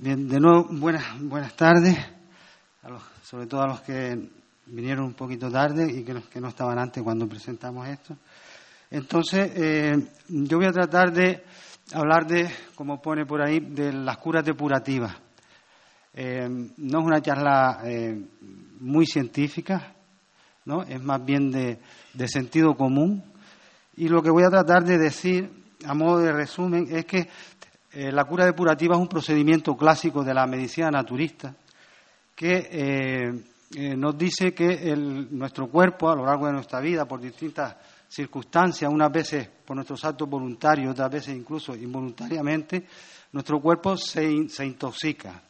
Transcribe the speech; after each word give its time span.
Bien, 0.00 0.28
de 0.28 0.38
nuevo, 0.38 0.68
buenas, 0.70 1.20
buenas 1.20 1.56
tardes, 1.56 1.98
sobre 3.24 3.48
todo 3.48 3.62
a 3.62 3.66
los 3.66 3.80
que 3.80 4.30
vinieron 4.66 5.06
un 5.06 5.14
poquito 5.14 5.50
tarde 5.50 5.90
y 5.90 6.04
que 6.04 6.14
no, 6.14 6.22
que 6.30 6.40
no 6.40 6.46
estaban 6.46 6.78
antes 6.78 7.02
cuando 7.02 7.26
presentamos 7.26 7.88
esto. 7.88 8.16
Entonces, 8.92 9.50
eh, 9.56 9.96
yo 10.28 10.58
voy 10.58 10.66
a 10.66 10.72
tratar 10.72 11.12
de 11.12 11.42
hablar 11.92 12.28
de, 12.28 12.48
como 12.76 13.02
pone 13.02 13.26
por 13.26 13.42
ahí, 13.42 13.58
de 13.58 13.92
las 13.92 14.18
curas 14.18 14.44
depurativas. 14.44 15.16
Eh, 16.14 16.48
no 16.76 17.00
es 17.00 17.04
una 17.04 17.20
charla 17.20 17.80
eh, 17.84 18.24
muy 18.78 19.04
científica, 19.04 19.94
¿no? 20.64 20.84
es 20.84 21.02
más 21.02 21.24
bien 21.24 21.50
de, 21.50 21.80
de 22.14 22.28
sentido 22.28 22.76
común. 22.76 23.24
Y 23.96 24.06
lo 24.06 24.22
que 24.22 24.30
voy 24.30 24.44
a 24.44 24.48
tratar 24.48 24.84
de 24.84 24.96
decir, 24.96 25.50
a 25.84 25.92
modo 25.92 26.20
de 26.20 26.32
resumen, 26.32 26.86
es 26.88 27.04
que 27.04 27.28
la 27.92 28.24
cura 28.24 28.44
depurativa 28.44 28.94
es 28.94 29.00
un 29.00 29.08
procedimiento 29.08 29.76
clásico 29.76 30.22
de 30.22 30.34
la 30.34 30.46
medicina 30.46 30.90
naturista 30.90 31.54
que 32.38 32.68
eh, 32.70 33.96
nos 33.96 34.16
dice 34.16 34.54
que 34.54 34.94
nuestro 34.96 35.68
cuerpo, 35.68 36.08
a 36.08 36.14
lo 36.14 36.24
largo 36.24 36.46
de 36.46 36.52
nuestra 36.52 36.80
vida, 36.80 37.04
por 37.04 37.20
distintas 37.20 37.74
circunstancias, 38.08 38.90
unas 38.90 39.10
veces 39.10 39.48
por 39.66 39.74
nuestros 39.74 40.04
actos 40.04 40.28
voluntarios, 40.28 40.92
otras 40.92 41.10
veces 41.10 41.36
incluso 41.36 41.74
involuntariamente, 41.74 42.86
nuestro 43.32 43.60
cuerpo 43.60 43.96
se, 43.96 44.24
intoxica. 44.24 45.42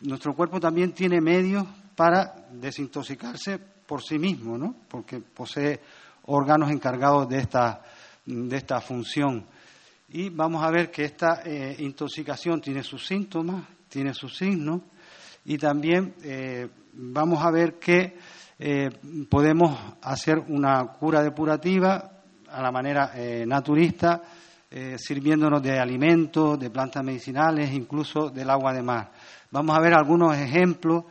Nuestro 0.00 0.34
cuerpo 0.34 0.58
también 0.58 0.92
tiene 0.92 1.20
medios 1.20 1.66
para 1.94 2.34
desintoxicarse 2.50 3.58
por 3.58 4.02
sí 4.02 4.18
mismo, 4.18 4.56
¿no? 4.56 4.74
porque 4.88 5.20
posee 5.20 5.78
órganos 6.24 6.70
encargados 6.70 7.28
de 7.28 7.38
esta 7.38 8.80
función. 8.80 9.44
Y 10.08 10.28
vamos 10.28 10.62
a 10.62 10.70
ver 10.70 10.92
que 10.92 11.04
esta 11.04 11.42
eh, 11.44 11.74
intoxicación 11.80 12.60
tiene 12.60 12.84
sus 12.84 13.04
síntomas, 13.04 13.64
tiene 13.88 14.14
sus 14.14 14.36
signos 14.36 14.82
y 15.44 15.58
también 15.58 16.14
eh, 16.22 16.68
vamos 16.92 17.44
a 17.44 17.50
ver 17.50 17.74
que 17.74 18.16
eh, 18.56 18.88
podemos 19.28 19.76
hacer 20.02 20.38
una 20.38 20.92
cura 20.92 21.24
depurativa 21.24 22.22
a 22.48 22.62
la 22.62 22.70
manera 22.70 23.12
naturista, 23.44 24.22
sirviéndonos 24.96 25.60
de 25.62 25.78
alimentos, 25.78 26.58
de 26.58 26.70
plantas 26.70 27.02
medicinales, 27.02 27.72
incluso 27.72 28.30
del 28.30 28.48
agua 28.48 28.72
de 28.72 28.82
mar. 28.82 29.10
Vamos 29.50 29.76
a 29.76 29.80
ver 29.80 29.92
algunos 29.92 30.36
ejemplos 30.36 31.04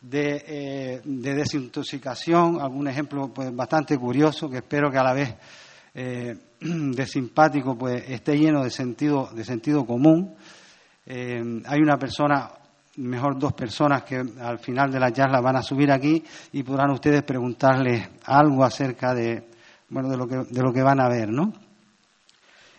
de, 0.00 1.00
desintoxicación, 1.04 2.60
algún 2.60 2.88
ejemplo 2.88 3.32
pues, 3.32 3.54
bastante 3.54 3.96
curioso 3.96 4.50
que 4.50 4.58
espero 4.58 4.90
que 4.90 4.98
a 4.98 5.04
la 5.04 5.14
vez 5.14 5.34
de 6.94 7.06
simpático 7.06 7.76
pues 7.76 8.04
esté 8.08 8.36
lleno 8.38 8.62
de 8.62 8.70
sentido, 8.70 9.30
de 9.34 9.44
sentido 9.44 9.84
común. 9.86 10.34
hay 11.06 11.80
una 11.80 11.96
persona 11.96 12.50
mejor 12.96 13.38
dos 13.38 13.52
personas 13.52 14.02
que 14.02 14.22
al 14.40 14.58
final 14.58 14.90
de 14.90 15.00
la 15.00 15.12
charla 15.12 15.40
van 15.40 15.56
a 15.56 15.62
subir 15.62 15.90
aquí 15.90 16.22
y 16.52 16.62
podrán 16.62 16.90
ustedes 16.90 17.22
preguntarles 17.22 18.08
algo 18.24 18.64
acerca 18.64 19.14
de, 19.14 19.48
bueno, 19.88 20.08
de 20.08 20.16
lo 20.16 20.26
que, 20.26 20.36
de 20.36 20.62
lo 20.62 20.72
que 20.72 20.82
van 20.82 21.00
a 21.00 21.08
ver, 21.08 21.30
¿no? 21.30 21.52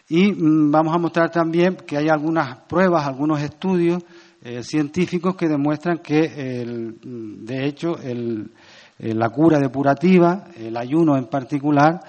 Y 0.10 0.32
mm, 0.32 0.72
vamos 0.72 0.94
a 0.94 1.00
mostrar 1.00 1.32
también 1.32 1.78
que 1.88 1.98
hay 1.98 2.10
algunas 2.10 2.58
pruebas, 2.68 3.08
algunos 3.08 3.42
estudios 3.42 4.04
eh, 4.44 4.62
científicos 4.64 5.36
que 5.36 5.48
demuestran 5.48 6.00
que, 6.00 6.66
mm, 6.66 7.46
de 7.46 7.66
hecho, 7.66 7.96
eh, 8.04 8.46
la 9.00 9.30
cura 9.30 9.58
depurativa, 9.60 10.46
el 10.58 10.76
ayuno 10.78 11.18
en 11.18 11.28
particular, 11.28 12.02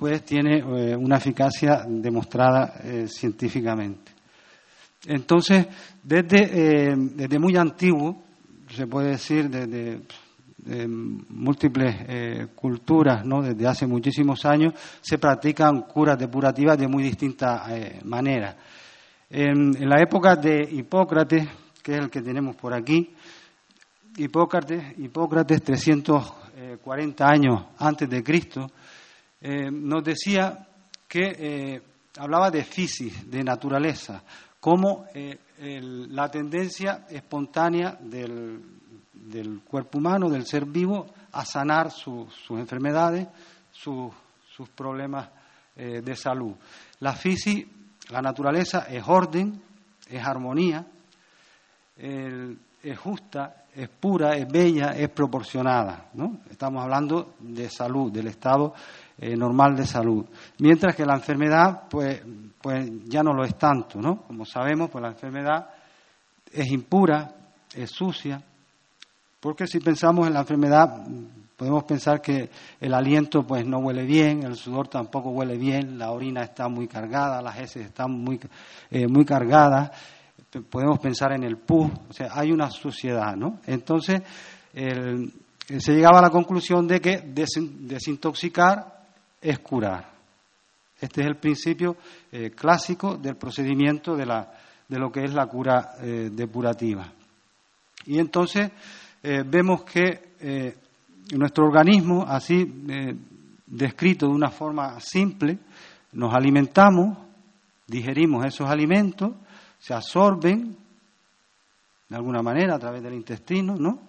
pues 0.00 0.24
tiene 0.24 0.58
eh, 0.58 0.96
una 0.96 1.18
eficacia 1.18 1.84
demostrada 1.86 2.74
científicamente. 3.06 4.10
Entonces, 5.06 5.66
desde, 6.02 6.90
eh, 6.90 6.94
desde 6.96 7.38
muy 7.38 7.56
antiguo, 7.56 8.22
se 8.68 8.86
puede 8.86 9.10
decir, 9.10 9.48
desde, 9.48 10.02
múltiples 11.30 11.96
eh, 12.06 12.48
culturas, 12.54 13.24
¿no? 13.24 13.40
desde 13.40 13.66
hace 13.66 13.86
muchísimos 13.86 14.44
años, 14.44 14.74
se 15.00 15.16
practican 15.16 15.82
curas 15.82 16.18
depurativas 16.18 16.76
de 16.76 16.86
muy 16.86 17.02
distintas 17.02 17.70
eh, 17.70 18.00
maneras. 18.04 18.56
En, 19.30 19.88
la 19.88 20.02
época 20.02 20.36
de 20.36 20.68
Hipócrates, 20.70 21.48
que 21.82 21.94
es 21.94 21.98
el 21.98 22.10
que 22.10 22.20
tenemos 22.20 22.56
por 22.56 22.74
aquí, 22.74 23.14
Hipócrates, 24.18 24.98
Hipócrates 24.98 25.62
340 25.62 27.26
años 27.26 27.64
antes 27.78 28.10
de 28.10 28.22
Cristo, 28.22 28.66
nos 29.40 30.04
decía 30.04 30.66
que 31.08 31.80
hablaba 32.18 32.50
de 32.50 32.64
fisis, 32.64 33.30
de 33.30 33.42
naturaleza, 33.42 34.22
como 34.58 35.06
eh, 35.14 35.38
la 36.10 36.30
tendencia 36.30 37.06
espontánea 37.08 37.96
del, 38.00 39.60
cuerpo 39.64 39.98
humano, 39.98 40.28
del 40.28 40.46
ser 40.46 40.66
vivo, 40.66 41.06
a 41.32 41.44
sanar 41.44 41.90
sus 41.90 42.28
enfermedades, 42.50 43.28
sus 43.72 44.12
problemas 44.74 45.28
eh, 45.76 46.02
de 46.02 46.16
salud. 46.16 46.54
La 46.98 47.14
fisi, 47.14 47.66
la 48.10 48.20
naturaleza, 48.20 48.86
es 48.90 49.02
orden, 49.06 49.62
es 50.08 50.26
armonía, 50.26 50.84
es 51.96 52.98
justa, 52.98 53.64
es 53.74 53.88
pura, 53.88 54.36
es 54.36 54.48
bella, 54.50 54.92
es 54.96 55.08
proporcionada. 55.10 56.08
¿no? 56.14 56.40
Estamos 56.50 56.82
hablando 56.82 57.34
de 57.38 57.68
salud, 57.70 58.10
del 58.10 58.26
estado 58.26 58.74
eh, 59.22 59.36
normal 59.36 59.76
de 59.76 59.86
salud. 59.86 60.24
Mientras 60.60 60.96
que 60.96 61.04
la 61.04 61.12
enfermedad, 61.12 61.82
pues, 61.90 62.22
pues 62.58 62.90
ya 63.04 63.22
no 63.22 63.34
lo 63.34 63.44
es 63.44 63.54
tanto, 63.58 64.00
¿no? 64.00 64.22
Como 64.22 64.46
sabemos, 64.46 64.88
pues 64.88 65.02
la 65.02 65.10
enfermedad 65.10 65.68
es 66.50 66.72
impura, 66.72 67.30
es 67.74 67.90
sucia, 67.90 68.42
porque 69.38 69.66
si 69.66 69.78
pensamos 69.80 70.26
en 70.26 70.32
la 70.32 70.40
enfermedad, 70.40 71.06
podemos 71.54 71.84
pensar 71.84 72.22
que 72.22 72.48
el 72.80 72.94
aliento 72.94 73.46
pues 73.46 73.66
no 73.66 73.80
huele 73.80 74.06
bien, 74.06 74.42
el 74.42 74.56
sudor 74.56 74.88
tampoco 74.88 75.28
huele 75.28 75.58
bien, 75.58 75.98
la 75.98 76.12
orina 76.12 76.40
está 76.40 76.68
muy 76.68 76.88
cargada, 76.88 77.42
las 77.42 77.58
heces 77.58 77.88
están 77.88 78.12
muy, 78.12 78.40
eh, 78.90 79.06
muy 79.06 79.26
cargadas, 79.26 79.90
podemos 80.70 80.98
pensar 80.98 81.32
en 81.32 81.44
el 81.44 81.58
pus, 81.58 81.90
o 82.08 82.12
sea, 82.14 82.30
hay 82.32 82.52
una 82.52 82.70
suciedad, 82.70 83.36
¿no? 83.36 83.60
Entonces, 83.66 84.22
se 84.72 85.92
llegaba 85.92 86.20
a 86.20 86.22
la 86.22 86.30
conclusión 86.30 86.88
de 86.88 87.00
que 87.02 87.20
desintoxicar 87.20 88.99
es 89.40 89.58
curar. 89.60 90.10
Este 91.00 91.22
es 91.22 91.26
el 91.26 91.36
principio 91.36 91.96
eh, 92.30 92.50
clásico 92.50 93.16
del 93.16 93.36
procedimiento 93.36 94.14
de, 94.14 94.26
la, 94.26 94.52
de, 94.86 94.98
lo 94.98 95.10
que 95.10 95.24
es 95.24 95.32
la 95.32 95.46
cura 95.46 95.94
eh, 96.02 96.28
depurativa. 96.30 97.10
Y 98.04 98.18
entonces 98.18 98.70
eh, 99.22 99.42
vemos 99.46 99.84
que 99.84 100.28
nuestro 101.36 101.66
organismo, 101.66 102.24
así 102.26 102.66
descrito 103.66 104.26
de 104.26 104.32
una 104.32 104.50
forma 104.50 104.98
simple, 105.00 105.58
nos 106.12 106.34
alimentamos, 106.34 107.18
digerimos 107.86 108.46
esos 108.46 108.68
alimentos, 108.68 109.32
se 109.78 109.92
absorben 109.92 110.76
de 112.08 112.16
alguna 112.16 112.42
manera 112.42 112.76
a 112.76 112.78
través 112.78 113.02
del 113.02 113.14
intestino, 113.14 113.76
¿no? 113.76 114.00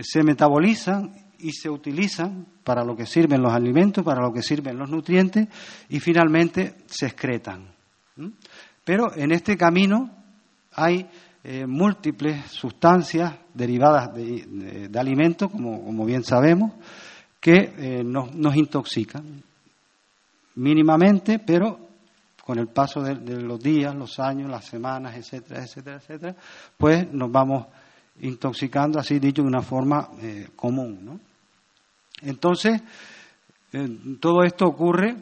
se 0.00 0.22
metabolizan 0.22 1.12
y 1.42 1.52
se 1.52 1.68
utilizan 1.68 2.46
para 2.64 2.84
lo 2.84 2.96
que 2.96 3.06
sirven 3.06 3.42
los 3.42 3.52
alimentos, 3.52 4.04
para 4.04 4.22
lo 4.22 4.32
que 4.32 4.42
sirven 4.42 4.78
los 4.78 4.88
nutrientes 4.88 5.48
y 5.88 6.00
finalmente 6.00 6.76
se 6.86 7.06
excretan. 7.06 7.66
Pero 8.84 9.14
en 9.14 9.32
este 9.32 9.56
camino 9.56 10.10
hay 10.72 11.06
eh, 11.44 11.66
múltiples 11.66 12.46
sustancias 12.46 13.34
derivadas 13.52 14.14
de, 14.14 14.90
alimentos, 14.96 15.50
como, 15.50 16.04
bien 16.04 16.22
sabemos, 16.22 16.72
que 17.40 17.74
eh, 17.76 18.04
nos, 18.04 18.34
nos, 18.34 18.54
intoxican 18.54 19.42
mínimamente, 20.54 21.40
pero 21.40 21.88
con 22.44 22.58
el 22.58 22.68
paso 22.68 23.02
de, 23.02 23.42
los 23.42 23.60
días, 23.60 23.94
los 23.94 24.18
años, 24.20 24.50
las 24.50 24.66
semanas, 24.66 25.16
etcétera, 25.16 25.64
etcétera, 25.64 25.96
etcétera, 25.96 26.36
pues 26.76 27.12
nos 27.12 27.30
vamos 27.30 27.66
intoxicando, 28.20 28.98
así 28.98 29.18
dicho, 29.18 29.42
de 29.42 29.48
una 29.48 29.62
forma 29.62 30.10
eh, 30.20 30.48
común. 30.54 30.98
¿no? 31.02 31.31
Entonces, 32.22 32.82
todo 34.20 34.44
esto 34.44 34.66
ocurre, 34.66 35.16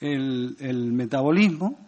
el, 0.00 0.92
metabolismo 0.92 1.78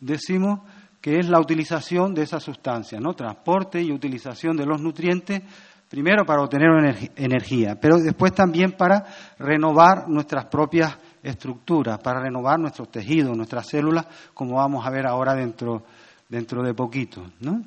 decimos 0.00 0.60
que 1.00 1.18
es 1.18 1.28
la 1.28 1.40
utilización 1.40 2.14
de 2.14 2.22
esas 2.22 2.42
sustancias, 2.42 3.00
¿no? 3.00 3.14
Transporte 3.14 3.80
y 3.80 3.92
utilización 3.92 4.56
de 4.56 4.66
los 4.66 4.80
nutrientes, 4.80 5.42
primero 5.88 6.24
para 6.24 6.42
obtener 6.42 7.10
energía, 7.16 7.78
pero 7.80 7.98
después 7.98 8.32
también 8.32 8.72
para 8.72 9.04
renovar 9.38 10.08
nuestras 10.08 10.46
propias 10.46 10.98
estructuras, 11.22 11.98
para 11.98 12.20
renovar 12.20 12.58
nuestros 12.58 12.90
tejidos, 12.90 13.36
nuestras 13.36 13.68
células, 13.68 14.06
como 14.34 14.56
vamos 14.56 14.84
a 14.86 14.90
ver 14.90 15.06
ahora 15.06 15.34
dentro, 15.34 15.84
dentro 16.28 16.62
de 16.62 16.74
poquito, 16.74 17.24
¿no? 17.40 17.62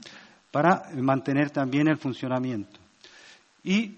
Para 0.52 0.90
mantener 0.96 1.50
también 1.52 1.88
el 1.88 1.98
funcionamiento. 1.98 2.80
Y 3.64 3.98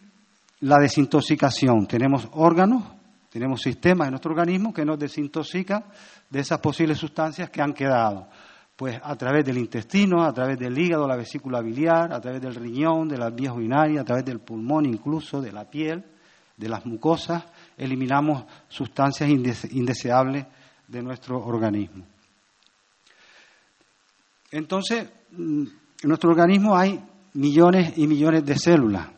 la 0.63 0.77
desintoxicación. 0.79 1.87
Tenemos 1.87 2.27
órganos, 2.31 2.83
tenemos 3.29 3.61
sistemas 3.61 4.07
en 4.07 4.11
nuestro 4.11 4.31
organismo 4.31 4.73
que 4.73 4.85
nos 4.85 4.97
desintoxican 4.97 5.83
de 6.29 6.39
esas 6.39 6.59
posibles 6.59 6.97
sustancias 6.97 7.49
que 7.49 7.61
han 7.61 7.73
quedado. 7.73 8.27
Pues 8.75 8.99
a 9.03 9.15
través 9.15 9.45
del 9.45 9.57
intestino, 9.57 10.23
a 10.23 10.33
través 10.33 10.57
del 10.57 10.77
hígado, 10.77 11.07
la 11.07 11.17
vesícula 11.17 11.61
biliar, 11.61 12.13
a 12.13 12.19
través 12.21 12.41
del 12.41 12.55
riñón, 12.55 13.09
de 13.09 13.17
las 13.17 13.35
vías 13.35 13.53
urinarias, 13.53 14.01
a 14.01 14.05
través 14.05 14.25
del 14.25 14.39
pulmón 14.39 14.85
incluso, 14.85 15.41
de 15.41 15.51
la 15.51 15.69
piel, 15.69 16.03
de 16.55 16.69
las 16.69 16.85
mucosas, 16.85 17.43
eliminamos 17.77 18.45
sustancias 18.69 19.29
indeseables 19.29 20.45
de 20.87 21.03
nuestro 21.03 21.43
organismo. 21.43 22.05
Entonces, 24.51 25.09
mm, 25.31 25.63
en 26.03 26.07
nuestro 26.07 26.29
organismo 26.29 26.75
hay 26.75 27.03
millones 27.33 27.97
y 27.97 28.07
millones 28.07 28.45
de 28.45 28.57
células 28.57 29.09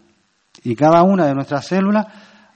y 0.65 0.75
cada 0.75 1.03
una 1.03 1.27
de 1.27 1.33
nuestras 1.33 1.65
células 1.65 2.05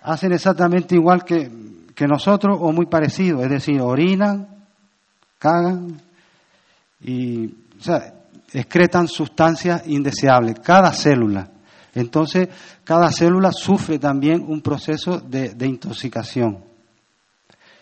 hacen 0.02 0.34
exactamente 0.34 0.96
igual 0.96 1.24
que, 1.24 1.50
que 1.96 2.08
nosotros 2.08 2.58
o 2.60 2.72
muy 2.74 2.88
parecido, 2.88 3.42
es 3.44 3.50
decir, 3.50 3.80
orinan, 3.80 4.48
cagan 5.38 6.02
y 7.02 7.46
o 7.80 7.82
sea, 7.82 8.14
excretan 8.52 9.08
sustancias 9.08 9.88
indeseables, 9.88 10.60
cada 10.60 10.92
célula. 10.92 11.50
Entonces, 11.96 12.50
cada 12.84 13.12
célula 13.12 13.52
sufre 13.52 14.00
también 14.00 14.44
un 14.48 14.62
proceso 14.62 15.20
de, 15.20 15.56
intoxicación. 15.66 16.64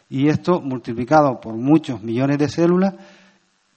Y 0.09 0.29
esto, 0.29 0.61
multiplicado 0.61 1.39
por 1.41 1.55
muchos 1.55 2.01
millones 2.01 2.37
de 2.37 2.47
células, 2.47 2.93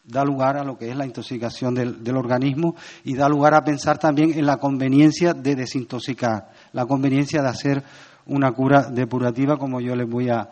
da 0.05 0.25
lugar 0.25 0.57
a 0.57 0.65
lo 0.65 0.77
que 0.77 0.91
es 0.91 0.97
la 0.97 1.07
intoxicación 1.07 1.75
del, 1.75 2.17
organismo 2.17 2.75
y 3.05 3.15
da 3.15 3.29
lugar 3.29 3.55
a 3.55 3.65
pensar 3.65 3.99
también 3.99 4.33
en 4.33 4.47
la 4.47 4.57
conveniencia 4.57 5.35
de 5.35 5.55
desintoxicar, 5.55 6.51
la 6.73 6.87
conveniencia 6.87 7.43
de 7.43 7.49
hacer 7.49 7.85
una 8.27 8.53
cura 8.53 8.91
depurativa 8.91 9.57
como 9.57 9.81
yo 9.81 9.95
les 9.95 10.09
voy 10.09 10.29
a, 10.31 10.49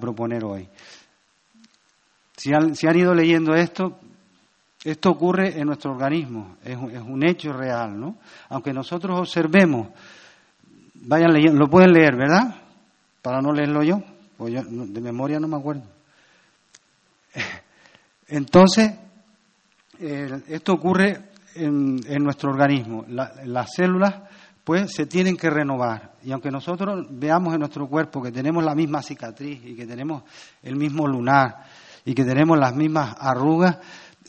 proponer 0.00 0.44
hoy. 0.44 0.68
Si 2.36 2.52
han, 2.54 2.74
si 2.74 2.86
han, 2.86 2.96
ido 2.96 3.14
leyendo 3.14 3.54
esto, 3.54 3.98
esto 4.82 5.10
ocurre 5.10 5.58
en 5.58 5.66
nuestro 5.66 5.92
organismo, 5.92 6.56
es, 6.64 6.76
un 6.76 7.24
hecho 7.24 7.52
real, 7.52 7.98
¿no? 7.98 8.16
Aunque 8.48 8.72
nosotros 8.72 9.20
observemos, 9.20 9.88
vayan 10.94 11.32
leyendo, 11.32 11.58
lo 11.58 11.68
pueden 11.68 11.92
leer, 11.92 12.16
¿verdad? 12.16 12.56
Para 13.20 13.40
no 13.40 13.52
leerlo 13.52 13.82
yo, 13.82 14.02
pues 14.36 14.54
yo 14.54 14.62
de 14.64 15.00
memoria 15.00 15.38
no 15.38 15.48
me 15.48 15.56
acuerdo. 15.56 15.84
Entonces, 18.28 18.92
esto 19.98 20.72
ocurre 20.72 21.30
en, 21.54 22.00
nuestro 22.22 22.50
organismo. 22.50 23.04
las 23.08 23.74
células, 23.74 24.22
pues, 24.64 24.92
se 24.92 25.06
tienen 25.06 25.36
que 25.36 25.50
renovar. 25.50 26.12
Y 26.22 26.32
aunque 26.32 26.50
nosotros 26.50 27.06
veamos 27.10 27.54
en 27.54 27.60
nuestro 27.60 27.86
cuerpo 27.88 28.22
que 28.22 28.32
tenemos 28.32 28.64
la 28.64 28.74
misma 28.74 29.02
cicatriz 29.02 29.60
y 29.64 29.74
que 29.74 29.86
tenemos 29.86 30.22
el 30.62 30.76
mismo 30.76 31.06
lunar 31.06 31.64
y 32.04 32.14
que 32.14 32.24
tenemos 32.24 32.58
las 32.58 32.74
mismas 32.74 33.14
arrugas, 33.18 33.78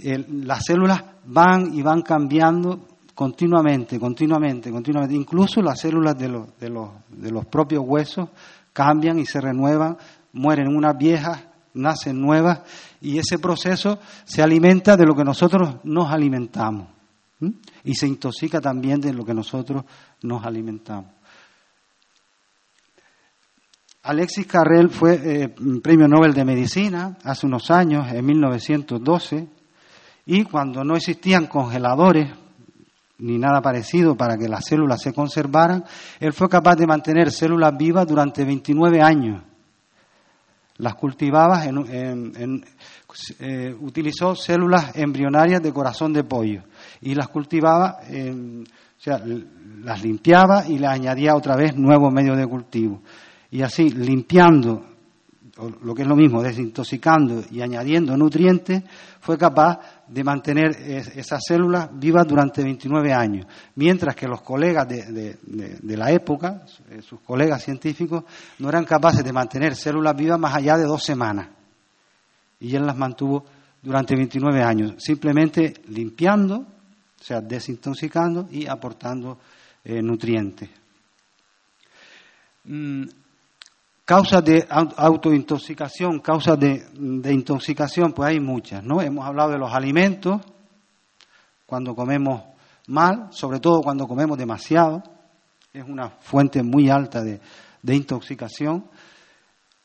las 0.04 0.66
células 0.66 1.04
van 1.26 1.74
y 1.74 1.82
van 1.82 2.02
cambiando 2.02 2.86
continuamente, 3.14 3.98
continuamente, 3.98 4.72
continuamente. 4.72 5.16
Incluso 5.16 5.62
las 5.62 5.80
células 5.80 6.18
de 6.18 6.28
los, 6.28 6.60
de 6.60 6.70
los, 6.70 6.90
de 7.10 7.32
los 7.32 7.46
propios 7.46 7.84
huesos 7.86 8.30
cambian 8.74 9.18
y 9.20 9.26
se 9.26 9.40
renuevan, 9.40 9.98
mueren 10.34 10.68
unas 10.68 10.98
viejas, 10.98 11.45
nacen 11.76 12.20
nuevas, 12.20 12.62
y 13.02 13.20
ese 13.20 13.38
proceso 13.38 14.00
se 14.26 14.42
alimenta 14.42 14.98
de 14.98 15.06
lo 15.06 15.16
que 15.16 15.24
nosotros 15.24 15.76
nos 15.84 16.12
alimentamos. 16.12 16.88
Y 17.84 17.94
se 17.94 18.08
intoxica 18.08 18.60
también 18.60 19.00
de 19.00 19.14
lo 19.14 19.24
que 19.24 19.34
nosotros 19.34 19.84
nos 20.24 20.44
alimentamos. 20.46 21.12
Alexis 24.04 24.46
Carrel 24.46 24.90
fue 24.90 25.20
eh, 25.24 25.56
premio 25.82 26.08
Nobel 26.08 26.34
de 26.34 26.46
Medicina 26.46 27.18
hace 27.24 27.48
unos 27.48 27.72
años, 27.72 28.12
en 28.12 28.24
1912, 28.24 29.48
y 30.28 30.44
cuando 30.44 30.84
no 30.84 30.96
existían 30.96 31.48
congeladores 31.48 32.32
ni 33.18 33.38
nada 33.38 33.62
parecido 33.62 34.16
para 34.16 34.38
que 34.38 34.48
las 34.48 34.66
células 34.66 35.02
se 35.02 35.14
conservaran, 35.14 35.86
él 36.20 36.34
fue 36.34 36.50
capaz 36.50 36.76
de 36.76 36.88
mantener 36.88 37.32
células 37.32 37.76
vivas 37.78 38.06
durante 38.08 38.44
29 38.44 39.02
años. 39.02 39.42
Las 40.78 40.96
cultivaba, 40.96 41.66
en, 41.66 42.64
eh, 43.40 43.76
utilizó 43.80 44.36
células 44.36 44.96
embrionarias 44.96 45.62
de 45.62 45.72
corazón 45.72 46.12
de 46.12 46.26
pollo 46.26 46.64
y 47.02 47.16
las 47.16 47.30
cultivaba, 47.30 48.00
o 48.02 49.02
sea, 49.02 49.22
las 49.84 50.04
limpiaba 50.04 50.68
y 50.68 50.78
le 50.78 50.88
añadía 50.88 51.36
otra 51.36 51.56
vez 51.56 51.76
nuevos 51.78 52.12
medios 52.12 52.38
de 52.38 52.46
cultivo. 52.46 53.02
Y 53.52 53.62
así, 53.62 53.90
limpiando 53.90 54.84
lo 55.82 55.96
que 55.96 56.02
es 56.02 56.08
lo 56.08 56.16
mismo, 56.16 56.42
desintoxicando 56.42 57.44
y 57.50 57.62
añadiendo 57.62 58.18
nutrientes, 58.18 58.84
fue 59.22 59.38
capaz 59.38 59.80
de 60.08 60.24
mantener 60.24 60.72
esas 61.16 61.44
células 61.46 61.90
vivas 61.94 62.28
durante 62.28 62.64
29 62.64 63.14
años, 63.14 63.48
mientras 63.76 64.16
que 64.16 64.28
los 64.28 64.42
colegas 64.42 64.88
de, 64.88 65.38
la 65.98 66.12
época, 66.12 66.64
eh, 66.90 67.02
sus 67.02 67.22
colegas 67.22 67.64
científicos, 67.64 68.24
no 68.60 68.70
eran 68.70 68.86
capaces 68.86 69.24
de 69.24 69.34
mantener 69.34 69.76
células 69.76 70.16
vivas 70.16 70.40
más 70.40 70.56
allá 70.56 70.78
de 70.78 70.86
dos 70.86 71.04
semanas. 71.04 71.50
Y 72.60 72.76
él 72.76 72.86
las 72.86 72.96
mantuvo 72.96 73.46
durante 73.82 74.16
29 74.16 74.64
años, 74.64 74.96
simplemente 74.98 75.74
limpiando, 75.88 76.58
o 76.58 77.24
sea, 77.24 77.42
desintoxicando 77.42 78.48
y 78.52 78.68
aportando 78.68 79.40
eh, 79.84 80.02
nutrientes. 80.02 80.70
Mm, 82.66 83.04
Causas 84.06 84.46
de 84.46 84.68
autointoxicación, 84.70 86.20
causas 86.20 86.60
de, 86.60 87.34
intoxicación, 87.34 88.14
pues 88.14 88.30
hay 88.30 88.40
muchas, 88.40 88.84
¿no? 88.84 89.02
Hemos 89.02 89.26
hablado 89.26 89.50
de 89.50 89.58
los 89.58 89.74
alimentos, 89.74 90.42
cuando 91.66 91.96
comemos 91.96 92.44
mal, 92.86 93.30
sobre 93.32 93.60
todo 93.60 93.82
cuando 93.82 94.06
comemos 94.06 94.38
demasiado, 94.38 95.02
es 95.74 95.84
una 95.84 96.10
fuente 96.10 96.62
muy 96.62 96.88
alta 96.88 97.24
de, 97.24 97.42
intoxicación. 97.96 98.86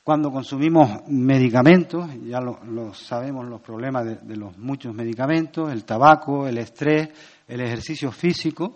Cuando 0.05 0.31
consumimos 0.31 1.01
medicamentos, 1.09 2.07
ya 2.27 2.43
lo, 2.43 2.93
sabemos 2.93 3.47
los 3.47 3.63
problemas 3.63 4.05
de 4.05 4.37
los 4.37 4.55
muchos 4.59 4.93
medicamentos, 4.95 5.73
el 5.73 5.87
tabaco, 5.87 6.47
el 6.47 6.59
estrés, 6.59 7.09
el 7.49 7.63
ejercicio 7.63 8.13
físico, 8.13 8.75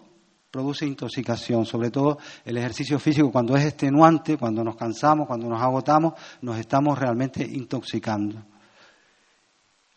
produce 0.55 0.87
intoxicación, 0.87 1.67
sobre 1.67 1.91
todo 1.91 2.17
el 2.45 2.57
ejercicio 2.57 2.97
físico 3.01 3.33
cuando 3.33 3.57
es 3.57 3.65
extenuante, 3.65 4.39
cuando 4.39 4.63
nos 4.63 4.77
cansamos, 4.77 5.27
cuando 5.27 5.49
nos 5.49 5.61
agotamos, 5.61 6.15
nos 6.43 6.57
estamos 6.61 6.97
realmente 6.97 7.43
intoxicando. 7.43 8.41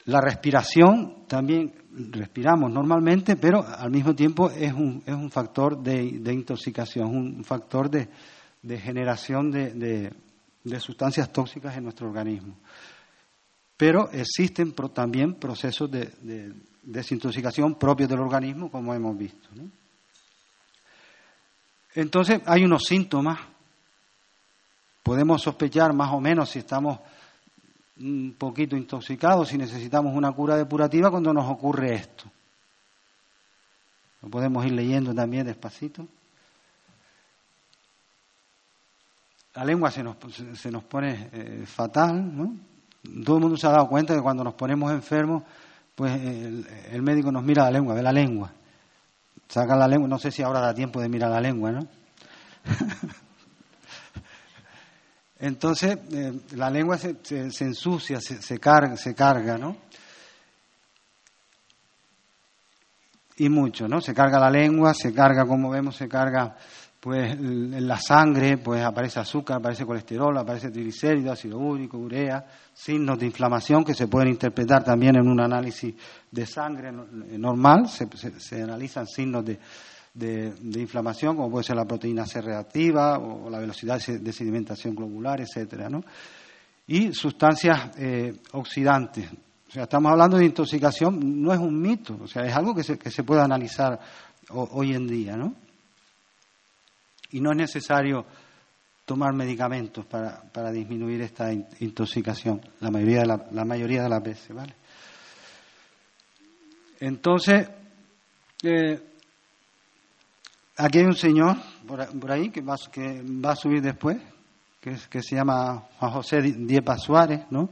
La 0.06 0.20
respiración 0.20 1.28
también 1.28 1.76
respiramos 2.10 2.72
normalmente, 2.72 3.36
pero 3.36 3.64
al 3.64 3.92
mismo 3.92 4.16
tiempo 4.16 4.50
es 4.50 4.74
un, 4.74 5.04
es 5.06 5.14
un 5.14 5.30
factor 5.30 5.78
de, 5.84 6.34
intoxicación, 6.34 7.08
un 7.16 7.44
factor 7.44 7.92
de, 7.92 8.80
generación 8.80 9.52
de, 9.52 10.12
sustancias 10.80 11.32
tóxicas 11.32 11.78
en 11.78 11.84
nuestro 11.84 12.08
organismo. 12.08 12.58
Pero 13.78 14.10
existen 14.12 14.74
también 14.92 15.36
procesos 15.36 15.92
de, 15.92 16.52
desintoxicación 16.82 17.76
propios 17.76 18.10
del 18.10 18.22
organismo, 18.22 18.72
como 18.72 18.96
hemos 18.96 19.16
visto. 19.16 19.50
Entonces 21.98 22.42
hay 22.46 22.64
unos 22.64 22.84
síntomas, 22.84 23.40
podemos 25.02 25.42
sospechar 25.42 25.94
más 25.94 26.14
o 26.14 26.22
menos 26.22 26.48
si 26.52 26.60
estamos 26.60 27.00
un 28.00 28.36
poquito 28.38 28.78
intoxicados, 28.78 29.48
si 29.48 29.58
necesitamos 29.58 30.16
una 30.16 30.32
cura 30.32 30.56
depurativa 30.56 31.10
cuando 31.10 31.34
nos 31.34 31.50
ocurre 31.50 31.96
esto. 31.96 32.26
Lo 34.22 34.30
podemos 34.30 34.64
ir 34.68 34.74
leyendo 34.74 35.12
también 35.12 35.48
despacito. 35.48 36.08
La 39.56 39.66
lengua 39.66 39.90
se 39.90 40.04
nos, 40.04 40.18
se 40.54 40.70
nos 40.70 40.84
pone 40.84 41.32
eh, 41.34 41.64
fatal, 41.66 42.38
¿no? 42.38 42.54
Todo 43.26 43.38
el 43.38 43.42
mundo 43.42 43.58
se 43.58 43.66
ha 43.66 43.72
dado 43.72 43.90
cuenta 43.90 44.14
que 44.14 44.22
cuando 44.22 44.44
nos 44.44 44.54
ponemos 44.54 44.92
enfermos, 44.92 45.42
pues 45.96 46.14
el, 46.14 46.68
el 46.92 47.02
médico 47.02 47.32
nos 47.32 47.44
mira 47.44 47.64
la 47.64 47.72
lengua, 47.72 47.96
ve 47.96 48.04
la 48.04 48.14
lengua. 48.14 48.54
Saca 49.48 49.76
la 49.76 49.88
lengua, 49.88 50.08
no 50.08 50.20
sé 50.20 50.32
si 50.32 50.42
ahora 50.42 50.60
da 50.60 50.74
tiempo 50.74 51.02
de 51.02 51.10
mirar 51.10 51.32
la 51.32 51.42
lengua, 51.42 51.72
¿no? 51.72 51.88
Entonces, 55.40 55.98
eh, 56.12 56.34
la 56.56 56.70
lengua 56.70 56.98
se, 56.98 57.18
se, 57.24 57.52
se 57.52 57.64
ensucia, 57.64 58.20
se, 58.20 58.42
se, 58.42 58.60
carga, 58.60 58.98
se 58.98 59.14
carga, 59.14 59.58
¿no? 59.58 59.78
Y 63.38 63.50
mucho, 63.50 63.88
¿no? 63.88 64.02
Se 64.02 64.16
carga 64.16 64.40
la 64.40 64.50
lengua, 64.50 64.96
se 64.96 65.14
carga, 65.14 65.46
como 65.46 65.70
vemos, 65.70 65.96
se 65.96 66.08
carga 66.10 66.58
pues 67.08 67.32
en 67.32 67.88
la 67.88 67.98
sangre, 67.98 68.58
pues 68.58 68.84
aparece 68.84 69.22
azúcar, 69.22 69.60
aparece 69.60 69.86
colesterol, 69.86 70.38
aparece 70.38 70.72
triglicéridos, 70.72 71.40
ácido 71.40 71.58
úrico, 71.58 71.98
urea, 71.98 72.46
signos 72.74 73.18
de 73.18 73.28
inflamación 73.28 73.86
que 73.86 73.94
se 73.94 74.10
pueden 74.10 74.28
interpretar 74.28 74.84
también 74.84 75.16
en 75.16 75.26
un 75.26 75.40
análisis 75.40 75.96
de 76.30 76.46
sangre 76.46 76.92
normal, 76.92 77.88
se, 77.88 78.10
se, 78.38 78.62
analizan 78.62 79.08
signos 79.08 79.46
de, 79.46 79.58
de, 80.14 80.82
inflamación, 80.82 81.38
como 81.38 81.50
puede 81.50 81.64
ser 81.64 81.78
la 81.78 81.86
proteína 81.86 82.26
C 82.26 82.42
reactiva 82.42 83.18
o, 83.20 83.50
la 83.50 83.60
velocidad 83.60 84.02
de 84.06 84.34
sedimentación 84.34 84.94
globular, 84.94 85.40
etcétera, 85.40 85.88
¿no? 85.90 86.02
Y 86.88 87.14
sustancias 87.14 87.90
eh, 87.98 88.36
oxidantes, 88.52 89.30
o 89.32 89.72
sea, 89.72 89.84
estamos 89.84 90.12
hablando 90.12 90.36
de 90.36 90.46
intoxicación, 90.46 91.42
no 91.42 91.54
es 91.54 91.60
un 91.60 91.82
mito, 91.82 92.18
o 92.22 92.28
sea, 92.28 92.44
es 92.44 92.54
algo 92.54 92.76
que 92.76 92.84
se, 92.84 93.00
que 93.00 93.12
se 93.12 93.24
puede 93.24 93.40
analizar 93.40 93.98
hoy 94.50 94.94
en 94.94 95.08
día, 95.08 95.38
¿no? 95.38 95.67
Y 97.32 97.42
no 97.42 97.52
es 97.52 97.58
necesario 97.58 98.26
tomar 99.08 99.34
medicamentos 99.34 100.06
para, 100.06 100.42
para 100.52 100.70
disminuir 100.70 101.22
esta 101.22 101.54
intoxicación, 101.54 102.60
la 102.82 102.92
mayoría, 102.92 103.22
de 103.22 103.26
la, 103.26 103.66
mayoría 103.66 104.04
de 104.04 104.10
las 104.10 104.22
veces, 104.22 104.54
¿vale? 104.54 104.76
Entonces, 107.00 107.70
eh, 108.64 109.00
aquí 110.76 111.00
hay 111.00 111.06
un 111.06 111.16
señor 111.16 111.56
por, 111.88 112.32
ahí 112.32 112.50
que 112.50 112.60
va, 112.60 112.76
que 112.92 113.24
va 113.24 113.52
a 113.52 113.56
subir 113.56 113.82
después, 113.82 114.18
que, 114.82 114.98
que 115.10 115.22
se 115.22 115.36
llama 115.36 115.86
Juan 116.00 116.12
José 116.12 116.42
Diepa 116.42 116.98
Suárez, 116.98 117.46
¿no? 117.50 117.70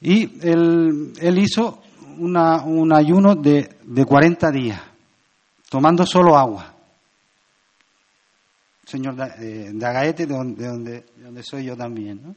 Y 0.00 0.46
él, 0.46 1.12
él 1.20 1.38
hizo 1.38 1.82
una, 2.18 2.62
un 2.62 2.92
ayuno 2.92 3.34
de, 3.34 3.76
de 3.82 4.04
40 4.04 4.50
días, 4.50 4.80
tomando 5.68 6.06
solo 6.06 6.38
agua. 6.38 6.73
Señor 8.86 9.16
de, 9.16 9.72
de 9.72 9.86
Agaete, 9.86 10.26
de 10.26 10.34
donde, 10.34 10.62
de 10.62 11.04
donde, 11.24 11.42
soy 11.42 11.64
yo 11.64 11.76
también. 11.76 12.36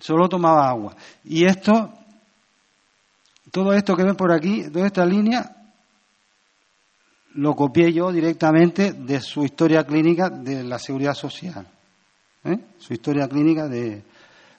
Solo 0.00 0.28
tomaba 0.28 0.68
agua. 0.68 0.94
Y 1.24 1.44
esto, 1.44 1.92
todo 3.50 3.72
esto 3.72 3.96
que 3.96 4.04
ven 4.04 4.16
por 4.16 4.32
aquí, 4.32 4.70
toda 4.70 4.86
esta 4.86 5.04
línea, 5.04 5.56
lo 7.34 7.54
copié 7.54 7.92
yo 7.92 8.12
directamente 8.12 8.92
de 8.92 9.20
su 9.20 9.44
historia 9.44 9.84
clínica 9.84 10.30
de 10.30 10.64
la 10.64 10.78
seguridad 10.78 11.14
social. 11.14 11.66
¿eh? 12.44 12.58
Su 12.78 12.92
historia 12.92 13.28
clínica 13.28 13.68
de, 13.68 14.02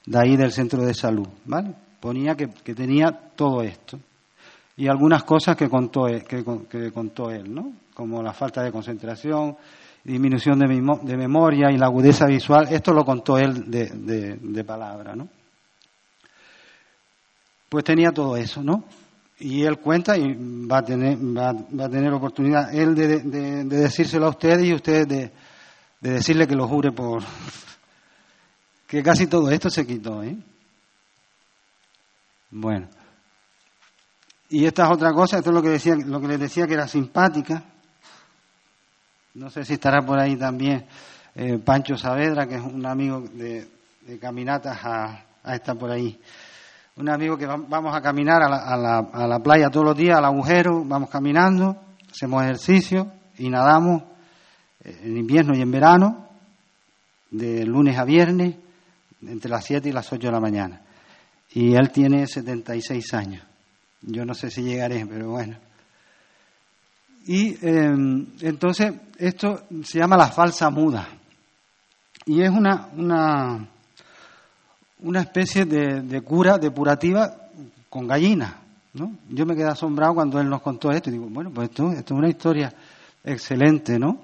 de 0.06 0.20
ahí 0.20 0.36
del 0.36 0.52
centro 0.52 0.84
de 0.84 0.94
salud. 0.94 1.28
¿vale? 1.46 1.74
ponía 2.00 2.36
que, 2.36 2.48
tenía 2.74 3.12
todo 3.36 3.62
esto 3.62 4.00
y 4.76 4.88
algunas 4.88 5.24
cosas 5.24 5.56
que 5.56 5.70
contó 5.70 6.08
él, 6.08 6.24
que, 6.24 6.44
contó 6.92 7.32
él 7.32 7.54
¿no? 7.54 7.74
como 7.94 8.22
la 8.22 8.34
falta 8.34 8.62
de 8.62 8.72
concentración, 8.72 9.58
disminución 10.08 10.58
de, 10.58 10.68
de, 11.04 11.18
memoria 11.18 11.70
y 11.70 11.78
la 11.78 11.88
agudeza 11.88 12.26
visual, 12.26 12.70
esto 12.72 12.94
lo 12.94 13.04
contó 13.04 13.38
él 13.38 13.70
de, 13.70 14.38
de, 14.40 14.64
palabra, 14.64 15.18
¿no? 15.18 15.28
Pues 17.68 17.84
tenía 17.84 18.14
todo 18.14 18.38
eso, 18.38 18.64
¿no? 18.64 18.86
Y 19.40 19.64
él 19.64 19.80
cuenta 19.80 20.18
y 20.18 20.34
va 20.66 20.78
a 20.78 20.86
tener, 20.86 21.18
va, 21.18 21.50
a 21.50 21.90
tener 21.90 22.14
oportunidad 22.14 22.74
él 22.74 22.96
de, 22.96 23.66
decírselo 23.66 24.28
a 24.28 24.30
ustedes 24.30 24.64
y 24.64 24.74
ustedes 24.74 25.10
de, 25.10 25.32
decirle 26.00 26.48
que 26.48 26.56
lo 26.56 26.70
jure 26.70 26.94
por 26.94 27.22
que 28.88 29.04
casi 29.04 29.28
todo 29.28 29.52
esto 29.52 29.70
se 29.70 29.86
quitó, 29.86 30.24
¿eh? 30.24 30.38
Bueno. 32.50 32.88
Y 34.50 34.66
esta 34.66 34.86
es 34.86 34.92
otra 34.94 35.12
cosa, 35.12 35.40
esto 35.40 35.50
es 35.50 35.54
lo 35.54 35.62
que, 35.62 35.70
decía, 35.70 35.98
lo 35.98 36.22
que 36.22 36.30
les 36.30 36.40
decía 36.40 36.66
que 36.66 36.76
era 36.76 36.88
simpática. 36.88 37.62
No 39.38 39.52
sé 39.52 39.64
si 39.64 39.74
estará 39.74 40.02
por 40.02 40.20
ahí 40.20 40.36
también 40.36 40.86
eh, 41.36 41.60
Pancho 41.60 41.96
Saavedra, 41.96 42.48
que 42.48 42.56
es 42.56 42.62
un 42.62 42.84
amigo 42.88 43.22
de, 43.22 43.68
caminatas 44.20 44.84
a, 44.84 45.26
a, 45.44 45.56
estar 45.56 45.78
por 45.78 45.92
ahí. 45.92 46.20
Un 46.96 47.08
amigo 47.08 47.38
que 47.38 47.46
vamos 47.46 47.96
a 47.96 48.02
caminar 48.02 48.42
a 48.42 48.50
la, 48.50 48.98
a, 49.00 49.28
la, 49.28 49.40
playa 49.40 49.70
todos 49.70 49.86
los 49.86 49.96
días, 49.96 50.18
al 50.18 50.26
agujero, 50.26 50.84
vamos 50.84 51.12
caminando, 51.12 51.78
hacemos 52.10 52.42
ejercicio 52.44 53.12
y 53.38 53.48
nadamos 53.50 54.02
eh, 54.84 55.02
en 55.04 55.18
invierno 55.18 55.56
y 55.56 55.62
en 55.62 55.70
verano, 55.70 56.30
de 57.30 57.64
lunes 57.64 57.96
a 57.96 58.06
viernes, 58.06 58.56
entre 59.22 59.52
las 59.52 59.64
7 59.66 59.88
y 59.88 59.92
las 59.92 60.12
8 60.12 60.28
de 60.28 60.34
la 60.34 60.40
mañana 60.40 60.82
y 61.54 61.76
él 61.76 61.92
tiene 61.92 62.26
76 62.28 63.14
años. 63.14 63.44
Yo 64.02 64.26
no 64.26 64.34
sé 64.34 64.50
si 64.50 64.64
llegaré, 64.64 65.06
pero 65.06 65.30
bueno. 65.30 65.58
Y 67.26 67.58
em, 67.66 68.28
entonces 68.42 68.94
esto 69.18 69.64
se 69.84 70.00
llama 70.00 70.18
la 70.18 70.28
falsa 70.28 70.70
muda 70.70 71.08
y 72.26 72.42
es 72.42 72.50
una, 72.50 72.90
una, 72.96 73.68
una 75.00 75.22
especie 75.22 75.66
de, 75.66 76.22
cura 76.22 76.58
depurativa 76.58 77.50
con 77.90 78.08
gallinas. 78.08 78.54
¿no? 78.94 79.14
Yo 79.30 79.46
me 79.46 79.56
quedé 79.56 79.70
asombrado 79.70 80.16
cuando 80.16 80.40
él 80.40 80.50
nos 80.50 80.62
contó 80.62 80.92
esto 80.92 81.10
y 81.10 81.14
digo, 81.14 81.28
bueno, 81.30 81.52
pues 81.52 81.70
esto, 81.70 81.92
esto 81.92 82.14
es 82.14 82.18
una 82.18 82.30
historia 82.30 82.74
excelente, 83.24 84.00
¿no? 84.00 84.22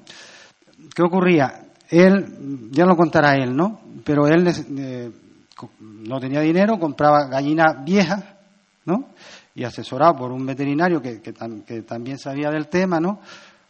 ¿Qué 0.95 1.01
ocurría? 1.01 1.65
Él, 1.89 2.69
ya 2.71 2.85
lo 2.85 2.95
contará 2.95 3.35
él, 3.35 3.55
¿no? 3.55 3.79
Pero 4.03 4.27
él 4.27 4.47
eh, 4.47 5.11
no 5.79 6.19
tenía 6.19 6.41
dinero, 6.41 6.79
compraba 6.79 7.27
gallinas 7.27 7.83
viejas, 7.85 8.23
¿no? 8.85 9.09
Y 9.55 9.63
asesorado 9.63 10.15
por 10.15 10.31
un 10.31 10.45
veterinario 10.45 11.01
que, 11.01 11.19
también 11.87 12.17
sabía 12.17 12.49
del 12.49 12.67
tema, 12.67 12.99
¿no? 12.99 13.19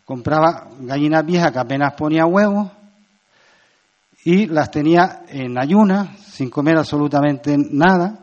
Compraba 0.05 0.67
gallinas 0.79 1.25
viejas 1.25 1.51
que 1.51 1.59
apenas 1.59 1.93
ponía 1.93 2.25
huevos 2.25 2.69
y 4.25 4.47
las 4.47 4.71
tenía 4.71 5.23
en 5.27 5.57
ayunas, 5.57 6.19
sin 6.19 6.49
comer 6.49 6.77
absolutamente 6.77 7.57
nada, 7.57 8.19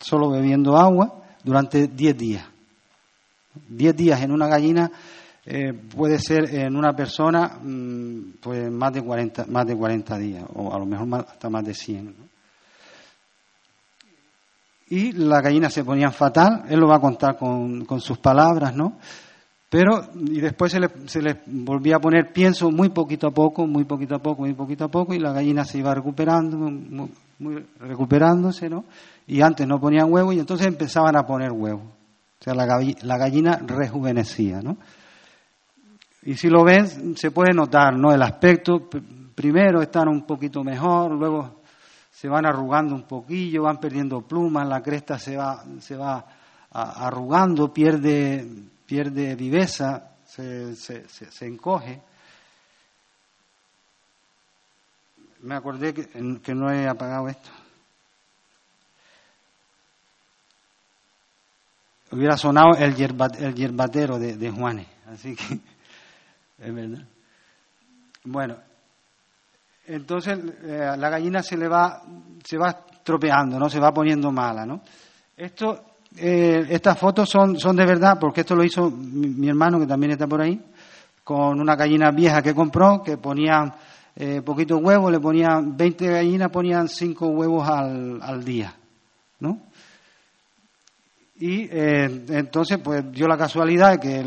solo 0.00 0.30
bebiendo 0.30 0.76
agua, 0.76 1.22
durante 1.42 1.88
10 1.88 2.16
días. 2.16 2.44
10 3.68 3.96
días 3.96 4.20
en 4.20 4.32
una 4.32 4.48
gallina 4.48 4.90
eh, 5.44 5.72
puede 5.72 6.18
ser 6.18 6.54
en 6.54 6.76
una 6.76 6.94
persona 6.94 7.58
mm, 7.62 8.38
pues 8.40 8.70
más 8.70 8.92
de 8.92 9.02
40 9.02 9.46
más 9.46 9.64
de 9.64 9.76
40 9.76 10.18
días 10.18 10.44
o 10.54 10.74
a 10.74 10.78
lo 10.78 10.84
mejor 10.84 11.24
hasta 11.26 11.48
más 11.48 11.64
de 11.64 11.72
100 11.72 12.04
¿no? 12.04 12.26
y 14.88 15.12
las 15.12 15.42
gallinas 15.42 15.72
se 15.72 15.84
ponían 15.84 16.12
fatal, 16.12 16.64
él 16.68 16.78
lo 16.78 16.88
va 16.88 16.96
a 16.96 17.00
contar 17.00 17.36
con, 17.36 17.84
con 17.84 18.00
sus 18.00 18.18
palabras, 18.18 18.74
¿no? 18.74 18.98
Pero, 19.68 20.08
y 20.14 20.40
después 20.40 20.70
se 20.70 20.78
le, 20.78 20.88
se 21.06 21.20
le, 21.20 21.40
volvía 21.46 21.96
a 21.96 22.00
poner 22.00 22.32
pienso 22.32 22.70
muy 22.70 22.90
poquito 22.90 23.26
a 23.26 23.32
poco, 23.32 23.66
muy 23.66 23.84
poquito 23.84 24.14
a 24.14 24.18
poco, 24.20 24.42
muy 24.42 24.54
poquito 24.54 24.84
a 24.84 24.88
poco, 24.88 25.12
y 25.12 25.18
la 25.18 25.32
gallina 25.32 25.64
se 25.64 25.78
iba 25.78 25.92
recuperando, 25.92 26.56
muy, 26.56 27.66
recuperándose, 27.80 28.68
¿no? 28.68 28.84
Y 29.26 29.40
antes 29.40 29.66
no 29.66 29.80
ponían 29.80 30.12
huevo 30.12 30.32
y 30.32 30.38
entonces 30.38 30.68
empezaban 30.68 31.16
a 31.16 31.26
poner 31.26 31.50
huevo. 31.50 31.82
O 31.82 32.44
sea, 32.44 32.54
la, 32.54 32.66
la 33.02 33.18
gallina 33.18 33.60
rejuvenecía, 33.66 34.60
¿no? 34.62 34.76
Y 36.22 36.34
si 36.34 36.48
lo 36.48 36.64
ven, 36.64 37.16
se 37.16 37.30
puede 37.32 37.52
notar, 37.52 37.96
¿no? 37.96 38.12
El 38.12 38.22
aspecto, 38.22 38.88
primero 39.34 39.82
están 39.82 40.08
un 40.08 40.22
poquito 40.22 40.62
mejor, 40.62 41.12
luego 41.12 41.60
se 42.10 42.28
van 42.28 42.46
arrugando 42.46 42.94
un 42.94 43.02
poquillo, 43.02 43.64
van 43.64 43.78
perdiendo 43.78 44.22
plumas, 44.22 44.66
la 44.66 44.80
cresta 44.80 45.18
se 45.18 45.36
va, 45.36 45.64
se 45.80 45.96
va 45.96 46.24
arrugando, 46.70 47.72
pierde, 47.72 48.48
pierde 48.86 49.34
viveza, 49.34 50.16
se, 50.24 50.74
se, 50.76 51.46
encoge. 51.46 52.00
Me 55.42 55.54
acordé 55.54 55.92
que, 55.92 56.06
que, 56.42 56.54
no 56.54 56.72
he 56.72 56.88
apagado 56.88 57.28
esto. 57.28 57.50
Hubiera 62.12 62.36
sonado 62.36 62.76
el, 62.78 62.94
el 63.38 63.54
yerbatero 63.54 64.18
de, 64.18 64.36
de 64.36 64.50
Juanes, 64.50 64.86
así 65.12 65.34
que 65.34 65.54
es 66.58 66.74
verdad. 66.74 67.04
Bueno, 68.24 68.56
entonces 69.86 70.38
eh, 70.62 70.94
la 70.96 71.08
gallina 71.08 71.42
se 71.42 71.56
le 71.56 71.68
va, 71.68 72.02
se 72.44 72.58
va 72.58 72.84
tropeando, 73.04 73.58
¿no? 73.58 73.68
Se 73.68 73.78
va 73.78 73.92
poniendo 73.92 74.32
mala, 74.32 74.66
¿no? 74.66 74.82
Esto, 75.36 75.95
eh, 76.16 76.66
estas 76.70 76.98
fotos 76.98 77.28
son, 77.28 77.58
son 77.58 77.76
de 77.76 77.86
verdad, 77.86 78.18
porque 78.20 78.40
esto 78.40 78.54
lo 78.54 78.64
hizo 78.64 78.90
mi, 78.90 79.48
hermano, 79.48 79.78
que 79.78 79.86
también 79.86 80.12
está 80.12 80.26
por 80.26 80.40
ahí, 80.40 80.60
con 81.24 81.60
una 81.60 81.76
gallina 81.76 82.10
vieja 82.10 82.42
que 82.42 82.54
compró, 82.54 83.02
que 83.02 83.16
ponía 83.16 83.74
eh, 84.14 84.42
poquitos 84.42 84.80
huevos, 84.82 85.12
le 85.12 85.20
ponían 85.20 85.76
20 85.76 86.06
gallinas, 86.06 86.50
ponían 86.50 86.88
5 86.88 87.26
huevos 87.28 87.68
al, 87.68 88.20
al 88.22 88.44
día, 88.44 88.74
¿no? 89.40 89.60
Y 91.38 91.68
eh, 91.70 92.24
entonces, 92.28 92.78
pues 92.78 93.12
dio 93.12 93.28
la 93.28 93.36
casualidad 93.36 94.00
que 94.00 94.24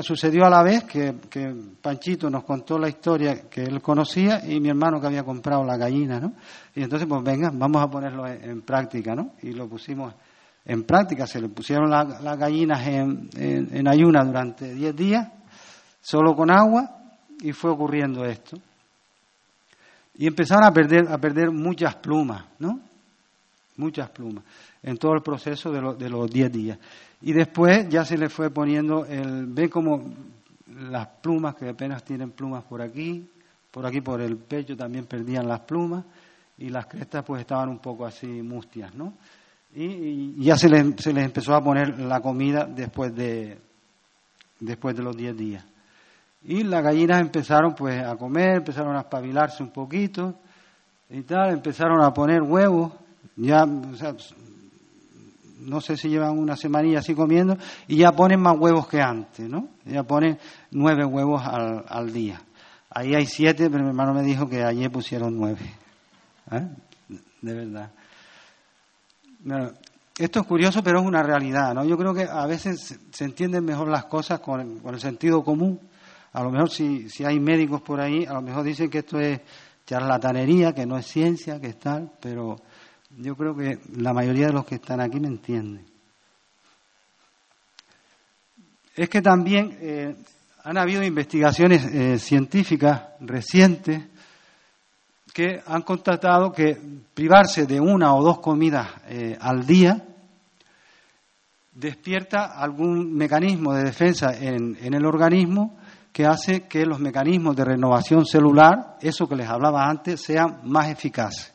sucedió 0.00 0.46
a 0.46 0.50
la 0.50 0.62
vez 0.62 0.84
que, 0.84 1.12
Panchito 1.82 2.30
nos 2.30 2.44
contó 2.44 2.78
la 2.78 2.88
historia 2.88 3.48
que 3.50 3.64
él 3.64 3.82
conocía 3.82 4.42
y 4.46 4.60
mi 4.60 4.68
hermano 4.68 5.00
que 5.00 5.08
había 5.08 5.24
comprado 5.24 5.64
la 5.64 5.76
gallina, 5.76 6.20
¿no? 6.20 6.34
Y 6.74 6.82
entonces, 6.82 7.08
pues 7.08 7.22
venga, 7.24 7.50
vamos 7.52 7.82
a 7.82 7.90
ponerlo 7.90 8.26
en, 8.26 8.62
práctica, 8.62 9.14
¿no? 9.14 9.32
Y 9.42 9.52
lo 9.52 9.68
pusimos 9.68 10.14
en 10.64 10.84
práctica. 10.84 11.26
Se 11.26 11.40
le 11.40 11.48
pusieron 11.48 11.90
las 11.90 12.38
gallinas 12.38 12.86
en, 12.86 13.28
en, 13.36 13.88
ayuna 13.88 14.24
durante 14.24 14.74
10 14.74 14.96
días, 14.96 15.28
solo 16.00 16.34
con 16.34 16.50
agua, 16.50 16.88
y 17.40 17.52
fue 17.52 17.70
ocurriendo 17.70 18.24
esto. 18.24 18.56
Y 20.14 20.26
empezaron 20.26 20.64
a 20.64 20.72
perder, 20.72 21.10
a 21.10 21.18
perder 21.18 21.50
muchas 21.50 21.96
plumas, 21.96 22.44
¿no? 22.58 22.80
Muchas 23.76 24.10
plumas, 24.10 24.44
en 24.82 24.98
todo 24.98 25.14
el 25.14 25.22
proceso 25.22 25.72
de, 25.72 25.94
de 25.96 26.10
los 26.10 26.30
10 26.30 26.52
días. 26.52 26.78
Y 27.22 27.32
después 27.32 27.88
ya 27.88 28.04
se 28.04 28.18
le 28.18 28.28
fue 28.28 28.50
poniendo 28.50 29.06
el, 29.06 29.46
ven 29.46 29.68
como 29.68 30.02
las 30.66 31.06
plumas, 31.22 31.54
que 31.54 31.68
apenas 31.68 32.04
tienen 32.04 32.30
plumas 32.30 32.64
por 32.64 32.82
aquí, 32.82 33.28
por 33.70 33.86
aquí 33.86 34.00
por 34.00 34.20
el 34.20 34.36
pecho 34.36 34.76
también 34.76 35.06
perdían 35.06 35.48
las 35.48 35.60
plumas, 35.60 36.04
y 36.58 36.68
las 36.68 36.86
crestas 36.86 37.24
pues 37.24 37.40
estaban 37.40 37.70
un 37.70 37.78
poco 37.78 38.04
así 38.04 38.26
mustias, 38.26 38.94
¿no? 38.94 39.14
Y, 39.74 40.44
ya 40.44 40.56
se 40.56 40.68
les, 40.68 40.84
se 40.98 41.12
les 41.12 41.24
empezó 41.24 41.54
a 41.54 41.62
poner 41.62 41.98
la 41.98 42.20
comida 42.20 42.66
después 42.66 43.14
de, 43.14 43.58
después 44.60 44.96
de 44.96 45.02
los 45.02 45.16
10 45.16 45.36
días. 45.36 45.64
Y 46.44 46.64
las 46.64 46.82
gallinas 46.82 47.20
empezaron 47.20 47.74
pues 47.74 48.02
a 48.02 48.16
comer, 48.16 48.56
empezaron 48.56 48.96
a 48.96 49.00
espabilarse 49.00 49.62
un 49.62 49.70
poquito 49.70 50.34
y 51.08 51.22
tal, 51.22 51.52
empezaron 51.52 52.02
a 52.02 52.12
poner 52.12 52.42
huevos, 52.42 52.92
ya, 53.36 53.64
no 53.66 54.20
sé 55.80 55.96
si 55.96 56.08
llevan 56.08 56.38
una 56.38 56.56
semanilla 56.56 56.98
así 56.98 57.14
comiendo, 57.14 57.56
y 57.86 57.98
ya 57.98 58.12
ponen 58.12 58.40
más 58.40 58.58
huevos 58.58 58.88
que 58.88 59.00
antes, 59.00 59.48
¿no? 59.48 59.68
Ya 59.84 60.02
ponen 60.02 60.38
nueve 60.70 61.04
huevos 61.04 61.42
al, 61.44 61.84
al 61.86 62.12
día. 62.12 62.40
Ahí 62.90 63.14
hay 63.14 63.26
siete, 63.26 63.70
pero 63.70 63.84
mi 63.84 63.90
hermano 63.90 64.12
me 64.12 64.22
dijo 64.22 64.48
que 64.48 64.64
ayer 64.64 64.90
pusieron 64.90 65.36
nueve. 65.36 65.74
¿Eh? 66.50 66.68
De 67.40 67.54
verdad. 67.54 67.90
Esto 70.18 70.40
es 70.40 70.46
curioso, 70.46 70.82
pero 70.82 71.00
es 71.00 71.06
una 71.06 71.22
realidad, 71.22 71.74
¿no? 71.74 71.84
Yo 71.84 71.96
creo 71.96 72.14
que 72.14 72.24
a 72.24 72.46
veces 72.46 72.98
se 73.10 73.24
entienden 73.24 73.64
mejor 73.64 73.88
las 73.88 74.04
cosas 74.04 74.40
con, 74.40 74.78
con 74.80 74.94
el 74.94 75.00
sentido 75.00 75.42
común. 75.42 75.80
A 76.32 76.42
lo 76.42 76.50
mejor 76.50 76.70
si, 76.70 77.08
si 77.08 77.24
hay 77.24 77.38
médicos 77.40 77.82
por 77.82 78.00
ahí, 78.00 78.24
a 78.24 78.32
lo 78.32 78.42
mejor 78.42 78.62
dicen 78.62 78.88
que 78.88 78.98
esto 78.98 79.18
es 79.18 79.40
charlatanería, 79.86 80.72
que 80.72 80.86
no 80.86 80.96
es 80.96 81.06
ciencia, 81.06 81.60
que 81.60 81.68
es 81.68 81.78
tal, 81.78 82.12
pero 82.20 82.56
yo 83.18 83.36
creo 83.36 83.54
que 83.54 83.78
la 83.96 84.12
mayoría 84.12 84.46
de 84.46 84.52
los 84.52 84.64
que 84.64 84.76
están 84.76 85.00
aquí 85.00 85.20
me 85.20 85.28
entienden. 85.28 85.84
Es 88.94 89.08
que 89.08 89.22
también 89.22 89.78
eh, 89.80 90.14
han 90.64 90.78
habido 90.78 91.02
investigaciones 91.02 91.84
eh, 91.86 92.18
científicas 92.18 93.02
recientes 93.20 94.02
que 95.32 95.60
han 95.66 95.82
constatado 95.82 96.52
que 96.52 96.78
privarse 97.14 97.66
de 97.66 97.80
una 97.80 98.14
o 98.14 98.22
dos 98.22 98.40
comidas 98.40 98.88
eh, 99.08 99.36
al 99.40 99.66
día 99.66 100.04
despierta 101.72 102.58
algún 102.58 103.14
mecanismo 103.14 103.72
de 103.72 103.84
defensa 103.84 104.34
en, 104.38 104.76
en, 104.80 104.94
el 104.94 105.06
organismo 105.06 105.78
que 106.12 106.26
hace 106.26 106.68
que 106.68 106.84
los 106.84 107.00
mecanismos 107.00 107.56
de 107.56 107.64
renovación 107.64 108.26
celular, 108.26 108.98
eso 109.00 109.26
que 109.26 109.36
les 109.36 109.48
hablaba 109.48 109.88
antes, 109.88 110.20
sean 110.20 110.60
más 110.64 110.90
eficaces. 110.90 111.54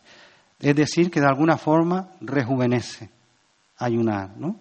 Es 0.60 0.76
decir, 0.76 1.12
que 1.12 1.20
de 1.20 1.28
alguna 1.28 1.58
forma 1.58 2.10
rejuvenece 2.20 3.12
ayunar. 3.78 4.36
¿no? 4.38 4.60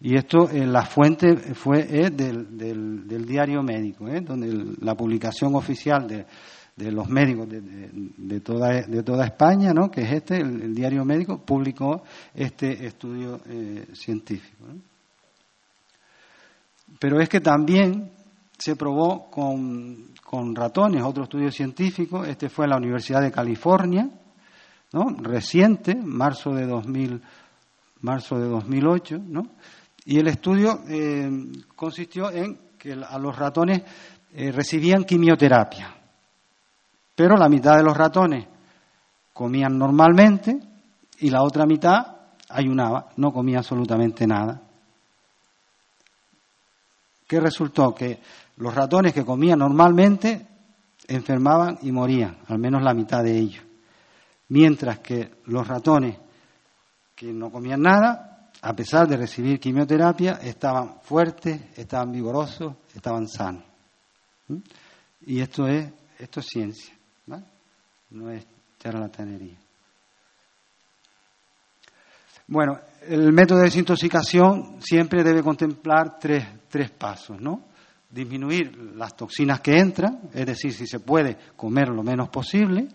Y 0.00 0.16
esto, 0.16 0.48
la 0.52 0.82
fuente 0.82 1.54
fue 1.54 1.82
del, 2.10 2.56
del, 2.56 3.26
diario 3.26 3.62
médico, 3.64 4.06
¿eh? 4.06 4.20
donde 4.20 4.76
la 4.80 4.94
publicación 4.94 5.56
oficial 5.56 6.06
de, 6.06 6.24
de 6.76 6.90
los 6.90 7.08
médicos 7.08 7.48
de, 7.48 7.60
de, 7.60 8.40
toda, 8.40 8.82
de 8.82 9.02
toda 9.02 9.24
España, 9.24 9.72
¿no? 9.72 9.90
que 9.90 10.02
es 10.02 10.12
este, 10.12 10.38
el, 10.38 10.74
diario 10.74 11.04
médico, 11.04 11.38
publicó 11.38 12.02
este 12.34 12.86
estudio 12.86 13.40
eh, 13.46 13.86
científico. 13.92 14.64
Pero 16.98 17.20
es 17.20 17.28
que 17.28 17.40
también 17.40 18.10
se 18.58 18.76
probó 18.76 19.30
con, 19.30 20.14
con 20.22 20.54
ratones, 20.54 21.02
otro 21.02 21.24
estudio 21.24 21.50
científico, 21.50 22.24
este 22.24 22.48
fue 22.48 22.66
en 22.66 22.70
la 22.70 22.76
Universidad 22.76 23.22
de 23.22 23.30
California, 23.30 24.10
¿no? 24.92 25.16
reciente, 25.20 25.94
marzo 25.94 26.52
de 26.52 26.66
2000, 26.66 27.20
marzo 28.00 28.38
de 28.38 28.48
2008, 28.48 29.18
¿no? 29.28 29.42
y 30.04 30.18
el 30.18 30.28
estudio 30.28 30.80
eh, 30.88 31.30
consistió 31.74 32.30
en 32.30 32.58
que 32.78 32.92
a 32.92 33.18
los 33.18 33.36
ratones 33.36 33.82
eh, 34.34 34.52
recibían 34.52 35.04
quimioterapia, 35.04 35.93
pero 37.14 37.36
la 37.36 37.48
mitad 37.48 37.76
de 37.76 37.82
los 37.82 37.96
ratones 37.96 38.46
comían 39.32 39.78
normalmente 39.78 40.58
y 41.20 41.30
la 41.30 41.42
otra 41.42 41.66
mitad 41.66 42.16
ayunaba, 42.48 43.10
no 43.16 43.32
comía 43.32 43.58
absolutamente 43.58 44.26
nada. 44.26 44.62
¿Qué 47.26 47.40
resultó? 47.40 47.94
Que 47.94 48.20
los 48.56 48.74
ratones 48.74 49.12
que 49.12 49.24
comían 49.24 49.58
normalmente 49.58 50.46
enfermaban 51.08 51.78
y 51.82 51.92
morían, 51.92 52.38
al 52.48 52.58
menos 52.58 52.82
la 52.82 52.94
mitad 52.94 53.22
de 53.22 53.38
ellos 53.38 53.64
mientras 54.48 55.00
que 55.00 55.30
los 55.46 55.66
ratones 55.66 56.16
que 57.14 57.32
no 57.32 57.50
comían 57.50 57.82
nada, 57.82 58.50
a 58.60 58.74
pesar 58.74 59.06
de 59.08 59.16
recibir 59.16 59.60
quimioterapia, 59.60 60.34
estaban 60.42 61.00
fuertes, 61.02 61.60
estaban 61.76 62.12
vigorosos, 62.12 62.74
estaban 62.94 63.28
sanos. 63.28 63.64
¿Mm? 64.48 64.56
Y 65.26 65.40
esto 65.40 65.66
es, 65.66 65.90
esto 66.18 66.40
es 66.40 66.46
ciencia, 66.46 66.94
no 67.26 68.30
es 68.30 68.46
charlatanería. 68.78 69.58
Bueno, 72.46 72.78
el 73.08 73.32
método 73.32 73.58
de 73.58 73.64
desintoxicación 73.64 74.76
siempre 74.80 75.22
debe 75.22 75.42
contemplar 75.42 76.18
tres, 76.18 76.46
tres 76.68 76.90
pasos, 76.90 77.40
¿no? 77.40 77.62
Disminuir 78.10 78.76
las 78.96 79.16
toxinas 79.16 79.60
que 79.60 79.78
entran, 79.78 80.28
es 80.32 80.46
decir, 80.46 80.72
si 80.72 80.86
se 80.86 81.00
puede 81.00 81.36
comer 81.56 81.88
lo 81.88 82.02
menos 82.02 82.28
posible, 82.28 82.86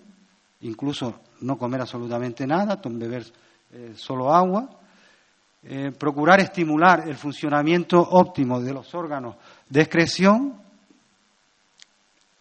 incluso 0.61 1.21
no 1.41 1.57
comer 1.57 1.81
absolutamente 1.81 2.45
nada, 2.45 2.79
beber 2.83 3.25
eh, 3.71 3.93
solo 3.95 4.33
agua, 4.33 4.69
eh, 5.63 5.91
procurar 5.97 6.39
estimular 6.39 7.07
el 7.07 7.15
funcionamiento 7.15 7.99
óptimo 7.99 8.61
de 8.61 8.73
los 8.73 8.93
órganos 8.93 9.35
de 9.67 9.81
excreción, 9.81 10.61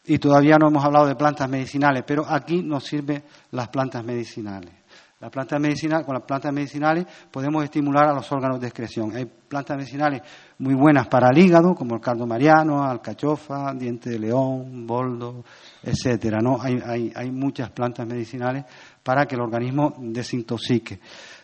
y 0.08 0.18
todavía 0.18 0.56
no 0.58 0.68
hemos 0.68 0.84
hablado 0.84 1.06
de 1.06 1.14
plantas 1.14 1.48
medicinales, 1.48 2.02
pero 2.06 2.24
aquí 2.26 2.62
nos 2.62 2.84
sirven 2.84 3.22
las 3.50 3.68
plantas 3.68 4.02
medicinales. 4.02 4.72
Las 5.20 5.30
plantas 5.30 5.60
medicinales, 5.60 6.06
con 6.06 6.14
las 6.14 6.22
plantas 6.22 6.52
medicinales 6.52 7.04
podemos 7.30 7.64
estimular 7.64 8.08
a 8.08 8.14
los 8.14 8.30
órganos 8.30 8.60
de 8.60 8.68
excreción. 8.68 9.14
Hay 9.14 9.26
plantas 9.26 9.76
medicinales 9.76 10.22
muy 10.58 10.74
buenas 10.74 11.08
para 11.08 11.28
el 11.30 11.38
hígado, 11.38 11.74
como 11.74 11.96
el 11.96 12.00
cardo 12.00 12.24
mariano, 12.24 12.84
alcachofa, 12.84 13.74
diente 13.74 14.10
de 14.10 14.18
león, 14.20 14.86
boldo, 14.86 15.44
etcétera. 15.82 16.38
¿no? 16.40 16.58
Hay, 16.62 16.80
hay, 16.86 17.12
hay 17.14 17.30
muchas 17.32 17.70
plantas 17.70 18.06
medicinales 18.06 18.64
para 19.02 19.26
que 19.26 19.34
el 19.34 19.40
organismo 19.42 19.92
desintoxique. 19.98 21.00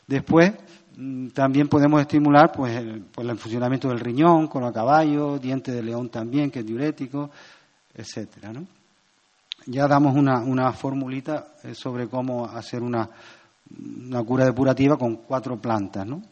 Después, 0.06 0.52
mm, 0.96 1.28
también 1.30 1.66
podemos 1.66 2.00
estimular 2.00 2.52
pues, 2.52 2.76
el, 2.76 3.02
pues, 3.12 3.28
el 3.28 3.36
funcionamiento 3.36 3.88
del 3.88 3.98
riñón 3.98 4.46
con 4.46 4.62
el 4.62 4.72
caballo, 4.72 5.38
diente 5.38 5.72
de 5.72 5.82
león 5.82 6.10
también, 6.10 6.48
que 6.48 6.60
es 6.60 6.66
diurético, 6.66 7.30
etcétera. 7.94 8.52
¿no? 8.52 8.66
Ya 9.66 9.86
damos 9.86 10.16
una, 10.16 10.40
una 10.40 10.72
formulita 10.72 11.54
eh, 11.62 11.74
sobre 11.74 12.08
cómo 12.08 12.46
hacer 12.46 12.82
una 12.82 13.08
una 13.78 14.22
cura 14.22 14.44
depurativa 14.44 14.96
con 14.96 15.16
cuatro 15.16 15.60
plantas, 15.60 16.06
¿no? 16.06 16.22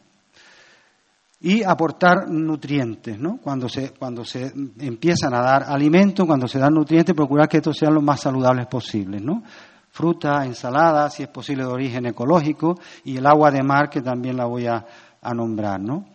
Y 1.41 1.61
aportar 1.63 2.29
nutrientes, 2.29 3.19
¿no? 3.19 3.37
Cuando 3.41 3.67
se, 3.67 3.91
cuando 3.91 4.23
se 4.23 4.53
empiezan 4.79 5.33
a 5.33 5.41
dar 5.41 5.63
alimentos, 5.67 6.25
cuando 6.25 6.47
se 6.47 6.57
dan 6.57 6.73
nutrientes, 6.73 7.13
procurar 7.13 7.49
que 7.49 7.57
estos 7.57 7.77
sean 7.77 7.93
los 7.93 8.03
más 8.03 8.21
saludables 8.21 8.67
posibles, 8.67 9.21
¿no? 9.21 9.43
Fruta, 9.89 10.45
ensalada, 10.45 11.09
si 11.09 11.23
es 11.23 11.29
posible 11.29 11.63
de 11.63 11.69
origen 11.69 12.05
ecológico, 12.05 12.79
y 13.03 13.17
el 13.17 13.25
agua 13.25 13.51
de 13.51 13.61
mar, 13.61 13.89
que 13.89 14.01
también 14.01 14.37
la 14.37 14.45
voy 14.45 14.67
a, 14.67 14.85
nombrar, 15.35 15.81
¿no? 15.81 16.05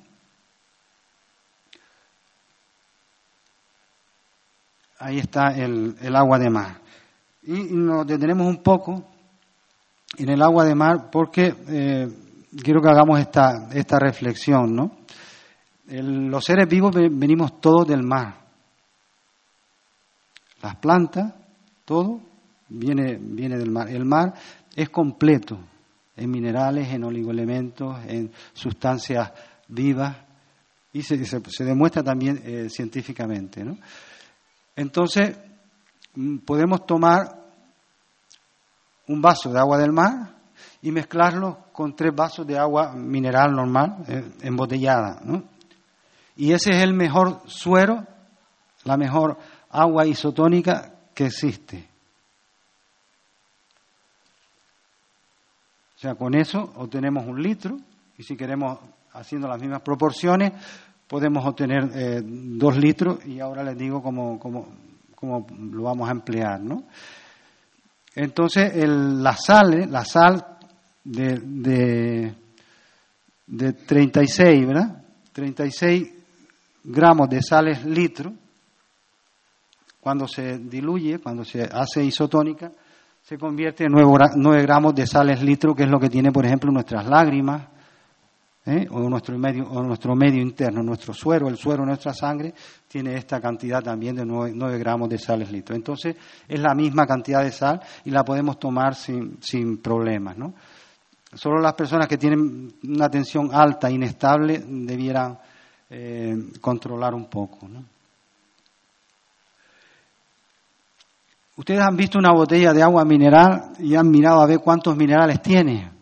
Ahí 4.98 5.18
está 5.18 5.48
el, 5.56 5.94
agua 6.14 6.38
de 6.38 6.50
mar. 6.50 6.80
Y 7.42 7.64
nos 7.70 8.06
detenemos 8.06 8.46
un 8.46 8.62
poco 8.62 9.04
en 10.16 10.28
el 10.28 10.42
agua 10.42 10.64
de 10.64 10.74
mar 10.74 11.08
porque 11.10 11.54
eh, 11.68 12.08
quiero 12.62 12.80
que 12.82 12.88
hagamos 12.88 13.20
esta, 13.20 13.68
esta 13.72 13.98
reflexión, 13.98 14.74
¿no? 14.74 14.98
los 15.90 16.44
seres 16.44 16.68
vivos 16.68 16.94
venimos 16.94 17.60
todos 17.60 17.86
del 17.88 18.02
mar. 18.02 18.34
Las 20.62 20.76
plantas, 20.76 21.32
todo 21.84 22.20
viene, 22.68 23.16
viene 23.18 23.56
del 23.56 23.70
mar. 23.70 23.88
El 23.88 24.04
mar 24.04 24.34
es 24.74 24.90
completo 24.90 25.58
en 26.16 26.30
minerales, 26.30 26.88
en 26.88 27.04
oligoelementos, 27.04 28.04
en 28.06 28.30
sustancias 28.52 29.32
vivas 29.68 30.16
y 30.92 31.02
se, 31.02 31.24
se, 31.24 31.64
demuestra 31.64 32.02
también 32.02 32.42
eh, 32.44 32.68
científicamente. 32.68 33.64
¿no? 33.64 33.78
Entonces, 34.78 35.36
mm, 36.14 36.38
podemos 36.38 36.86
tomar 36.86 37.36
un 39.08 39.20
vaso 39.20 39.52
de 39.52 39.58
agua 39.58 39.76
del 39.76 39.92
mar 39.92 40.36
y 40.80 40.92
mezclarlo 40.92 41.64
con 41.72 41.96
tres 41.96 42.14
vasos 42.14 42.46
de 42.46 42.56
agua 42.56 42.92
mineral 42.92 43.50
normal, 43.50 44.04
eh, 44.06 44.30
embotellada. 44.42 45.20
¿no? 45.24 45.42
Y 46.36 46.52
ese 46.52 46.70
es 46.70 46.76
el 46.76 46.94
mejor 46.94 47.42
suero, 47.46 48.06
la 48.84 48.96
mejor 48.96 49.36
agua 49.68 50.06
isotónica 50.06 50.94
que 51.12 51.26
existe. 51.26 51.88
O 55.96 55.98
sea, 55.98 56.14
con 56.14 56.36
eso 56.36 56.72
obtenemos 56.76 57.26
un 57.26 57.42
litro 57.42 57.76
y 58.16 58.22
si 58.22 58.36
queremos, 58.36 58.78
haciendo 59.12 59.48
las 59.48 59.60
mismas 59.60 59.80
proporciones, 59.80 60.52
podemos 61.08 61.44
obtener 61.46 61.90
eh, 61.94 62.22
dos 62.22 62.76
litros 62.76 63.24
y 63.26 63.40
ahora 63.40 63.64
les 63.64 63.76
digo 63.76 64.02
cómo, 64.02 64.38
cómo, 64.38 64.68
cómo 65.14 65.46
lo 65.72 65.82
vamos 65.82 66.08
a 66.08 66.12
emplear, 66.12 66.60
¿no? 66.60 66.84
Entonces, 68.14 68.72
el, 68.74 69.22
la 69.22 69.36
sal, 69.36 69.90
la 69.90 70.04
sal 70.04 70.44
de, 71.04 71.40
de, 71.40 72.34
de 73.46 73.72
36, 73.72 74.66
¿verdad? 74.66 75.02
36 75.32 76.12
gramos 76.84 77.28
de 77.28 77.42
sales 77.42 77.84
litro, 77.84 78.32
cuando 80.00 80.26
se 80.26 80.58
diluye, 80.58 81.18
cuando 81.18 81.44
se 81.44 81.62
hace 81.62 82.04
isotónica, 82.04 82.72
se 83.22 83.36
convierte 83.36 83.84
en 83.84 83.92
9 83.92 84.62
gramos 84.62 84.94
de 84.94 85.06
sales 85.06 85.42
litro, 85.42 85.74
que 85.74 85.84
es 85.84 85.90
lo 85.90 86.00
que 86.00 86.08
tiene, 86.08 86.32
por 86.32 86.46
ejemplo, 86.46 86.72
nuestras 86.72 87.06
lágrimas, 87.06 87.68
¿eh? 88.68 88.86
o, 88.90 89.00
nuestro 89.08 89.38
medio, 89.38 89.66
o 89.68 89.82
nuestro 89.82 90.14
medio 90.14 90.42
interno, 90.42 90.82
nuestro 90.82 91.14
suero, 91.14 91.48
el 91.48 91.56
suero 91.56 91.84
nuestra 91.84 92.12
sangre, 92.12 92.54
tiene 92.86 93.16
esta 93.16 93.40
cantidad 93.40 93.82
también 93.82 94.16
de 94.16 94.24
9, 94.24 94.78
gramos 94.78 95.08
de 95.08 95.18
sales 95.18 95.50
litro. 95.50 95.74
Entonces, 95.74 96.16
es 96.46 96.60
la 96.60 96.74
misma 96.74 97.06
cantidad 97.06 97.42
de 97.42 97.50
sal 97.50 97.80
y 98.04 98.10
la 98.10 98.24
podemos 98.24 98.58
tomar 98.58 98.94
sin, 98.94 99.38
sin 99.40 99.78
problemas. 99.78 100.36
¿no? 100.36 100.54
Solo 101.32 101.60
las 101.60 101.74
personas 101.74 102.06
que 102.06 102.18
tienen 102.18 102.74
una 102.84 103.08
tensión 103.08 103.50
alta, 103.52 103.90
inestable, 103.90 104.62
debieran 104.66 105.38
eh, 105.90 106.36
controlar 106.60 107.14
un 107.14 107.26
poco. 107.26 107.66
¿no? 107.68 107.84
Ustedes 111.56 111.80
han 111.80 111.96
visto 111.96 112.18
una 112.18 112.32
botella 112.32 112.72
de 112.72 112.82
agua 112.82 113.04
mineral 113.04 113.72
y 113.80 113.94
han 113.96 114.08
mirado 114.10 114.40
a 114.40 114.46
ver 114.46 114.60
cuántos 114.60 114.96
minerales 114.96 115.42
tiene. 115.42 115.97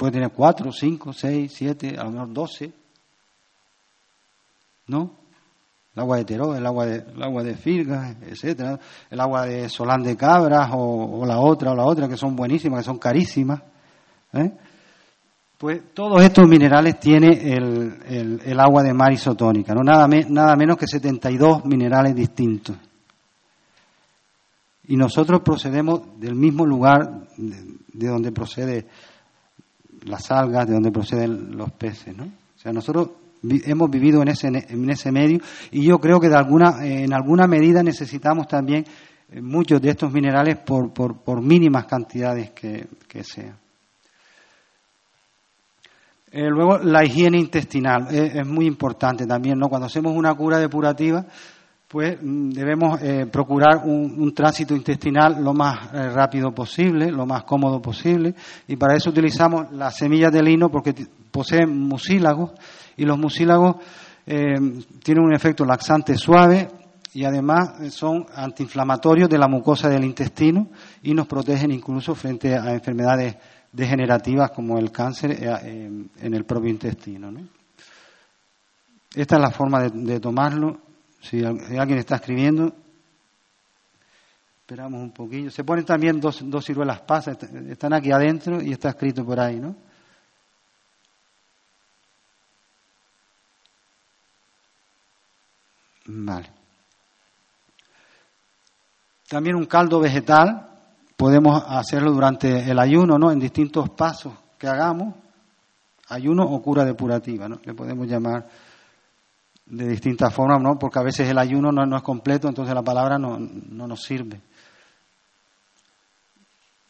Puede 0.00 0.12
tener 0.12 0.30
cuatro, 0.30 0.72
cinco, 0.72 1.12
seis, 1.12 1.52
siete, 1.54 1.94
a 1.98 2.04
lo 2.04 2.10
mejor 2.12 2.32
doce. 2.32 2.72
¿No? 4.86 5.10
El 5.94 6.00
agua 6.00 6.16
de 6.16 6.24
Teró, 6.24 6.56
el 6.56 6.64
agua 6.64 6.86
de, 6.86 7.04
el 7.14 7.22
agua 7.22 7.42
de 7.42 7.54
Firga, 7.54 8.16
etcétera, 8.22 8.80
el 9.10 9.20
agua 9.20 9.44
de 9.44 9.68
Solán 9.68 10.02
de 10.02 10.16
Cabras 10.16 10.70
o, 10.72 11.22
la 11.26 11.38
otra 11.38 11.72
o 11.72 11.76
la 11.76 11.84
otra 11.84 12.08
que 12.08 12.16
son 12.16 12.34
buenísimas, 12.34 12.80
que 12.80 12.86
son 12.86 12.96
carísimas. 12.96 13.60
¿eh? 14.32 14.50
Pues 15.58 15.92
todos 15.92 16.22
estos 16.22 16.48
minerales 16.48 16.98
tiene 16.98 17.52
el, 17.52 18.58
agua 18.58 18.82
de 18.82 18.94
mar 18.94 19.12
isotónica, 19.12 19.74
¿no? 19.74 19.82
nada, 19.82 20.08
nada 20.30 20.56
menos 20.56 20.78
que 20.78 20.86
72 20.86 21.66
minerales 21.66 22.14
distintos. 22.14 22.74
Y 24.88 24.96
nosotros 24.96 25.42
procedemos 25.42 26.18
del 26.18 26.36
mismo 26.36 26.64
lugar 26.64 27.26
de, 27.36 28.08
donde 28.08 28.32
procede 28.32 28.86
las 30.02 30.30
algas, 30.30 30.66
de 30.66 30.74
donde 30.74 30.90
proceden 30.90 31.56
los 31.56 31.70
peces. 31.72 32.16
¿no? 32.16 32.24
O 32.24 32.58
sea, 32.58 32.72
nosotros 32.72 33.10
hemos 33.42 33.90
vivido 33.90 34.22
en 34.22 34.28
ese, 34.28 34.48
en 34.48 34.90
ese 34.90 35.10
medio 35.10 35.38
y 35.70 35.84
yo 35.84 35.98
creo 35.98 36.20
que 36.20 36.28
de 36.28 36.36
alguna, 36.36 36.84
en 36.84 37.12
alguna 37.12 37.46
medida 37.46 37.82
necesitamos 37.82 38.46
también 38.46 38.84
eh, 39.30 39.40
muchos 39.40 39.80
de 39.80 39.90
estos 39.90 40.12
minerales 40.12 40.58
por, 40.58 40.92
por, 40.92 41.22
por 41.22 41.40
mínimas 41.42 41.86
cantidades 41.86 42.50
que 42.50 43.24
sean. 43.24 43.56
Eh, 46.32 46.48
luego, 46.48 46.78
la 46.78 47.04
higiene 47.04 47.38
intestinal 47.38 48.06
es, 48.14 48.46
muy 48.46 48.66
importante 48.66 49.26
también, 49.26 49.58
¿no? 49.58 49.68
Cuando 49.68 49.86
hacemos 49.86 50.14
una 50.14 50.32
cura 50.34 50.58
depurativa, 50.58 51.26
pues 51.90 52.16
mm, 52.22 52.50
debemos 52.50 53.02
eh, 53.02 53.26
procurar 53.26 53.82
un, 53.84 54.32
tránsito 54.32 54.74
intestinal 54.76 55.42
lo 55.42 55.52
más 55.52 55.92
eh, 55.92 56.10
rápido 56.10 56.52
posible, 56.52 57.10
lo 57.10 57.26
más 57.26 57.42
cómodo 57.42 57.82
posible, 57.82 58.34
y 58.68 58.76
para 58.76 58.96
eso 58.96 59.10
utilizamos 59.10 59.72
las 59.72 59.96
semillas 59.96 60.32
de 60.32 60.42
lino 60.42 60.70
porque 60.70 60.94
poseen 61.30 61.76
mucílagos, 61.76 62.52
y 62.96 63.04
los 63.04 63.18
mucílagos 63.18 63.76
tienen 64.26 65.24
un 65.24 65.34
efecto 65.34 65.64
laxante 65.64 66.14
suave 66.14 66.68
y 67.12 67.24
además 67.24 67.92
son 67.92 68.26
antiinflamatorios 68.34 69.28
de 69.28 69.38
la 69.38 69.48
mucosa 69.48 69.88
del 69.88 70.04
intestino 70.04 70.68
y 71.02 71.14
nos 71.14 71.26
protegen 71.26 71.72
incluso 71.72 72.14
frente 72.14 72.54
a 72.54 72.72
enfermedades 72.72 73.36
degenerativas 73.72 74.50
como 74.50 74.78
el 74.78 74.90
cáncer 74.90 75.32
eh, 75.32 75.90
en 76.20 76.34
el 76.34 76.44
propio 76.44 76.70
intestino. 76.70 77.32
Esta 79.14 79.36
es 79.36 79.42
la 79.42 79.50
forma 79.50 79.88
de, 79.88 80.20
tomarlo. 80.20 80.78
Si 81.20 81.44
alguien 81.44 81.98
está 81.98 82.16
escribiendo, 82.16 82.74
esperamos 84.60 85.02
un 85.02 85.12
poquillo. 85.12 85.50
Se 85.50 85.64
ponen 85.64 85.84
también 85.84 86.20
dos, 86.20 86.40
dos 86.48 86.64
ciruelas 86.64 87.00
pasas, 87.00 87.36
están 87.68 87.92
aquí 87.92 88.12
adentro 88.12 88.62
y 88.62 88.72
está 88.72 88.90
escrito 88.90 89.24
por 89.24 89.38
ahí, 89.38 89.60
¿no? 89.60 89.76
Vale. 96.06 96.50
También 99.28 99.54
un 99.54 99.66
caldo 99.66 100.00
vegetal 100.00 100.68
podemos 101.16 101.62
hacerlo 101.68 102.12
durante 102.12 102.70
el 102.70 102.78
ayuno, 102.78 103.18
¿no? 103.18 103.30
En 103.30 103.38
distintos 103.38 103.90
pasos 103.90 104.32
que 104.58 104.66
hagamos, 104.66 105.14
ayuno 106.08 106.44
o 106.44 106.62
cura 106.62 106.84
depurativa, 106.84 107.48
¿no? 107.48 107.60
Le 107.62 107.74
podemos 107.74 108.08
llamar 108.08 108.48
de 109.70 109.88
distintas 109.88 110.34
formas, 110.34 110.60
¿no? 110.60 110.78
Porque 110.78 110.98
a 110.98 111.02
veces 111.02 111.28
el 111.28 111.38
ayuno 111.38 111.70
no, 111.70 111.96
es 111.96 112.02
completo, 112.02 112.48
entonces 112.48 112.74
la 112.74 112.82
palabra 112.82 113.18
no, 113.18 113.38
no 113.38 113.86
nos 113.86 114.02
sirve. 114.02 114.40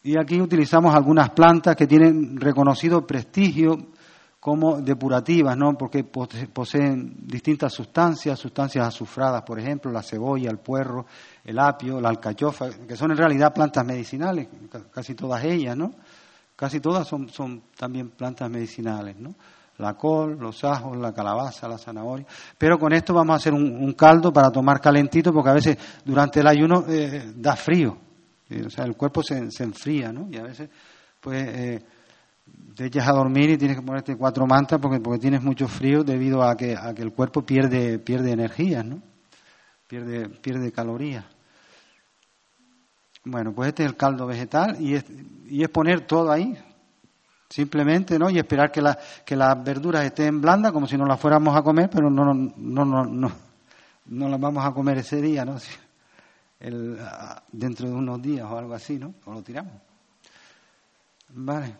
Y 0.03 0.17
aquí 0.17 0.41
utilizamos 0.41 0.95
algunas 0.95 1.29
plantas 1.29 1.75
que 1.75 1.85
tienen 1.85 2.37
reconocido 2.37 3.05
prestigio 3.05 3.77
como 4.39 4.81
depurativas, 4.81 5.55
¿no? 5.55 5.77
Porque 5.77 6.03
poseen 6.03 7.13
distintas 7.27 7.71
sustancias, 7.73 8.39
sustancias 8.39 8.87
azufradas, 8.87 9.43
por 9.43 9.59
ejemplo, 9.59 9.91
la 9.91 10.01
cebolla, 10.01 10.49
el 10.49 10.57
puerro, 10.57 11.05
el 11.45 11.59
apio, 11.59 12.01
la 12.01 12.09
alcachofa, 12.09 12.71
que 12.87 12.95
son 12.97 13.11
en 13.11 13.17
realidad 13.17 13.53
plantas 13.53 13.85
medicinales, 13.85 14.47
casi 14.91 15.13
todas 15.13 15.43
ellas, 15.43 15.77
¿no? 15.77 15.91
Casi 16.55 16.79
todas 16.79 17.07
son, 17.07 17.29
son 17.29 17.61
también 17.77 18.09
plantas 18.09 18.49
medicinales, 18.49 19.15
¿no? 19.19 19.35
La 19.77 19.95
col, 19.95 20.37
los 20.39 20.63
ajos, 20.63 20.95
la 20.97 21.11
calabaza, 21.11 21.67
la 21.67 21.77
zanahoria. 21.77 22.25
Pero 22.57 22.77
con 22.77 22.93
esto 22.93 23.13
vamos 23.13 23.33
a 23.33 23.37
hacer 23.37 23.53
un, 23.53 23.93
caldo 23.93 24.31
para 24.31 24.51
tomar 24.51 24.79
calentito, 24.79 25.33
porque 25.33 25.49
a 25.49 25.53
veces 25.53 25.77
durante 26.05 26.39
el 26.39 26.47
ayuno 26.47 26.85
eh, 26.87 27.33
da 27.35 27.55
frío, 27.55 27.97
o 28.65 28.69
sea, 28.69 28.85
el 28.85 28.95
cuerpo 28.95 29.23
se, 29.23 29.49
se, 29.49 29.63
enfría, 29.63 30.11
¿no? 30.11 30.27
Y 30.29 30.37
a 30.37 30.43
veces, 30.43 30.69
pues... 31.19 31.47
Eh, 31.47 31.85
te 32.75 32.85
echas 32.85 33.07
a 33.07 33.11
dormir 33.11 33.49
y 33.49 33.57
tienes 33.57 33.77
que 33.77 33.83
ponerte 33.83 34.15
cuatro 34.15 34.45
mantas 34.47 34.79
porque, 34.81 34.99
porque 34.99 35.19
tienes 35.19 35.41
mucho 35.41 35.67
frío 35.67 36.03
debido 36.03 36.43
a 36.43 36.55
que, 36.55 36.75
a 36.75 36.93
que 36.93 37.01
el 37.01 37.13
cuerpo 37.13 37.43
pierde, 37.43 37.99
pierde 37.99 38.31
energía, 38.31 38.83
¿no? 38.83 39.01
Pierde, 39.87 40.29
pierde 40.29 40.71
calorías. 40.71 41.25
Bueno, 43.23 43.53
pues 43.53 43.69
este 43.69 43.83
es 43.83 43.89
el 43.89 43.95
caldo 43.95 44.25
vegetal 44.25 44.77
y 44.79 44.95
es, 44.95 45.05
y 45.47 45.63
es 45.63 45.69
poner 45.69 46.07
todo 46.07 46.31
ahí, 46.31 46.57
simplemente, 47.51 48.17
¿no? 48.17 48.29
Y 48.29 48.39
esperar 48.39 48.71
que, 48.71 48.81
la, 48.81 48.97
que 49.25 49.35
las 49.35 49.61
verduras 49.63 50.05
estén 50.05 50.41
blandas 50.41 50.71
como 50.71 50.87
si 50.87 50.97
no 50.97 51.05
las 51.05 51.19
fuéramos 51.19 51.55
a 51.55 51.61
comer, 51.61 51.89
pero 51.89 52.09
no, 52.09 52.33
no, 52.33 52.53
no, 52.55 53.05
no, 53.05 53.31
no, 54.05 54.29
las 54.29 54.39
vamos 54.39 54.65
a 54.65 54.71
comer 54.71 54.99
ese 54.99 55.21
día, 55.21 55.45
¿no? 55.45 55.57
El, 56.59 56.97
dentro 57.51 57.89
de 57.89 57.95
unos 57.95 58.21
días 58.21 58.45
o 58.49 58.55
algo 58.55 58.75
así, 58.75 58.99
¿no? 58.99 59.15
O 59.25 59.33
lo 59.33 59.41
tiramos. 59.41 59.73
Vale. 61.29 61.75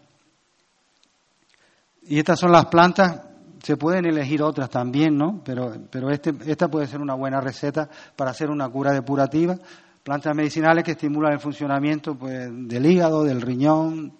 Y 2.03 2.17
estas 2.17 2.39
son 2.39 2.51
las 2.51 2.65
plantas, 2.65 3.21
se 3.61 3.77
pueden 3.77 4.05
elegir 4.05 4.41
otras 4.41 4.71
también, 4.71 5.15
¿no? 5.15 5.41
Pero, 5.45 5.71
pero 5.89 6.09
este, 6.09 6.33
esta 6.47 6.67
puede 6.67 6.87
ser 6.87 6.99
una 6.99 7.13
buena 7.13 7.39
receta 7.39 7.87
para 8.15 8.31
hacer 8.31 8.49
una 8.49 8.67
cura 8.69 8.91
depurativa. 8.91 9.55
Plantas 10.01 10.35
medicinales 10.35 10.83
que 10.83 10.91
estimulan 10.91 11.33
el 11.33 11.39
funcionamiento 11.39 12.15
pues, 12.15 12.49
del 12.51 12.85
hígado, 12.87 13.23
del 13.23 13.39
riñón, 13.39 14.13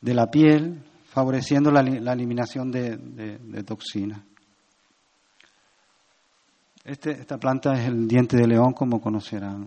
de 0.00 0.14
la 0.14 0.30
piel, 0.30 0.82
favoreciendo 1.08 1.70
la, 1.70 1.80
eliminación 1.80 2.70
de, 2.70 3.64
toxinas. 3.64 4.20
Este, 6.84 7.10
esta 7.12 7.38
planta 7.38 7.72
es 7.72 7.88
el 7.88 8.06
diente 8.06 8.36
de 8.36 8.46
león, 8.46 8.72
como 8.72 9.00
conocerán. 9.00 9.66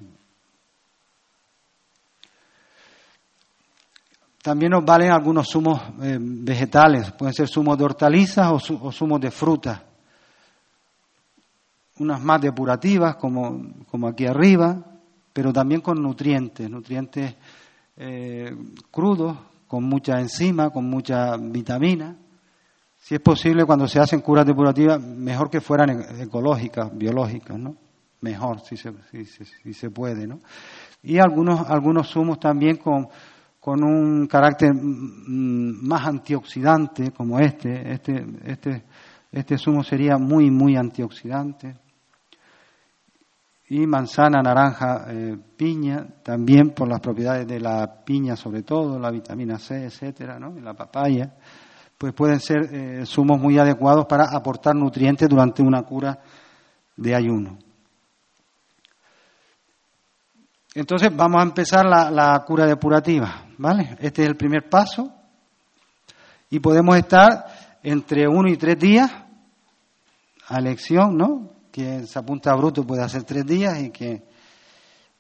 También 4.41 4.71
nos 4.71 4.85
valen 4.85 5.11
algunos 5.11 5.47
zumos 5.51 5.81
eh, 6.01 6.17
vegetales, 6.19 7.11
pueden 7.11 7.33
ser 7.33 7.49
zumos 7.49 7.77
de 7.77 7.83
hortalizas 7.83 8.47
o, 8.49 8.91
zumos 8.91 9.19
de 9.19 9.31
frutas. 9.31 9.81
Unas 11.97 12.21
más 12.21 12.39
depurativas, 12.39 13.17
como, 13.17 13.85
como 13.87 14.07
aquí 14.07 14.25
arriba, 14.25 14.81
pero 15.33 15.51
también 15.51 15.81
con 15.81 16.01
nutrientes, 16.01 16.69
nutrientes 16.69 17.35
eh, 17.97 18.55
crudos, 18.89 19.35
con 19.69 19.83
mucha 19.83 20.19
enzima, 20.19 20.71
con 20.71 20.89
mucha 20.89 21.37
vitamina. 21.37 22.17
Si 22.97 23.13
es 23.13 23.21
posible, 23.21 23.65
cuando 23.65 23.87
se 23.87 23.99
hacen 23.99 24.19
curas 24.19 24.43
depurativas, 24.43 24.99
mejor 24.99 25.47
que 25.47 25.61
fueran 25.61 25.91
e-, 25.91 26.23
ecológicas, 26.23 26.89
biológicas, 26.91 27.57
¿no? 27.59 27.77
Mejor, 28.21 28.61
si 28.61 28.75
se, 28.75 28.91
si, 29.23 29.73
se 29.73 29.89
puede, 29.91 30.25
¿no? 30.25 30.39
Y 31.03 31.19
algunos, 31.19 31.69
algunos 31.69 32.09
zumos 32.11 32.39
también 32.39 32.77
con, 32.77 33.09
con 33.59 33.83
un 33.83 34.25
carácter 34.25 34.73
mm, 34.73 35.87
más 35.87 36.07
antioxidante, 36.07 37.11
como 37.11 37.39
este. 37.39 37.93
Este, 37.93 38.25
este, 38.45 38.83
este 39.31 39.57
zumo 39.59 39.83
sería 39.83 40.17
muy, 40.17 40.49
muy 40.49 40.75
antioxidante 40.77 41.75
y 43.71 43.85
manzana, 43.85 44.41
naranja, 44.41 45.05
eh, 45.09 45.37
piña, 45.55 46.07
también 46.23 46.71
por 46.71 46.87
las 46.87 46.99
propiedades 46.99 47.47
de 47.47 47.59
la 47.59 48.03
piña 48.03 48.35
sobre 48.35 48.63
todo, 48.63 48.97
la 48.97 49.11
vitamina 49.11 49.59
C, 49.59 49.85
etcétera, 49.85 50.39
¿no? 50.39 50.59
La 50.59 50.73
papaya, 50.73 51.35
pues 51.95 52.13
pueden 52.13 52.39
ser 52.39 52.73
eh, 52.73 53.05
zumos 53.05 53.39
muy 53.39 53.59
adecuados 53.59 54.07
para 54.07 54.25
aportar 54.35 54.75
nutrientes 54.75 55.29
durante 55.29 55.61
una 55.61 55.83
cura 55.83 56.17
de 56.97 57.15
ayuno. 57.15 57.59
Entonces 60.73 61.15
vamos 61.15 61.39
a 61.39 61.43
empezar 61.43 61.85
la, 61.85 62.09
la 62.09 62.43
cura 62.45 62.65
depurativa, 62.65 63.45
¿vale? 63.59 63.97
Este 63.99 64.23
es 64.23 64.29
el 64.29 64.35
primer 64.35 64.67
paso 64.67 65.13
y 66.49 66.59
podemos 66.59 66.97
estar 66.97 67.45
entre 67.83 68.27
uno 68.27 68.49
y 68.49 68.57
tres 68.57 68.79
días 68.79 69.11
a 70.47 70.57
elección, 70.57 71.15
¿no? 71.15 71.58
Quien 71.79 72.07
se 72.07 72.19
apunta 72.19 72.51
a 72.51 72.55
bruto 72.55 72.85
puede 72.85 73.01
hacer 73.01 73.23
tres 73.23 73.45
días 73.45 73.79
y 73.79 73.89
que 73.89 74.23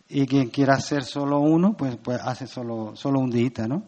y 0.09 0.25
quien 0.25 0.49
quiera 0.49 0.73
hacer 0.73 1.03
solo 1.03 1.39
uno, 1.39 1.77
pues, 1.77 1.95
pues 1.97 2.19
hace 2.21 2.47
solo, 2.47 2.95
solo 2.95 3.19
un 3.19 3.29
día, 3.29 3.67
¿no? 3.67 3.85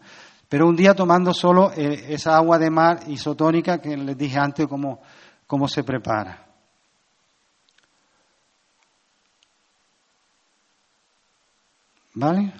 Pero 0.48 0.68
un 0.68 0.76
día 0.76 0.94
tomando 0.94 1.34
solo 1.34 1.72
eh, 1.72 2.06
esa 2.10 2.36
agua 2.36 2.58
de 2.58 2.70
mar 2.70 3.00
isotónica 3.08 3.78
que 3.78 3.96
les 3.96 4.16
dije 4.16 4.38
antes 4.38 4.66
cómo, 4.68 5.00
cómo 5.46 5.66
se 5.66 5.82
prepara. 5.82 6.46
¿Vale? 12.14 12.52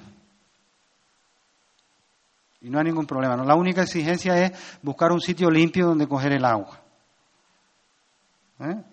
Y 2.62 2.68
no 2.70 2.78
hay 2.78 2.84
ningún 2.84 3.06
problema. 3.06 3.36
¿no? 3.36 3.44
La 3.44 3.54
única 3.54 3.82
exigencia 3.82 4.36
es 4.42 4.52
buscar 4.82 5.12
un 5.12 5.20
sitio 5.20 5.50
limpio 5.50 5.86
donde 5.86 6.08
coger 6.08 6.32
el 6.32 6.44
agua. 6.44 6.80
¿Eh? 8.60 8.91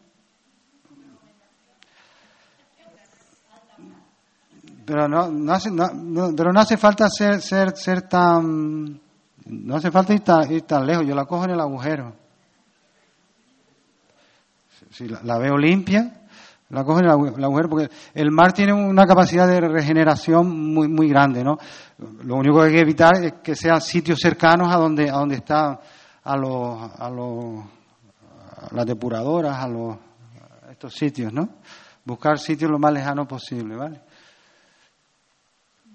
Pero 4.89 5.07
no, 5.07 5.29
no 5.29 5.53
hace, 5.53 5.69
no, 5.69 6.33
pero 6.35 6.51
no 6.51 6.59
hace 6.59 6.75
falta 6.75 7.07
ser, 7.11 7.41
ser, 7.41 7.77
ser 7.77 8.01
tan, 8.09 8.99
no 9.45 9.75
hace 9.75 9.91
falta 9.91 10.13
ir 10.15 10.21
tan, 10.63 10.87
lejos, 10.87 11.05
yo 11.05 11.13
la 11.13 11.25
cojo 11.25 11.43
en 11.43 11.51
el 11.51 11.59
agujero. 11.59 12.15
Si 14.89 15.07
la, 15.07 15.37
veo 15.37 15.59
limpia, 15.59 16.23
la 16.69 16.83
cojo 16.83 17.01
en 17.01 17.05
el 17.05 17.11
agujero, 17.43 17.69
porque 17.69 17.89
el 18.15 18.31
mar 18.31 18.51
tiene 18.51 18.73
una 18.73 19.05
capacidad 19.05 19.47
de 19.47 19.61
regeneración 19.61 20.73
muy, 20.73 20.87
muy 20.87 21.07
grande, 21.07 21.43
¿no? 21.43 21.59
Lo 22.23 22.37
único 22.37 22.57
que 22.57 22.65
hay 22.65 22.73
que 22.73 22.81
evitar 22.81 23.23
es 23.23 23.33
que 23.43 23.55
sean 23.55 23.81
sitios 23.81 24.17
cercanos 24.19 24.73
a 24.73 24.77
donde, 24.77 25.07
a 25.07 25.17
donde 25.17 25.35
están 25.35 25.77
a 26.23 26.35
los, 26.35 26.91
a 26.97 27.09
los, 27.11 27.63
a 28.57 28.73
las 28.73 28.85
depuradoras, 28.87 29.55
a 29.55 29.67
los, 29.67 29.95
a 30.67 30.71
estos 30.71 30.95
sitios, 30.95 31.31
¿no? 31.31 31.47
Buscar 32.03 32.39
sitios 32.39 32.71
lo 32.71 32.79
más 32.79 32.91
lejanos 32.91 33.27
posible, 33.27 33.75
¿vale? 33.75 34.08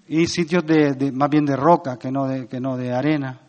Y 0.08 0.26
sitios 0.26 0.64
de, 0.66 1.12
más 1.12 1.30
bien 1.30 1.46
de 1.46 1.56
roca 1.56 1.98
que 1.98 2.10
no 2.10 2.26
de, 2.26 2.46
que 2.46 2.60
no 2.60 2.76
de 2.76 2.92
arena. 2.92 3.40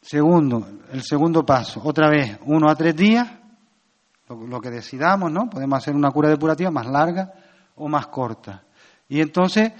Segundo, 0.00 0.66
el 0.92 1.02
segundo 1.02 1.44
paso, 1.44 1.80
otra 1.84 2.08
vez, 2.10 2.38
uno 2.46 2.68
a 2.68 2.74
tres 2.74 2.96
días, 2.96 3.28
lo, 4.28 4.60
que 4.60 4.70
decidamos, 4.70 5.30
¿no? 5.30 5.48
Podemos 5.48 5.78
hacer 5.78 5.94
una 5.94 6.10
cura 6.10 6.28
depurativa 6.28 6.70
más 6.70 6.86
larga 6.86 7.32
o 7.76 7.88
más 7.88 8.06
corta. 8.08 8.64
Y 9.08 9.20
entonces 9.20 9.72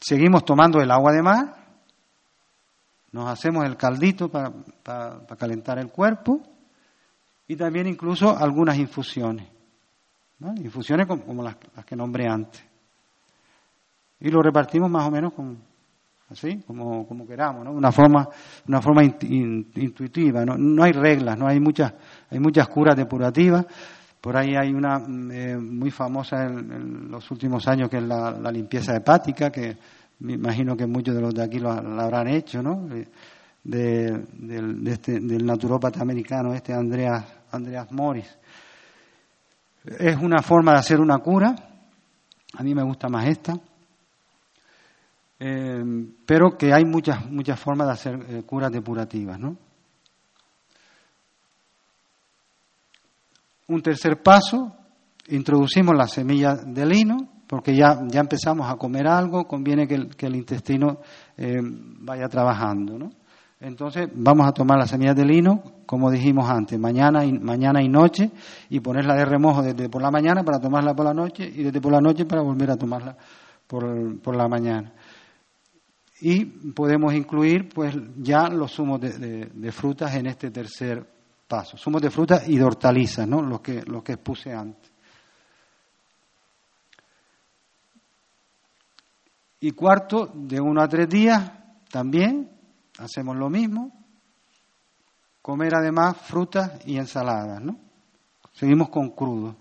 seguimos 0.00 0.44
tomando 0.44 0.80
el 0.80 0.90
agua 0.90 1.12
de 1.12 1.22
mar, 1.22 1.56
nos 3.12 3.28
hacemos 3.28 3.64
el 3.64 3.76
caldito 3.76 4.28
para, 4.28 4.52
para 4.82 5.36
calentar 5.38 5.78
el 5.78 5.90
cuerpo 5.90 6.42
y 7.48 7.56
también 7.56 7.86
incluso 7.86 8.36
algunas 8.36 8.76
infusiones. 8.76 9.48
Infusiones 10.40 11.06
como, 11.06 11.42
las, 11.42 11.56
que 11.84 11.94
nombré 11.94 12.26
antes. 12.26 12.64
Y 14.20 14.30
lo 14.30 14.42
repartimos 14.42 14.90
más 14.90 15.06
o 15.06 15.10
menos 15.10 15.34
como, 15.34 15.56
así, 16.30 16.62
como, 16.66 17.06
como 17.06 17.26
queramos, 17.26 17.64
¿no? 17.64 17.72
Una 17.72 17.92
forma, 17.92 18.26
una 18.66 18.80
forma 18.80 19.02
intuitiva, 19.04 20.44
¿no? 20.44 20.56
no 20.56 20.82
hay 20.82 20.92
reglas, 20.92 21.38
no 21.38 21.46
hay 21.46 21.60
muchas, 21.60 21.92
hay 22.30 22.38
muchas 22.38 22.68
curas 22.68 22.96
depurativas. 22.96 23.66
Por 24.20 24.36
ahí 24.36 24.54
hay 24.54 24.72
una 24.72 24.98
mm, 24.98 25.30
eh, 25.30 25.56
muy 25.58 25.90
famosa 25.90 26.44
en, 26.44 27.10
los 27.10 27.30
últimos 27.30 27.66
años 27.68 27.88
que 27.88 27.98
es 27.98 28.02
la, 28.02 28.50
limpieza 28.50 28.96
hepática, 28.96 29.50
que 29.50 29.76
me 30.20 30.34
imagino 30.34 30.76
que 30.76 30.86
muchos 30.86 31.14
de 31.14 31.20
los 31.20 31.34
de 31.34 31.42
aquí 31.42 31.58
lo, 31.58 31.70
habrán 31.70 32.28
hecho, 32.28 32.62
¿no? 32.62 32.86
De, 32.86 33.06
del, 33.62 34.86
este, 34.86 35.20
del 35.20 35.44
naturópata 35.44 36.00
americano, 36.00 36.54
este 36.54 36.72
Andreas, 36.72 37.24
Andreas 37.50 37.92
Morris. 37.92 38.38
Es 39.84 40.16
una 40.16 40.42
forma 40.42 40.72
de 40.72 40.78
hacer 40.78 41.00
una 41.00 41.18
cura. 41.18 41.54
A 42.54 42.62
mí 42.62 42.74
me 42.74 42.82
gusta 42.82 43.08
más 43.08 43.26
esta. 43.26 43.54
Eh, 45.38 45.82
pero 46.26 46.56
que 46.58 46.72
hay 46.72 46.84
muchas, 46.84 47.30
muchas 47.30 47.58
formas 47.58 47.86
de 47.86 47.92
hacer 47.92 48.26
eh, 48.28 48.42
curas 48.42 48.70
depurativas, 48.70 49.38
¿no? 49.38 49.56
Un 53.68 53.80
tercer 53.82 54.22
paso, 54.22 54.76
introducimos 55.28 55.96
la 55.96 56.08
semilla 56.08 56.56
de 56.56 56.84
lino, 56.84 57.16
porque 57.46 57.74
ya, 57.74 58.00
ya 58.06 58.20
empezamos 58.20 58.70
a 58.70 58.76
comer 58.76 59.06
algo, 59.06 59.46
conviene 59.46 59.86
que 59.86 60.26
el, 60.26 60.36
intestino 60.36 60.98
eh, 61.36 61.58
vaya 61.62 62.28
trabajando, 62.28 62.98
¿no? 62.98 63.10
Entonces 63.60 64.08
vamos 64.14 64.48
a 64.48 64.52
tomar 64.52 64.78
las 64.78 64.88
semillas 64.88 65.14
de 65.14 65.26
lino, 65.26 65.62
como 65.84 66.10
dijimos 66.10 66.48
antes, 66.48 66.78
mañana 66.78 67.26
y, 67.26 67.32
mañana 67.38 67.82
y 67.82 67.88
noche, 67.88 68.30
y 68.70 68.80
ponerla 68.80 69.14
de 69.14 69.26
remojo 69.26 69.62
desde 69.62 69.90
por 69.90 70.00
la 70.00 70.10
mañana 70.10 70.42
para 70.42 70.58
tomarla 70.58 70.94
por 70.94 71.04
la 71.04 71.12
noche 71.12 71.44
y 71.44 71.64
desde 71.64 71.78
por 71.78 71.92
la 71.92 72.00
noche 72.00 72.24
para 72.24 72.40
volver 72.40 72.70
a 72.70 72.76
tomarla 72.76 73.14
por, 73.66 74.34
la 74.34 74.48
mañana. 74.48 74.94
Y 76.22 76.46
podemos 76.46 77.12
incluir 77.12 77.68
pues 77.68 77.94
ya 78.16 78.48
los 78.48 78.72
zumos 78.72 78.98
de, 78.98 79.72
frutas 79.72 80.14
en 80.14 80.26
este 80.26 80.50
tercer 80.50 81.06
paso. 81.46 81.76
Zumos 81.76 82.00
de 82.00 82.10
frutas 82.10 82.48
y 82.48 82.56
de 82.56 82.64
hortalizas, 82.64 83.28
¿no? 83.28 83.42
Los 83.42 83.60
que, 83.60 83.82
los 83.82 84.02
que 84.02 84.12
expuse 84.12 84.54
antes. 84.54 84.90
Y 89.60 89.72
cuarto, 89.72 90.30
de 90.32 90.58
uno 90.58 90.80
a 90.80 90.88
tres 90.88 91.10
días 91.10 91.52
también 91.90 92.59
hacemos 92.98 93.36
lo 93.36 93.48
mismo, 93.48 93.92
comer 95.42 95.74
además 95.74 96.16
frutas 96.16 96.80
y 96.86 96.96
ensaladas, 96.96 97.62
¿no? 97.62 97.76
Seguimos 98.52 98.88
con 98.90 99.10
crudo. 99.10 99.56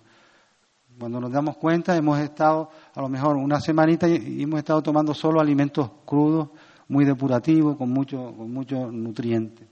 Cuando 0.99 1.21
nos 1.21 1.31
damos 1.31 1.55
cuenta 1.57 1.95
hemos 1.95 2.19
estado 2.19 2.69
a 2.93 3.01
lo 3.01 3.07
mejor 3.07 3.37
una 3.37 3.61
semanita 3.61 4.07
y 4.07 4.43
hemos 4.43 4.59
estado 4.59 4.83
tomando 4.83 5.13
solo 5.13 5.39
alimentos 5.39 5.89
crudos, 6.05 6.49
muy 6.89 7.05
depurativos, 7.05 7.77
con 7.77 7.89
mucho, 7.91 8.33
con 8.35 8.51
muchos 8.51 8.91
nutrientes. 8.91 9.67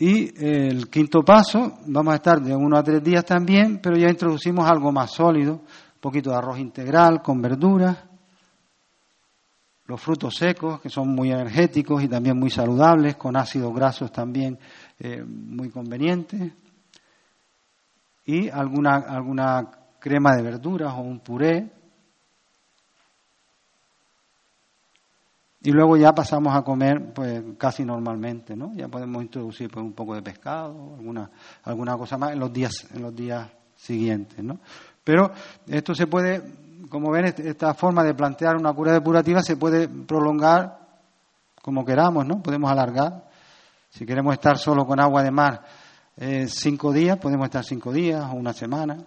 Y 0.00 0.32
el 0.42 0.88
quinto 0.88 1.24
paso, 1.24 1.78
vamos 1.86 2.12
a 2.12 2.16
estar 2.16 2.40
de 2.40 2.54
uno 2.54 2.78
a 2.78 2.84
tres 2.84 3.02
días 3.02 3.24
también, 3.24 3.80
pero 3.82 3.96
ya 3.96 4.08
introducimos 4.08 4.70
algo 4.70 4.92
más 4.92 5.10
sólido, 5.10 5.54
un 5.54 6.00
poquito 6.00 6.30
de 6.30 6.36
arroz 6.36 6.58
integral 6.60 7.20
con 7.20 7.42
verduras, 7.42 8.07
los 9.88 10.00
frutos 10.00 10.34
secos, 10.36 10.82
que 10.82 10.90
son 10.90 11.08
muy 11.08 11.32
energéticos 11.32 12.02
y 12.02 12.08
también 12.08 12.38
muy 12.38 12.50
saludables, 12.50 13.16
con 13.16 13.36
ácidos 13.36 13.74
grasos 13.74 14.12
también 14.12 14.58
eh, 14.98 15.24
muy 15.24 15.70
convenientes, 15.70 16.52
y 18.26 18.50
alguna, 18.50 18.96
alguna 18.96 19.70
crema 19.98 20.36
de 20.36 20.42
verduras 20.42 20.92
o 20.92 21.00
un 21.00 21.20
puré. 21.20 21.72
Y 25.62 25.72
luego 25.72 25.96
ya 25.96 26.14
pasamos 26.14 26.54
a 26.54 26.62
comer 26.62 27.14
pues 27.14 27.42
casi 27.56 27.82
normalmente, 27.82 28.54
¿no? 28.54 28.74
Ya 28.74 28.88
podemos 28.88 29.22
introducir 29.22 29.70
pues, 29.70 29.82
un 29.82 29.94
poco 29.94 30.14
de 30.14 30.20
pescado, 30.20 30.96
alguna, 30.98 31.30
alguna 31.64 31.96
cosa 31.96 32.18
más 32.18 32.32
en 32.32 32.40
los 32.40 32.52
días, 32.52 32.86
en 32.94 33.00
los 33.00 33.16
días 33.16 33.48
siguientes, 33.74 34.44
¿no? 34.44 34.60
Pero 35.02 35.32
esto 35.66 35.94
se 35.94 36.06
puede 36.06 36.67
como 36.88 37.10
ven, 37.10 37.26
esta 37.26 37.74
forma 37.74 38.02
de 38.04 38.14
plantear 38.14 38.56
una 38.56 38.72
cura 38.72 38.92
depurativa 38.92 39.42
se 39.42 39.56
puede 39.56 39.88
prolongar 39.88 40.78
como 41.62 41.84
queramos, 41.84 42.26
¿no? 42.26 42.42
Podemos 42.42 42.70
alargar. 42.70 43.28
Si 43.90 44.06
queremos 44.06 44.34
estar 44.34 44.58
solo 44.58 44.86
con 44.86 45.00
agua 45.00 45.22
de 45.22 45.30
mar 45.30 45.64
eh, 46.16 46.46
cinco 46.48 46.92
días, 46.92 47.18
podemos 47.18 47.46
estar 47.46 47.64
cinco 47.64 47.92
días 47.92 48.24
o 48.24 48.34
una 48.34 48.52
semana, 48.52 48.98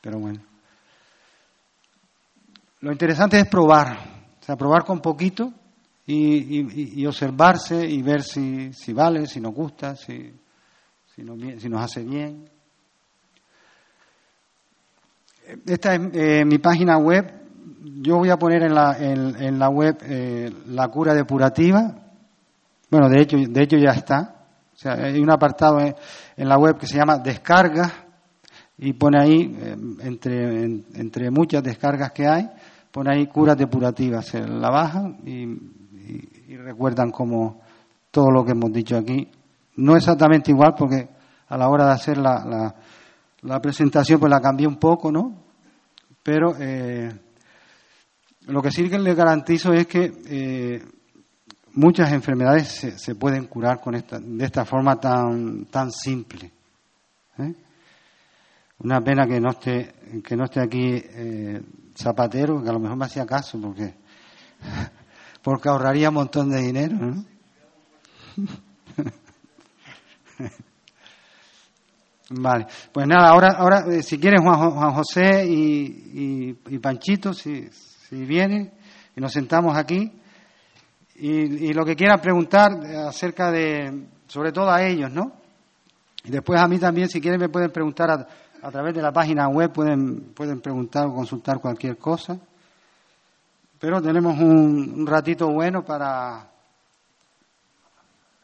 pero 0.00 0.18
bueno. 0.18 0.40
Lo 2.80 2.90
interesante 2.90 3.38
es 3.38 3.46
probar, 3.46 3.96
o 4.40 4.44
sea, 4.44 4.56
probar 4.56 4.84
con 4.84 5.00
poquito 5.00 5.52
y, 6.06 7.06
observarse 7.06 7.86
y 7.86 8.02
ver 8.02 8.22
si, 8.22 8.72
si 8.72 8.92
vale, 8.92 9.26
si 9.26 9.40
nos 9.40 9.54
gusta, 9.54 9.94
si, 9.94 10.34
si, 11.14 11.22
nos, 11.22 11.38
si 11.62 11.68
nos 11.68 11.82
hace 11.82 12.02
bien. 12.02 12.50
Esta 15.66 15.94
es 15.94 16.00
eh, 16.14 16.44
mi 16.44 16.58
página 16.58 16.98
web. 16.98 17.30
Yo 18.00 18.18
voy 18.18 18.30
a 18.30 18.36
poner 18.36 18.62
en 18.62 18.74
la, 18.74 18.96
en, 18.98 19.58
la 19.58 19.68
web 19.68 19.98
eh, 20.02 20.52
la 20.68 20.88
cura 20.88 21.14
depurativa. 21.14 21.94
Bueno, 22.90 23.08
de 23.08 23.20
hecho, 23.20 23.36
de 23.36 23.62
hecho 23.62 23.76
ya 23.76 23.90
está. 23.90 24.36
O 24.72 24.76
sea, 24.76 24.94
hay 24.94 25.20
un 25.20 25.30
apartado 25.30 25.80
en, 25.80 25.94
la 26.36 26.58
web 26.58 26.78
que 26.78 26.86
se 26.86 26.96
llama 26.96 27.18
descargas 27.18 27.92
y 28.78 28.92
pone 28.94 29.20
ahí, 29.20 29.56
eh, 29.60 29.76
entre, 30.00 30.64
entre 30.64 31.30
muchas 31.30 31.62
descargas 31.62 32.12
que 32.12 32.26
hay, 32.26 32.48
pone 32.90 33.14
ahí 33.14 33.26
curas 33.26 33.56
depurativas. 33.56 34.26
Se 34.26 34.40
la 34.40 34.70
bajan 34.70 35.18
y, 35.24 36.56
recuerdan 36.56 37.10
como 37.10 37.62
todo 38.10 38.30
lo 38.30 38.44
que 38.44 38.52
hemos 38.52 38.72
dicho 38.72 38.96
aquí. 38.96 39.28
No 39.76 39.96
exactamente 39.96 40.50
igual 40.50 40.74
porque 40.76 41.08
a 41.48 41.56
la 41.56 41.68
hora 41.68 41.86
de 41.86 41.92
hacer 41.92 42.18
la 42.18 42.44
la 42.44 42.74
presentación 43.60 44.20
pues 44.20 44.30
la 44.30 44.40
cambié 44.40 44.66
un 44.66 44.76
poco, 44.76 45.10
¿no? 45.10 45.42
Pero 46.22 46.54
eh, 46.58 47.12
lo 48.46 48.62
que 48.62 48.70
sí 48.70 48.88
que 48.88 48.98
le 48.98 49.14
garantizo 49.14 49.72
es 49.72 49.86
que 49.86 50.12
eh, 50.26 50.84
muchas 51.74 52.12
enfermedades 52.12 52.94
se, 52.96 53.14
pueden 53.16 53.46
curar 53.46 53.80
con 53.80 53.96
esta, 53.96 54.20
de 54.20 54.44
esta 54.44 54.64
forma 54.64 55.00
tan, 55.00 55.66
tan 55.66 55.90
simple. 55.90 56.52
¿eh? 57.38 57.54
Una 58.78 59.00
pena 59.00 59.26
que 59.26 59.40
no 59.40 59.50
esté, 59.50 59.92
que 60.24 60.36
no 60.36 60.44
esté 60.44 60.60
aquí 60.60 61.02
Zapatero, 61.96 62.62
que 62.62 62.70
a 62.70 62.72
lo 62.72 62.80
mejor 62.80 62.96
me 62.96 63.06
hacía 63.06 63.26
caso, 63.26 63.60
porque, 63.60 63.94
porque 65.42 65.68
ahorraría 65.68 66.08
un 66.10 66.14
montón 66.14 66.50
de 66.50 66.60
dinero, 66.60 66.96
¿no? 66.96 67.24
Vale, 72.34 72.66
pues 72.92 73.06
nada, 73.06 73.28
ahora, 73.28 73.48
ahora 73.58 73.84
eh, 73.90 74.02
si 74.02 74.18
quieren 74.18 74.42
Juan, 74.42 74.94
José 74.94 75.44
y, 75.46 76.78
Panchito, 76.80 77.34
si, 77.34 77.68
si 77.70 78.24
vienen 78.24 78.72
y 79.14 79.20
nos 79.20 79.32
sentamos 79.32 79.76
aquí 79.76 80.10
y, 81.14 81.72
lo 81.74 81.84
que 81.84 81.94
quieran 81.94 82.20
preguntar 82.20 82.72
acerca 83.06 83.50
de, 83.50 84.06
sobre 84.26 84.50
todo 84.50 84.70
a 84.70 84.82
ellos, 84.82 85.12
¿no? 85.12 85.32
Y 86.24 86.30
después 86.30 86.58
a 86.58 86.66
mí 86.66 86.78
también, 86.78 87.08
si 87.08 87.20
quieren, 87.20 87.40
me 87.40 87.48
pueden 87.48 87.70
preguntar 87.70 88.10
a, 88.62 88.70
través 88.70 88.94
de 88.94 89.02
la 89.02 89.12
página 89.12 89.48
web, 89.48 89.72
pueden, 89.72 90.32
pueden 90.32 90.60
preguntar 90.60 91.06
o 91.06 91.14
consultar 91.14 91.60
cualquier 91.60 91.98
cosa. 91.98 92.38
Pero 93.78 94.00
tenemos 94.00 94.38
un, 94.38 95.06
ratito 95.06 95.48
bueno 95.52 95.84
para, 95.84 96.48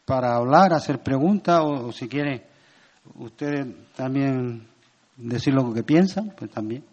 para 0.05 0.35
hablar, 0.35 0.73
hacer 0.73 0.99
preguntas 0.99 1.59
o, 1.61 1.87
o 1.87 1.91
si 1.91 2.07
quieren 2.07 2.43
ustedes 3.15 3.67
también 3.95 4.67
decir 5.17 5.53
lo 5.53 5.73
que 5.73 5.83
piensan, 5.83 6.33
pues 6.37 6.49
también. 6.51 6.83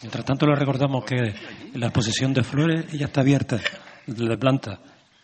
Mientras 0.00 0.24
tanto, 0.24 0.46
le 0.46 0.54
recordamos 0.54 1.04
que 1.04 1.34
la 1.74 1.86
exposición 1.86 2.32
de 2.32 2.44
flores 2.44 2.92
ya 2.92 3.06
está 3.06 3.22
abierta, 3.22 3.58
de 4.06 4.38
plantas, 4.38 4.78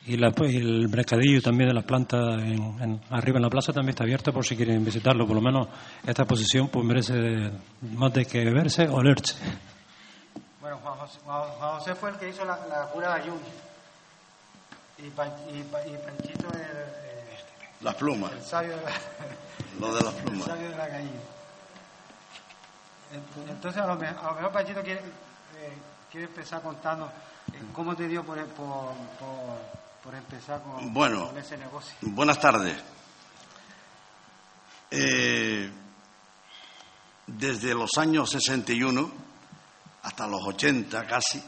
y, 0.06 0.14
el 0.14 0.88
mercadillo 0.88 1.40
también 1.40 1.68
de 1.68 1.74
las 1.74 1.84
plantas 1.84 2.42
en, 2.42 3.00
arriba 3.10 3.38
en 3.38 3.42
la 3.42 3.48
plaza 3.48 3.72
también 3.72 3.90
está 3.90 4.04
abierto 4.04 4.32
por 4.32 4.44
si 4.44 4.56
quieren 4.56 4.84
visitarlo. 4.84 5.26
Por 5.26 5.36
lo 5.36 5.42
menos 5.42 5.68
esta 6.06 6.22
exposición 6.22 6.68
pues 6.68 6.84
merece 6.84 7.14
más 7.80 8.12
de 8.12 8.26
que 8.26 8.44
verse 8.50 8.86
o 8.88 9.02
leerse. 9.02 9.36
Bueno, 10.60 10.78
Juan 10.78 11.78
José, 11.78 11.94
fue 11.94 12.10
el 12.10 12.16
que 12.16 12.28
hizo 12.28 12.44
la, 12.44 12.56
cura 12.92 13.14
de 13.14 13.22
Ayun 13.22 13.38
y, 14.98 15.10
Panchito 15.10 16.48
el 16.52 17.13
las 17.84 17.94
plumas. 17.96 18.32
El 18.32 18.42
sabio 18.42 18.76
de 18.76 18.82
la, 18.82 18.92
Lo 19.78 19.94
de 19.94 20.02
las 20.02 20.14
plumas. 20.14 20.48
El 20.48 20.54
sabio 20.54 20.70
de 20.70 20.76
la 20.76 20.88
gallina. 20.88 21.20
Entonces, 23.48 23.82
a 23.82 23.86
lo 23.86 23.96
mejor, 23.96 24.18
a 24.18 24.28
lo 24.30 24.34
mejor 24.36 24.52
Pachito 24.52 24.82
quiere, 24.82 25.00
eh, 25.00 25.72
quiere 26.10 26.26
empezar 26.26 26.62
contando 26.62 27.12
eh, 27.52 27.60
cómo 27.72 27.94
te 27.94 28.08
dio 28.08 28.24
por, 28.24 28.42
por, 28.46 28.94
por, 30.02 30.14
empezar 30.14 30.62
con, 30.62 30.92
bueno, 30.92 31.28
con, 31.28 31.38
ese 31.38 31.56
negocio. 31.58 31.94
Buenas 32.00 32.40
tardes. 32.40 32.82
Eh, 34.90 35.70
desde 37.26 37.74
los 37.74 37.90
años 37.98 38.30
61 38.30 39.12
hasta 40.02 40.26
los 40.26 40.42
80 40.42 41.06
casi, 41.06 41.42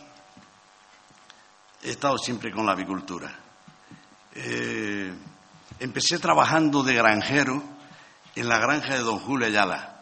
he 1.83 1.91
estado 1.91 2.19
siempre 2.19 2.53
con 2.53 2.67
la 2.67 2.73
avicultura. 2.73 3.35
Empecé 5.79 6.19
trabajando 6.19 6.83
de 6.83 6.95
granjero 6.95 7.63
en 8.35 8.49
la 8.49 8.59
granja 8.59 8.95
de 8.95 9.01
don 9.01 9.19
Julio 9.19 9.47
Ayala, 9.47 10.01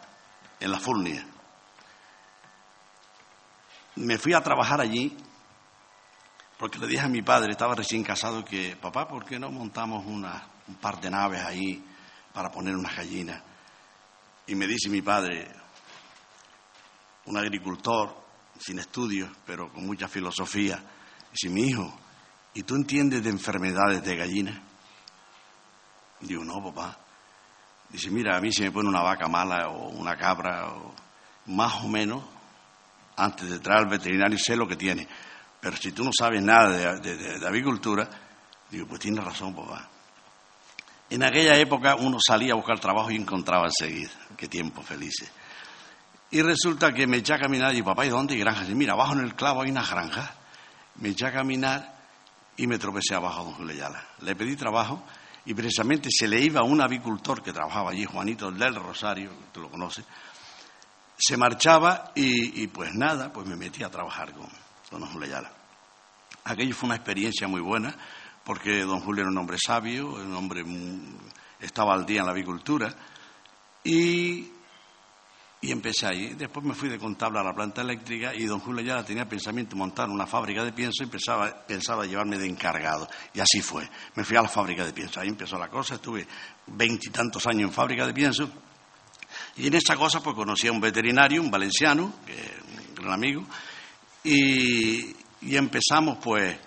en 0.61 0.71
la 0.71 0.79
Fulnia. 0.79 1.27
Me 3.95 4.17
fui 4.17 4.33
a 4.33 4.41
trabajar 4.41 4.79
allí 4.79 5.15
porque 6.57 6.79
le 6.79 6.87
dije 6.87 7.01
a 7.01 7.09
mi 7.09 7.21
padre, 7.21 7.51
estaba 7.51 7.75
recién 7.75 8.03
casado, 8.03 8.45
que 8.45 8.77
papá, 8.77 9.05
¿por 9.05 9.25
qué 9.25 9.37
no 9.37 9.51
montamos 9.51 10.05
una, 10.05 10.47
un 10.67 10.75
par 10.75 11.01
de 11.01 11.09
naves 11.09 11.43
ahí 11.43 11.83
para 12.33 12.49
poner 12.49 12.75
unas 12.75 12.95
gallinas? 12.95 13.43
Y 14.47 14.55
me 14.55 14.67
dice 14.67 14.89
mi 14.89 15.01
padre, 15.01 15.53
un 17.25 17.37
agricultor 17.37 18.15
sin 18.57 18.79
estudios, 18.79 19.29
pero 19.45 19.69
con 19.73 19.85
mucha 19.85 20.07
filosofía, 20.07 20.81
dice, 21.33 21.53
mi 21.53 21.67
hijo, 21.67 21.93
¿y 22.53 22.63
tú 22.63 22.75
entiendes 22.75 23.21
de 23.21 23.29
enfermedades 23.29 24.01
de 24.03 24.15
gallinas? 24.15 24.57
Digo, 26.21 26.43
no, 26.43 26.63
papá. 26.63 26.97
Dice, 27.89 28.09
mira, 28.09 28.37
a 28.37 28.41
mí 28.41 28.51
se 28.51 28.63
me 28.63 28.71
pone 28.71 28.89
una 28.89 29.01
vaca 29.01 29.27
mala 29.27 29.69
o 29.69 29.89
una 29.89 30.15
cabra, 30.15 30.67
o 30.69 30.93
más 31.47 31.83
o 31.83 31.87
menos, 31.87 32.23
antes 33.17 33.49
de 33.49 33.59
traer 33.59 33.83
al 33.83 33.89
veterinario 33.89 34.37
sé 34.37 34.55
lo 34.55 34.67
que 34.67 34.75
tiene. 34.75 35.07
Pero 35.59 35.77
si 35.77 35.91
tú 35.91 36.03
no 36.03 36.11
sabes 36.17 36.41
nada 36.41 36.97
de, 36.99 37.47
avicultura, 37.47 38.07
digo, 38.69 38.87
pues 38.87 38.99
tienes 38.99 39.23
razón, 39.23 39.55
papá. 39.55 39.89
En 41.09 41.23
aquella 41.23 41.55
época 41.57 41.95
uno 41.95 42.17
salía 42.19 42.53
a 42.53 42.55
buscar 42.55 42.79
trabajo 42.79 43.11
y 43.11 43.15
encontraba 43.15 43.65
enseguida. 43.65 44.11
Qué 44.35 44.47
tiempo 44.47 44.81
felices. 44.81 45.31
Y 46.31 46.41
resulta 46.41 46.93
que 46.93 47.07
me 47.07 47.17
eché 47.17 47.33
a 47.33 47.39
caminar 47.39 47.73
y 47.75 47.83
papá, 47.83 48.05
¿y 48.05 48.09
dónde 48.09 48.33
hay 48.33 48.39
granjas? 48.39 48.67
Y 48.69 48.75
mira, 48.75 48.93
abajo 48.93 49.13
en 49.13 49.19
el 49.19 49.35
clavo 49.35 49.61
hay 49.61 49.69
una 49.69 49.85
granja. 49.85 50.33
Me 50.95 51.09
eché 51.09 51.27
a 51.27 51.31
caminar 51.31 51.95
y 52.57 52.67
me 52.67 52.77
tropecé 52.77 53.15
abajo 53.15 53.41
a 53.41 53.43
don 53.43 53.53
Julio 53.53 53.85
Le 54.21 54.35
pedí 54.35 54.55
trabajo 54.55 55.03
y 55.45 55.53
precisamente 55.53 56.09
se 56.11 56.27
le 56.27 56.41
iba 56.41 56.61
a 56.61 56.63
un 56.63 56.81
avicultor 56.81 57.43
que 57.43 57.53
trabajaba 57.53 57.91
allí, 57.91 58.05
Juanito 58.05 58.51
del 58.51 58.75
Rosario, 58.75 59.31
tú 59.51 59.61
lo 59.61 59.69
conoces, 59.69 60.05
se 61.17 61.37
marchaba 61.37 62.11
y, 62.15 62.67
pues 62.67 62.93
nada, 62.93 63.31
pues 63.31 63.47
me 63.47 63.55
metí 63.55 63.83
a 63.83 63.89
trabajar 63.89 64.33
con, 64.33 64.47
don 64.91 65.09
Julio 65.09 65.27
Ayala. 65.27 65.51
Aquello 66.43 66.75
fue 66.75 66.87
una 66.87 66.95
experiencia 66.95 67.47
muy 67.47 67.61
buena 67.61 67.95
porque 68.43 68.81
don 68.81 68.99
Julio 68.99 69.21
era 69.21 69.31
un 69.31 69.37
hombre 69.37 69.57
sabio, 69.63 70.09
un 70.09 70.33
hombre 70.35 70.63
estaba 71.59 71.93
al 71.93 72.05
día 72.05 72.19
en 72.19 72.25
la 72.25 72.31
avicultura 72.31 72.93
y 73.83 74.51
y 75.65 75.71
empecé 75.71 76.05
ahí. 76.05 76.35
Después 76.35 76.63
me 76.63 76.75
fui 76.75 76.89
de 76.89 76.99
contable 76.99 77.39
a 77.39 77.43
la 77.43 77.53
planta 77.53 77.81
eléctrica 77.81 78.35
y 78.35 78.45
don 78.45 78.59
Julio 78.59 78.83
ya 78.83 79.03
tenía 79.03 79.27
pensamiento 79.27 79.71
de 79.71 79.79
montar 79.79 80.09
una 80.09 80.27
fábrica 80.27 80.63
de 80.63 80.71
pienso 80.71 81.03
y 81.03 81.07
pensaba, 81.07 81.65
pensaba 81.65 82.05
llevarme 82.05 82.37
de 82.37 82.45
encargado. 82.45 83.07
Y 83.33 83.39
así 83.39 83.61
fue. 83.61 83.89
Me 84.13 84.23
fui 84.23 84.37
a 84.37 84.43
la 84.43 84.47
fábrica 84.47 84.85
de 84.85 84.93
pienso. 84.93 85.19
Ahí 85.19 85.27
empezó 85.27 85.57
la 85.57 85.67
cosa. 85.67 85.95
Estuve 85.95 86.27
veintitantos 86.67 87.47
años 87.47 87.69
en 87.69 87.73
fábrica 87.73 88.05
de 88.05 88.13
pienso. 88.13 88.47
Y 89.57 89.67
en 89.67 89.73
esa 89.73 89.95
cosa 89.95 90.21
pues 90.21 90.35
conocí 90.35 90.67
a 90.67 90.71
un 90.71 90.79
veterinario, 90.79 91.41
un 91.41 91.49
valenciano, 91.49 92.13
que 92.25 92.33
un 92.89 92.95
gran 92.95 93.13
amigo, 93.13 93.43
y, 94.23 95.15
empezamos 95.41 96.19
pues 96.23 96.57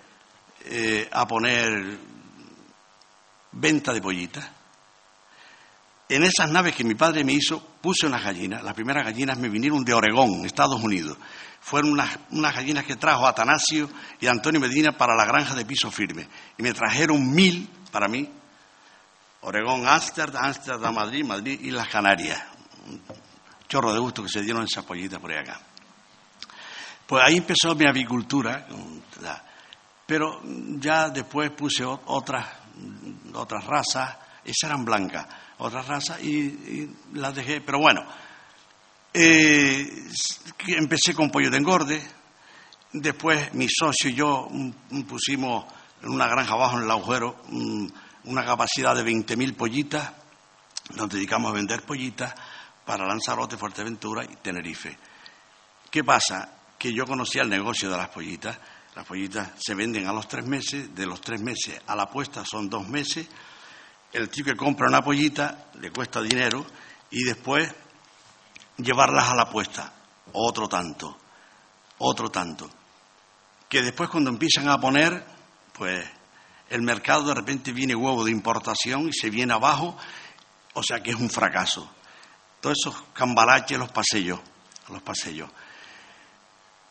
eh, 0.64 1.08
a 1.12 1.26
poner 1.26 1.98
venta 3.52 3.92
de 3.92 4.00
pollitas 4.00 4.57
en 6.08 6.24
esas 6.24 6.50
naves 6.50 6.74
que 6.74 6.84
mi 6.84 6.94
padre 6.94 7.24
me 7.24 7.32
hizo, 7.32 7.60
puse 7.80 8.06
unas 8.06 8.22
gallinas. 8.22 8.62
Las 8.62 8.74
primeras 8.74 9.04
gallinas 9.04 9.38
me 9.38 9.48
vinieron 9.48 9.84
de 9.84 9.92
Oregón, 9.92 10.44
Estados 10.44 10.82
Unidos. 10.82 11.18
Fueron 11.60 11.92
unas, 11.92 12.54
gallinas 12.54 12.84
que 12.84 12.96
trajo 12.96 13.26
Atanasio 13.26 13.90
y 14.20 14.26
Antonio 14.26 14.60
Medina 14.60 14.92
para 14.92 15.14
la 15.14 15.24
granja 15.24 15.54
de 15.54 15.64
piso 15.64 15.90
firme. 15.90 16.28
Y 16.56 16.62
me 16.62 16.72
trajeron 16.72 17.34
mil 17.34 17.68
para 17.90 18.08
mí. 18.08 18.28
Oregón, 19.42 19.86
Ámsterdam, 19.86 20.44
Ámsterdam, 20.44 20.94
Madrid, 20.94 21.24
Madrid 21.24 21.60
y 21.62 21.70
las 21.70 21.88
Canarias. 21.88 22.42
Un 22.86 23.02
chorro 23.68 23.92
de 23.92 23.98
gusto 23.98 24.22
que 24.22 24.28
se 24.28 24.42
dieron 24.42 24.64
esas 24.64 24.84
pollitas 24.84 25.20
por 25.20 25.30
ahí 25.30 25.38
acá. 25.38 25.60
Pues 27.06 27.22
ahí 27.24 27.36
empezó 27.36 27.74
mi 27.74 27.86
avicultura. 27.86 28.66
Pero 30.06 30.40
ya 30.78 31.10
después 31.10 31.50
puse 31.50 31.84
otras 31.84 32.46
otras 33.34 33.64
razas, 33.64 34.16
esas 34.44 34.70
eran 34.70 34.84
blancas, 34.84 35.26
otras 35.58 35.86
razas, 35.86 36.22
y, 36.22 36.88
las 37.14 37.34
dejé, 37.34 37.60
pero 37.60 37.78
bueno, 37.78 38.04
eh, 39.12 39.86
empecé 40.68 41.14
con 41.14 41.30
pollo 41.30 41.50
de 41.50 41.58
engorde, 41.58 42.02
después 42.92 43.52
mi 43.54 43.66
socio 43.68 44.10
y 44.10 44.14
yo 44.14 44.48
mm, 44.50 45.02
pusimos 45.02 45.64
en 46.02 46.10
una 46.10 46.28
granja 46.28 46.54
abajo 46.54 46.78
en 46.78 46.84
el 46.84 46.90
agujero 46.90 47.42
mm, 47.48 47.86
una 48.24 48.44
capacidad 48.44 48.94
de 48.94 49.04
20.000 49.04 49.56
pollitas, 49.56 50.12
nos 50.94 51.08
dedicamos 51.08 51.50
a 51.50 51.54
vender 51.54 51.82
pollitas 51.82 52.34
para 52.84 53.06
Lanzarote, 53.06 53.56
Fuerteventura 53.56 54.24
y 54.24 54.36
Tenerife. 54.36 54.96
¿Qué 55.90 56.04
pasa? 56.04 56.48
Que 56.78 56.92
yo 56.92 57.06
conocía 57.06 57.42
el 57.42 57.48
negocio 57.48 57.90
de 57.90 57.96
las 57.96 58.08
pollitas. 58.08 58.58
Las 58.94 59.04
pollitas 59.04 59.52
se 59.58 59.74
venden 59.74 60.06
a 60.06 60.12
los 60.12 60.26
tres 60.26 60.46
meses, 60.46 60.94
de 60.94 61.06
los 61.06 61.20
tres 61.20 61.40
meses 61.40 61.80
a 61.86 61.94
la 61.94 62.10
puesta 62.10 62.44
son 62.44 62.68
dos 62.68 62.88
meses. 62.88 63.28
El 64.12 64.28
tío 64.28 64.44
que 64.44 64.56
compra 64.56 64.88
una 64.88 65.02
pollita 65.02 65.66
le 65.80 65.90
cuesta 65.90 66.20
dinero 66.20 66.64
y 67.10 67.24
después 67.24 67.72
llevarlas 68.76 69.28
a 69.28 69.34
la 69.34 69.50
puesta, 69.50 69.92
otro 70.32 70.68
tanto, 70.68 71.16
otro 71.98 72.30
tanto. 72.30 72.70
Que 73.68 73.82
después 73.82 74.08
cuando 74.08 74.30
empiezan 74.30 74.68
a 74.68 74.80
poner, 74.80 75.24
pues 75.72 76.08
el 76.70 76.82
mercado 76.82 77.24
de 77.24 77.34
repente 77.34 77.72
viene 77.72 77.94
huevo 77.94 78.24
de 78.24 78.30
importación 78.30 79.08
y 79.08 79.12
se 79.12 79.30
viene 79.30 79.52
abajo, 79.52 79.96
o 80.74 80.82
sea 80.82 81.02
que 81.02 81.10
es 81.10 81.16
un 81.16 81.30
fracaso. 81.30 81.90
Todos 82.60 82.76
esos 82.80 83.02
cambalaches 83.12 83.78
los 83.78 83.90
pasé 83.92 84.24
yo, 84.24 84.40
los. 84.88 85.02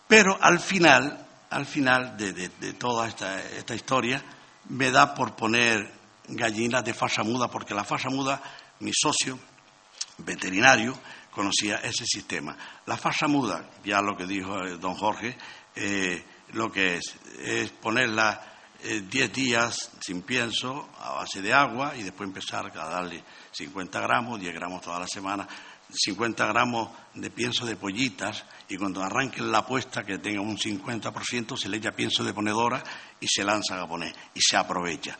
Pero 0.08 0.38
al 0.42 0.60
final, 0.60 1.28
al 1.50 1.66
final 1.66 2.16
de, 2.18 2.50
toda 2.74 3.08
esta, 3.08 3.42
esta, 3.42 3.76
historia, 3.76 4.24
me 4.70 4.92
da 4.92 5.14
por 5.14 5.36
poner 5.36 5.97
gallinas 6.28 6.84
de 6.84 6.94
fasa 6.94 7.24
muda, 7.24 7.50
porque 7.50 7.74
la 7.74 7.84
fasa 7.84 8.10
muda, 8.10 8.42
mi 8.80 8.92
socio 8.94 9.40
veterinario, 10.20 10.98
conocía 11.32 11.78
ese 11.78 12.06
sistema. 12.06 12.58
La 12.86 12.98
fasa 12.98 13.28
muda, 13.28 13.70
ya 13.84 14.02
lo 14.02 14.16
que 14.18 14.26
dijo 14.26 14.64
eh, 14.64 14.78
don 14.78 14.96
Jorge, 14.96 15.38
eh, 15.76 16.24
lo 16.54 16.72
que 16.72 16.98
es, 16.98 17.16
es 17.40 17.72
ponerla 17.72 18.58
10 18.84 19.14
eh, 19.14 19.28
días 19.30 19.92
sin 20.00 20.22
pienso 20.22 20.90
a 21.00 21.14
base 21.14 21.42
de 21.42 21.54
agua 21.54 21.96
y 21.96 22.04
después 22.04 22.28
empezar 22.28 22.66
a 22.66 22.86
darle 22.86 23.24
50 23.52 24.00
gramos, 24.00 24.40
10 24.40 24.54
gramos 24.54 24.82
toda 24.82 25.00
la 25.00 25.08
semana, 25.08 25.48
50 25.90 26.46
gramos 26.48 26.90
de 27.14 27.30
pienso 27.30 27.66
de 27.66 27.76
pollitas 27.76 28.46
y 28.68 28.78
cuando 28.78 29.02
arranquen 29.02 29.52
la 29.52 29.66
puesta 29.66 30.04
que 30.04 30.20
tenga 30.20 30.42
un 30.42 30.58
50% 30.58 31.58
se 31.58 31.70
le 31.70 31.78
echa 31.78 31.92
pienso 31.92 32.24
de 32.24 32.34
ponedora 32.34 32.84
y 33.20 33.28
se 33.28 33.44
lanza 33.44 33.82
a 33.82 33.88
poner 33.88 34.14
y 34.34 34.40
se 34.42 34.58
aprovecha. 34.58 35.18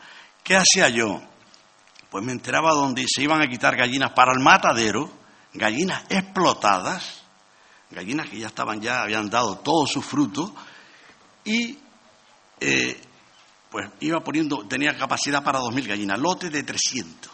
¿Qué 0.48 0.56
hacía 0.56 0.88
yo? 0.88 1.20
Pues 2.08 2.24
me 2.24 2.32
enteraba 2.32 2.72
donde 2.72 3.04
se 3.06 3.22
iban 3.22 3.42
a 3.42 3.48
quitar 3.48 3.76
gallinas 3.76 4.12
para 4.12 4.32
el 4.32 4.42
matadero, 4.42 5.12
gallinas 5.52 6.04
explotadas, 6.08 7.22
gallinas 7.90 8.30
que 8.30 8.38
ya 8.38 8.46
estaban 8.46 8.80
ya, 8.80 9.02
habían 9.02 9.28
dado 9.28 9.58
todo 9.58 9.86
su 9.86 10.00
fruto 10.00 10.54
y 11.44 11.76
eh, 12.60 12.98
pues 13.68 13.90
iba 14.00 14.24
poniendo, 14.24 14.66
tenía 14.66 14.96
capacidad 14.96 15.44
para 15.44 15.60
2.000 15.60 15.86
gallinas, 15.86 16.18
lote 16.18 16.48
de 16.48 16.62
300. 16.62 17.30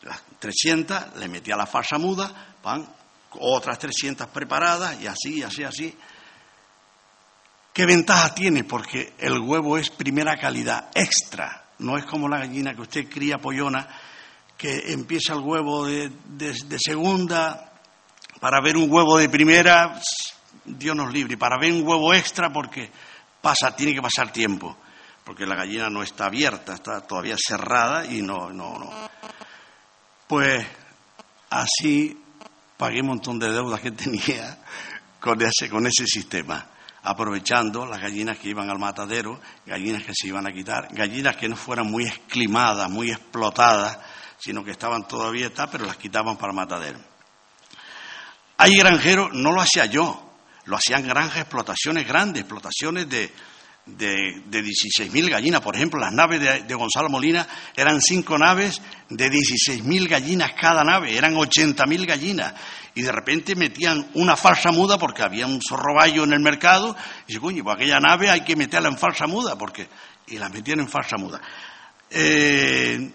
Las 0.00 0.22
300 0.38 1.16
le 1.16 1.28
metía 1.28 1.54
la 1.54 1.66
farsa 1.66 1.98
muda, 1.98 2.54
van 2.62 2.88
otras 3.32 3.78
300 3.78 4.26
preparadas 4.28 4.98
y 5.02 5.06
así, 5.06 5.42
así, 5.42 5.64
así. 5.64 5.94
¿Qué 7.74 7.84
ventaja 7.84 8.34
tiene? 8.34 8.64
Porque 8.64 9.12
el 9.18 9.38
huevo 9.38 9.76
es 9.76 9.90
primera 9.90 10.38
calidad, 10.38 10.88
extra. 10.94 11.65
No 11.78 11.98
es 11.98 12.04
como 12.04 12.28
la 12.28 12.38
gallina 12.38 12.74
que 12.74 12.82
usted 12.82 13.08
cría 13.08 13.38
pollona, 13.38 13.86
que 14.56 14.92
empieza 14.92 15.34
el 15.34 15.40
huevo 15.40 15.86
de, 15.86 16.10
de 16.28 16.78
segunda 16.78 17.72
para 18.40 18.60
ver 18.60 18.76
un 18.76 18.90
huevo 18.90 19.18
de 19.18 19.28
primera, 19.28 20.00
Dios 20.64 20.96
nos 20.96 21.12
libre, 21.12 21.36
para 21.36 21.58
ver 21.58 21.72
un 21.72 21.86
huevo 21.86 22.14
extra 22.14 22.52
porque 22.52 22.90
pasa, 23.40 23.74
tiene 23.76 23.94
que 23.94 24.02
pasar 24.02 24.32
tiempo 24.32 24.76
porque 25.26 25.44
la 25.44 25.56
gallina 25.56 25.90
no 25.90 26.04
está 26.04 26.26
abierta, 26.26 26.74
está 26.74 27.00
todavía 27.00 27.34
cerrada 27.36 28.06
y 28.06 28.22
no, 28.22 28.50
no, 28.50 28.78
no. 28.78 28.92
Pues 30.28 30.64
así 31.50 32.16
pagué 32.76 33.00
un 33.00 33.08
montón 33.08 33.36
de 33.40 33.50
deudas 33.50 33.80
que 33.80 33.90
tenía 33.90 34.56
con 35.18 35.42
ese, 35.42 35.68
con 35.68 35.84
ese 35.84 36.06
sistema, 36.06 36.64
aprovechando 37.06 37.86
las 37.86 38.00
gallinas 38.00 38.36
que 38.38 38.48
iban 38.48 38.68
al 38.68 38.80
matadero, 38.80 39.40
gallinas 39.64 40.02
que 40.02 40.12
se 40.12 40.26
iban 40.26 40.46
a 40.46 40.52
quitar, 40.52 40.88
gallinas 40.90 41.36
que 41.36 41.48
no 41.48 41.56
fueran 41.56 41.86
muy 41.86 42.04
esclimadas, 42.04 42.90
muy 42.90 43.12
explotadas, 43.12 43.98
sino 44.38 44.64
que 44.64 44.72
estaban 44.72 45.06
todabía 45.06 45.50
pero 45.70 45.86
las 45.86 45.96
quitaban 45.96 46.36
para 46.36 46.50
el 46.50 46.56
matadero. 46.56 46.98
Hay 48.58 48.72
granjeros, 48.76 49.32
no 49.32 49.52
lo 49.52 49.60
hacía 49.60 49.86
yo, 49.86 50.32
lo 50.64 50.76
hacían 50.76 51.06
granjas, 51.06 51.42
explotaciones 51.42 52.08
grandes, 52.08 52.42
explotaciones 52.42 53.08
de 53.08 53.32
de, 53.86 54.42
de 54.46 54.62
16.000 54.62 55.30
gallinas. 55.30 55.60
Por 55.60 55.76
ejemplo, 55.76 56.00
las 56.00 56.12
naves 56.12 56.40
de, 56.40 56.74
Gonzalo 56.74 57.08
Molina 57.08 57.46
eran 57.74 58.00
cinco 58.00 58.36
naves 58.36 58.82
de 59.08 59.30
16.000 59.30 60.08
gallinas 60.08 60.52
cada 60.60 60.82
nave, 60.82 61.16
eran 61.16 61.34
80.000 61.34 62.06
gallinas. 62.06 62.54
Y 62.94 63.02
de 63.02 63.12
repente 63.12 63.54
metían 63.54 64.08
una 64.14 64.36
falsa 64.36 64.72
muda 64.72 64.98
porque 64.98 65.22
había 65.22 65.46
un 65.46 65.60
zorroballo 65.60 66.24
en 66.24 66.32
el 66.32 66.40
mercado. 66.40 66.96
Y 67.24 67.28
dice, 67.28 67.40
coño, 67.40 67.62
pues 67.62 67.76
aquella 67.76 68.00
nave 68.00 68.30
hay 68.30 68.40
que 68.40 68.56
meterla 68.56 68.88
en 68.88 68.98
falsa 68.98 69.26
muda, 69.26 69.56
porque... 69.56 69.88
Y 70.28 70.38
la 70.38 70.48
metían 70.48 70.80
en 70.80 70.88
falsa 70.88 71.16
muda. 71.16 71.40
Eh, 72.10 73.12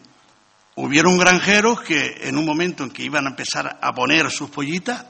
hubieron 0.76 1.17
granjeros 1.17 1.82
que 1.82 2.22
en 2.22 2.38
un 2.38 2.45
momento 2.45 2.84
en 2.84 2.91
que 2.91 3.03
iban 3.03 3.26
a 3.26 3.32
empezar 3.32 3.80
a 3.82 3.91
poner 3.91 4.32
sus 4.32 4.49
pollitas, 4.49 5.05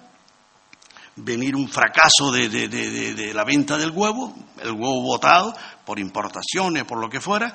venir 1.15 1.55
un 1.55 1.67
fracaso 1.67 2.31
de, 2.31 3.31
la 3.33 3.43
venta 3.43 3.77
del 3.77 3.91
huevo, 3.91 4.33
el 4.61 4.71
huevo 4.71 5.01
botado 5.01 5.53
por 5.85 5.99
importaciones, 5.99 6.85
por 6.85 6.99
lo 6.99 7.09
que 7.09 7.21
fuera, 7.21 7.53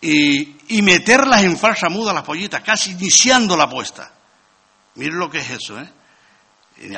y, 0.00 0.82
meterlas 0.82 1.44
en 1.44 1.56
falsa 1.56 1.88
muda 1.88 2.12
las 2.12 2.24
pollitas, 2.24 2.62
casi 2.62 2.92
iniciando 2.92 3.56
la 3.56 3.68
puesta. 3.68 4.12
Miren 4.96 5.18
lo 5.18 5.30
que 5.30 5.38
es 5.38 5.50
eso, 5.50 5.78
¿eh? 5.80 5.92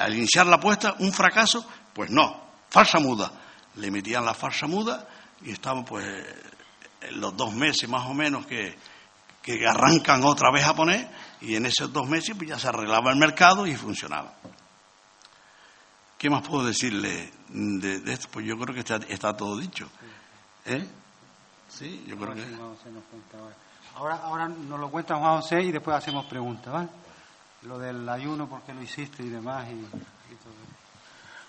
Al 0.00 0.14
iniciar 0.14 0.46
la 0.46 0.58
puesta, 0.58 0.96
un 1.00 1.12
fracaso, 1.12 1.66
pues 1.92 2.10
no, 2.10 2.42
falsa 2.70 2.98
muda. 2.98 3.30
Le 3.76 3.90
metían 3.90 4.24
la 4.24 4.32
falsa 4.32 4.66
muda 4.66 5.06
y 5.42 5.50
estaban 5.50 5.84
pues 5.84 6.06
los 7.10 7.36
dos 7.36 7.52
meses 7.52 7.88
más 7.88 8.06
o 8.06 8.14
menos 8.14 8.46
que, 8.46 8.78
que 9.42 9.66
arrancan 9.66 10.24
otra 10.24 10.50
vez 10.50 10.64
a 10.64 10.74
poner 10.74 11.06
y 11.42 11.56
en 11.56 11.66
esos 11.66 11.92
dos 11.92 12.08
meses 12.08 12.34
pues 12.36 12.48
ya 12.48 12.58
se 12.58 12.68
arreglaba 12.68 13.10
el 13.10 13.18
mercado 13.18 13.66
y 13.66 13.76
funcionaba. 13.76 14.32
¿Qué 16.18 16.30
más 16.30 16.46
puedo 16.46 16.64
decirle 16.64 17.30
de, 17.48 18.12
esto? 18.12 18.28
Pues 18.30 18.46
yo 18.46 18.56
creo 18.58 18.74
que 18.74 18.80
está, 18.80 19.36
todo 19.36 19.58
dicho. 19.58 19.88
¿Eh? 20.64 20.86
Sí, 21.68 22.04
yo 22.06 22.16
creo 22.16 22.34
que... 22.34 22.44
Ahora, 23.96 24.16
ahora 24.16 24.48
nos 24.48 24.80
lo 24.80 24.90
cuenta 24.90 25.16
Juan 25.16 25.40
José 25.40 25.62
y 25.62 25.72
después 25.72 25.96
hacemos 25.96 26.26
preguntas, 26.26 26.72
¿vale? 26.72 26.88
Lo 27.62 27.78
del 27.78 28.08
ayuno, 28.08 28.48
por 28.48 28.62
qué 28.62 28.74
lo 28.74 28.82
hiciste 28.82 29.22
y 29.22 29.28
demás. 29.28 29.66
Y, 29.70 29.86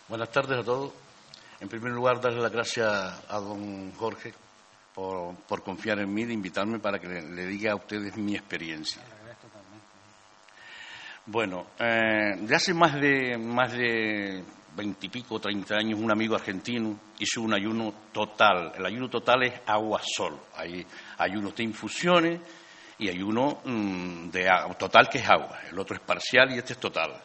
Buenas 0.08 0.32
tardes 0.32 0.60
a 0.60 0.64
todos. 0.64 0.92
En 1.60 1.68
primer 1.68 1.92
lugar, 1.92 2.22
darle 2.22 2.42
las 2.42 2.52
gracias 2.52 3.24
a 3.28 3.40
don 3.40 3.92
Jorge 3.94 4.34
por, 4.94 5.36
por 5.36 5.64
confiar 5.64 6.00
en 6.00 6.14
mí, 6.14 6.24
de 6.26 6.34
invitarme 6.34 6.80
para 6.80 7.00
que 7.00 7.08
le, 7.08 7.46
diga 7.48 7.72
a 7.72 7.76
ustedes 7.76 8.16
mi 8.16 8.36
experiencia. 8.36 9.02
Bueno, 11.28 11.66
eh, 11.80 12.36
de 12.40 12.56
hace 12.56 12.72
más 12.76 12.94
de, 13.02 13.36
más 13.36 13.72
de 13.72 14.44
veintipico, 14.76 15.40
treinta 15.40 15.76
años, 15.76 16.00
un 16.00 16.12
amigo 16.12 16.36
argentino 16.36 17.00
hizo 17.18 17.42
un 17.42 17.52
ayuno 17.52 17.92
total. 18.12 18.74
El 18.78 18.86
ayuno 18.86 19.10
total 19.10 19.42
es 19.42 19.54
agua-sol. 19.66 20.40
Hay 20.56 20.86
ayuno 21.18 21.50
de 21.50 21.64
infusiones 21.64 22.40
y 23.00 23.10
hay 23.10 23.24
uno 23.24 23.58
mm, 23.66 24.30
de 24.30 24.48
total 24.78 25.10
que 25.10 25.18
es 25.18 25.28
agua. 25.28 25.62
El 25.72 25.80
otro 25.80 25.96
es 25.96 26.02
parcial 26.04 26.52
y 26.52 26.60
este 26.60 26.74
es 26.74 26.80
total. 26.80 27.20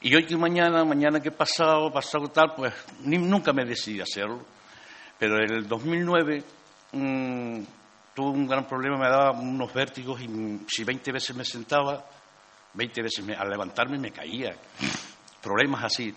Y 0.00 0.14
hoy 0.14 0.24
que 0.24 0.36
mañana, 0.36 0.84
mañana 0.84 1.20
que 1.20 1.32
pasado, 1.32 1.92
pasado 1.92 2.28
tal, 2.28 2.54
pues 2.54 2.72
nunca 3.00 3.52
me 3.52 3.64
decidí 3.64 4.00
hacerlo. 4.00 4.40
Pero 5.18 5.36
en 5.36 5.50
el 5.52 5.66
2009 5.66 6.44
mm, 6.92 7.60
tuve 8.14 8.30
un 8.30 8.46
gran 8.46 8.68
problema, 8.68 8.98
me 8.98 9.08
daba 9.08 9.32
unos 9.32 9.74
vértigos 9.74 10.20
y 10.20 10.60
si 10.68 10.84
20 10.84 11.10
veces 11.10 11.34
me 11.34 11.44
sentaba, 11.44 12.04
20 12.74 13.02
veces 13.02 13.24
al 13.38 13.50
levantarme 13.50 13.98
me 13.98 14.10
caía 14.10 14.56
problemas 15.42 15.84
así. 15.84 16.14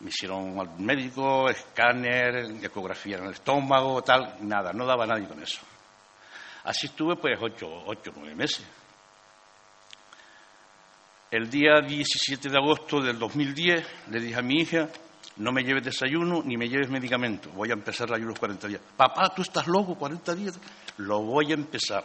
Me 0.00 0.08
hicieron 0.08 0.58
al 0.58 0.78
médico, 0.78 1.48
escáner, 1.48 2.56
ecografía 2.62 3.18
en 3.18 3.24
el 3.24 3.32
estómago, 3.32 4.02
tal, 4.02 4.36
nada, 4.40 4.72
no 4.72 4.84
daba 4.84 5.06
nadie 5.06 5.26
con 5.26 5.42
eso. 5.42 5.60
Así 6.64 6.86
estuve 6.86 7.16
pues 7.16 7.38
ocho, 7.40 7.68
ocho, 7.86 8.12
nueve 8.16 8.34
meses. 8.34 8.64
El 11.30 11.50
día 11.50 11.80
17 11.80 12.48
de 12.48 12.56
agosto 12.56 13.00
del 13.00 13.18
2010 13.18 13.86
le 14.08 14.20
dije 14.20 14.38
a 14.38 14.42
mi 14.42 14.60
hija, 14.60 14.88
no 15.36 15.52
me 15.52 15.62
lleves 15.62 15.84
desayuno 15.84 16.42
ni 16.44 16.56
me 16.56 16.68
lleves 16.68 16.88
medicamento. 16.88 17.50
Voy 17.50 17.70
a 17.70 17.74
empezar 17.74 18.08
el 18.08 18.14
ayuno 18.14 18.30
los 18.30 18.38
40 18.38 18.68
días. 18.68 18.80
Papá, 18.96 19.34
tú 19.34 19.42
estás 19.42 19.66
loco, 19.66 19.96
40 19.96 20.34
días. 20.34 20.58
Lo 20.98 21.22
voy 21.22 21.50
a 21.50 21.54
empezar. 21.54 22.04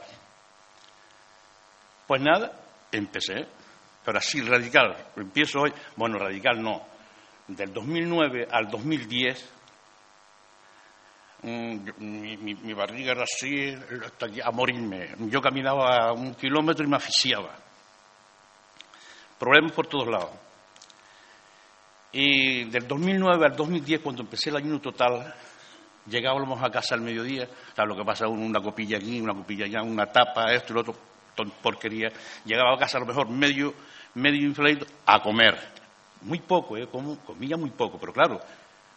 Pues 2.07 2.21
nada, 2.21 2.51
empecé. 2.91 3.47
Pero 4.09 4.17
así, 4.17 4.41
radical. 4.41 4.95
Empiezo 5.17 5.59
hoy. 5.59 5.73
Bueno, 5.95 6.17
radical 6.17 6.59
no. 6.59 6.81
Del 7.47 7.71
2009 7.71 8.47
al 8.49 8.67
2010, 8.67 9.49
mm, 11.43 11.77
mi, 11.99 12.73
barriga 12.73 13.11
era 13.11 13.21
así, 13.21 13.71
a 14.43 14.49
morirme. 14.49 15.09
Yo 15.29 15.39
caminaba 15.39 16.11
un 16.13 16.33
kilómetro 16.33 16.83
y 16.83 16.89
me 16.89 16.97
asfixiaba. 16.97 17.55
Problemas 19.37 19.73
por 19.73 19.85
todos 19.85 20.07
lados. 20.07 20.31
Y 22.11 22.63
del 22.63 22.87
2009 22.87 23.45
al 23.45 23.55
2010, 23.55 24.01
cuando 24.01 24.23
empecé 24.23 24.49
el 24.49 24.55
ayuno 24.55 24.81
total, 24.81 25.35
llegábamos 26.07 26.63
a 26.63 26.71
casa 26.71 26.95
al 26.95 27.01
mediodía, 27.01 27.47
¿sabes 27.75 27.89
lo 27.89 27.95
que 27.95 28.05
pasa? 28.05 28.27
Una 28.27 28.59
copilla 28.59 28.97
aquí, 28.97 29.21
una 29.21 29.35
copilla 29.35 29.65
allá, 29.65 29.83
una 29.83 30.07
tapa, 30.07 30.51
esto 30.51 30.73
y 30.73 30.75
lo 30.77 30.81
otro, 30.81 30.95
porquería. 31.61 32.11
Llegaba 32.45 32.73
a 32.73 32.77
casa 32.77 32.97
a 32.97 33.01
lo 33.01 33.07
mejor 33.07 33.29
medio, 33.29 33.73
medio 34.15 34.47
inflado 34.47 34.85
a 35.05 35.21
comer. 35.21 35.57
Muy 36.21 36.39
poco, 36.39 36.77
¿eh? 36.77 36.87
comía 37.25 37.55
muy 37.55 37.69
poco, 37.69 37.97
pero 37.97 38.11
claro, 38.11 38.41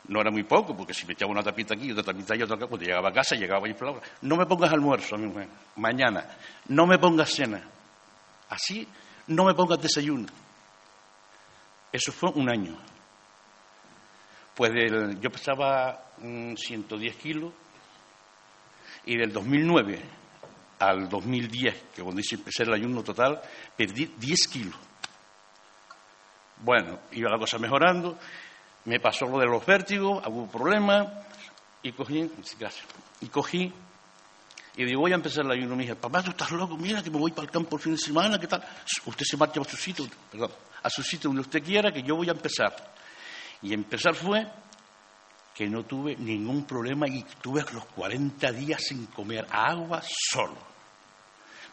no 0.09 0.21
era 0.21 0.31
muy 0.31 0.43
poco, 0.43 0.77
porque 0.77 0.93
si 0.93 1.07
me 1.07 1.13
echaba 1.13 1.31
una 1.31 1.43
tapita 1.43 1.75
aquí, 1.75 1.91
otra 1.93 2.03
tapita 2.03 2.35
allá, 2.35 2.45
otra 2.45 2.57
acá, 2.57 2.67
cuando 2.67 2.85
llegaba 2.85 3.11
a 3.11 3.13
casa 3.13 3.37
llegaba 3.37 3.69
inflado. 3.69 4.03
No 4.23 4.37
me 4.37 4.47
pongas 4.47 4.73
almuerzo, 4.73 5.17
mi 5.17 5.27
mujer, 5.27 5.49
mañana. 5.77 6.27
No 6.69 6.87
me 6.87 6.99
pongas 6.99 7.31
cena. 7.31 7.63
Así, 8.49 8.87
no 9.29 9.45
me 9.45 9.55
pongas 9.55 9.81
desayuno. 9.81 10.27
Eso 11.93 12.11
fue 12.11 12.31
un 12.31 12.51
año. 12.51 12.77
Pues 14.55 14.73
yo 15.21 15.31
pesaba 15.31 16.13
110 16.19 17.17
kilos 17.17 17.53
y 19.07 19.17
del 19.17 19.33
2009 19.33 20.03
al 20.79 21.09
2010, 21.09 21.85
que 21.95 22.03
cuando 22.03 22.21
hice 22.21 22.35
empecé 22.35 22.65
el 22.65 22.73
ayuno 22.73 23.03
total, 23.03 23.41
perdí 23.77 24.07
10 24.19 24.49
kilos. 24.49 24.77
Bueno, 26.63 27.01
iba 27.11 27.29
la 27.29 27.39
cosa 27.39 27.59
mejorando, 27.59 28.17
me 28.85 29.01
pasó 29.01 29.27
lo 29.27 29.39
de 29.39 29.47
los 29.47 29.67
vértigos, 29.67 30.25
hubo 30.29 30.47
problemas 30.47 31.09
y 31.83 31.91
cogí, 31.93 32.31
y 33.21 33.27
cogí 33.27 33.73
y 34.77 34.85
digo, 34.85 35.01
voy 35.01 35.13
a 35.13 35.17
empezar 35.17 35.45
el 35.45 35.51
ayuno. 35.51 35.77
Me 35.77 35.83
dije, 35.83 35.97
papá, 35.97 36.23
tú 36.23 36.31
estás 36.31 36.51
loco, 36.53 36.77
mira 36.77 37.03
que 37.03 37.11
me 37.11 37.19
voy 37.19 37.33
para 37.33 37.47
el 37.47 37.51
campo 37.51 37.77
el 37.77 37.83
fin 37.83 37.93
de 37.93 37.99
semana, 37.99 38.39
¿qué 38.39 38.47
tal? 38.47 38.65
Usted 39.05 39.25
se 39.29 39.37
marcha 39.37 39.61
a 39.61 39.65
su 39.65 39.77
sitio, 39.77 40.07
perdón, 40.31 40.51
a 40.83 40.89
su 40.89 41.03
sitio 41.03 41.29
donde 41.29 41.43
usted 41.43 41.63
quiera, 41.63 41.93
que 41.93 42.03
yo 42.03 42.17
voy 42.17 42.29
a 42.29 42.33
empezar. 42.33 42.75
Y 43.61 43.75
empezar 43.75 44.15
fue 44.15 44.47
que 45.55 45.69
no 45.69 45.85
tuve 45.85 46.17
ningún 46.17 46.65
problema 46.65 47.07
y 47.07 47.25
tuve 47.43 47.65
los 47.73 47.85
40 47.87 48.53
días 48.53 48.83
sin 48.83 49.07
comer 49.07 49.47
agua 49.51 50.01
solo. 50.03 50.57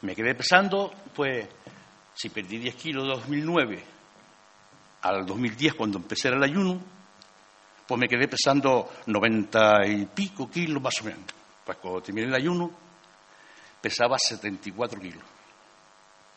Me 0.02 0.16
quedé 0.16 0.36
pesando, 0.36 0.92
pues, 1.16 1.48
si 2.14 2.30
perdí 2.30 2.58
10 2.58 2.76
kilos 2.76 3.04
de 3.04 3.10
2009 3.10 3.99
al 5.02 5.26
2010 5.26 5.76
cuando 5.76 5.98
empecé 5.98 6.30
el 6.30 6.44
ayuno, 6.44 6.82
pues 7.88 8.00
me 8.00 8.08
quedé 8.08 8.28
pesando 8.28 8.90
90 9.08 9.88
y 9.88 10.06
pico 10.06 10.50
kilos 10.50 10.82
más 10.82 11.02
o 11.02 11.06
menos. 11.06 11.26
Pues 11.66 11.78
cuando 11.78 12.02
terminé 12.02 12.28
el 12.28 12.36
ayuno, 12.36 12.72
pesaba 13.82 14.18
74 14.18 15.00
kilos. 15.00 15.24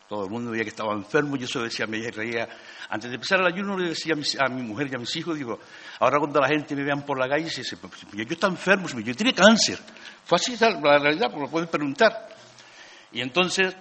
Todo 0.07 0.25
el 0.25 0.29
mundo 0.29 0.51
veía 0.51 0.63
que 0.63 0.69
estaba 0.69 0.93
enfermo, 0.93 1.37
yo 1.37 1.45
eso 1.45 1.63
decía, 1.63 1.87
me 1.87 1.99
reía. 2.11 2.47
Antes 2.89 3.09
de 3.09 3.15
empezar 3.15 3.39
el 3.39 3.47
ayuno 3.47 3.77
le 3.77 3.89
decía 3.89 4.13
a 4.39 4.49
mi, 4.49 4.61
mujer 4.61 4.89
y 4.91 4.95
a 4.95 4.99
mis 4.99 5.15
hijos, 5.15 5.37
digo, 5.37 5.59
ahora 5.99 6.19
cuando 6.19 6.39
la 6.39 6.47
gente 6.47 6.75
me 6.75 6.83
vean 6.83 7.03
por 7.03 7.17
la 7.17 7.27
calle, 7.27 7.45
dice, 7.45 7.77
pues, 7.77 7.93
yo, 8.13 8.23
estoy 8.23 8.49
enfermo, 8.49 8.87
yo 8.89 9.15
tiene 9.15 9.33
cáncer. 9.33 9.79
Fue 10.25 10.35
así 10.35 10.55
la 10.59 10.99
realidad, 10.99 11.27
porque 11.29 11.45
lo 11.45 11.49
pueden 11.49 11.69
preguntar. 11.69 12.29
Y 13.11 13.21
entonces, 13.21 13.75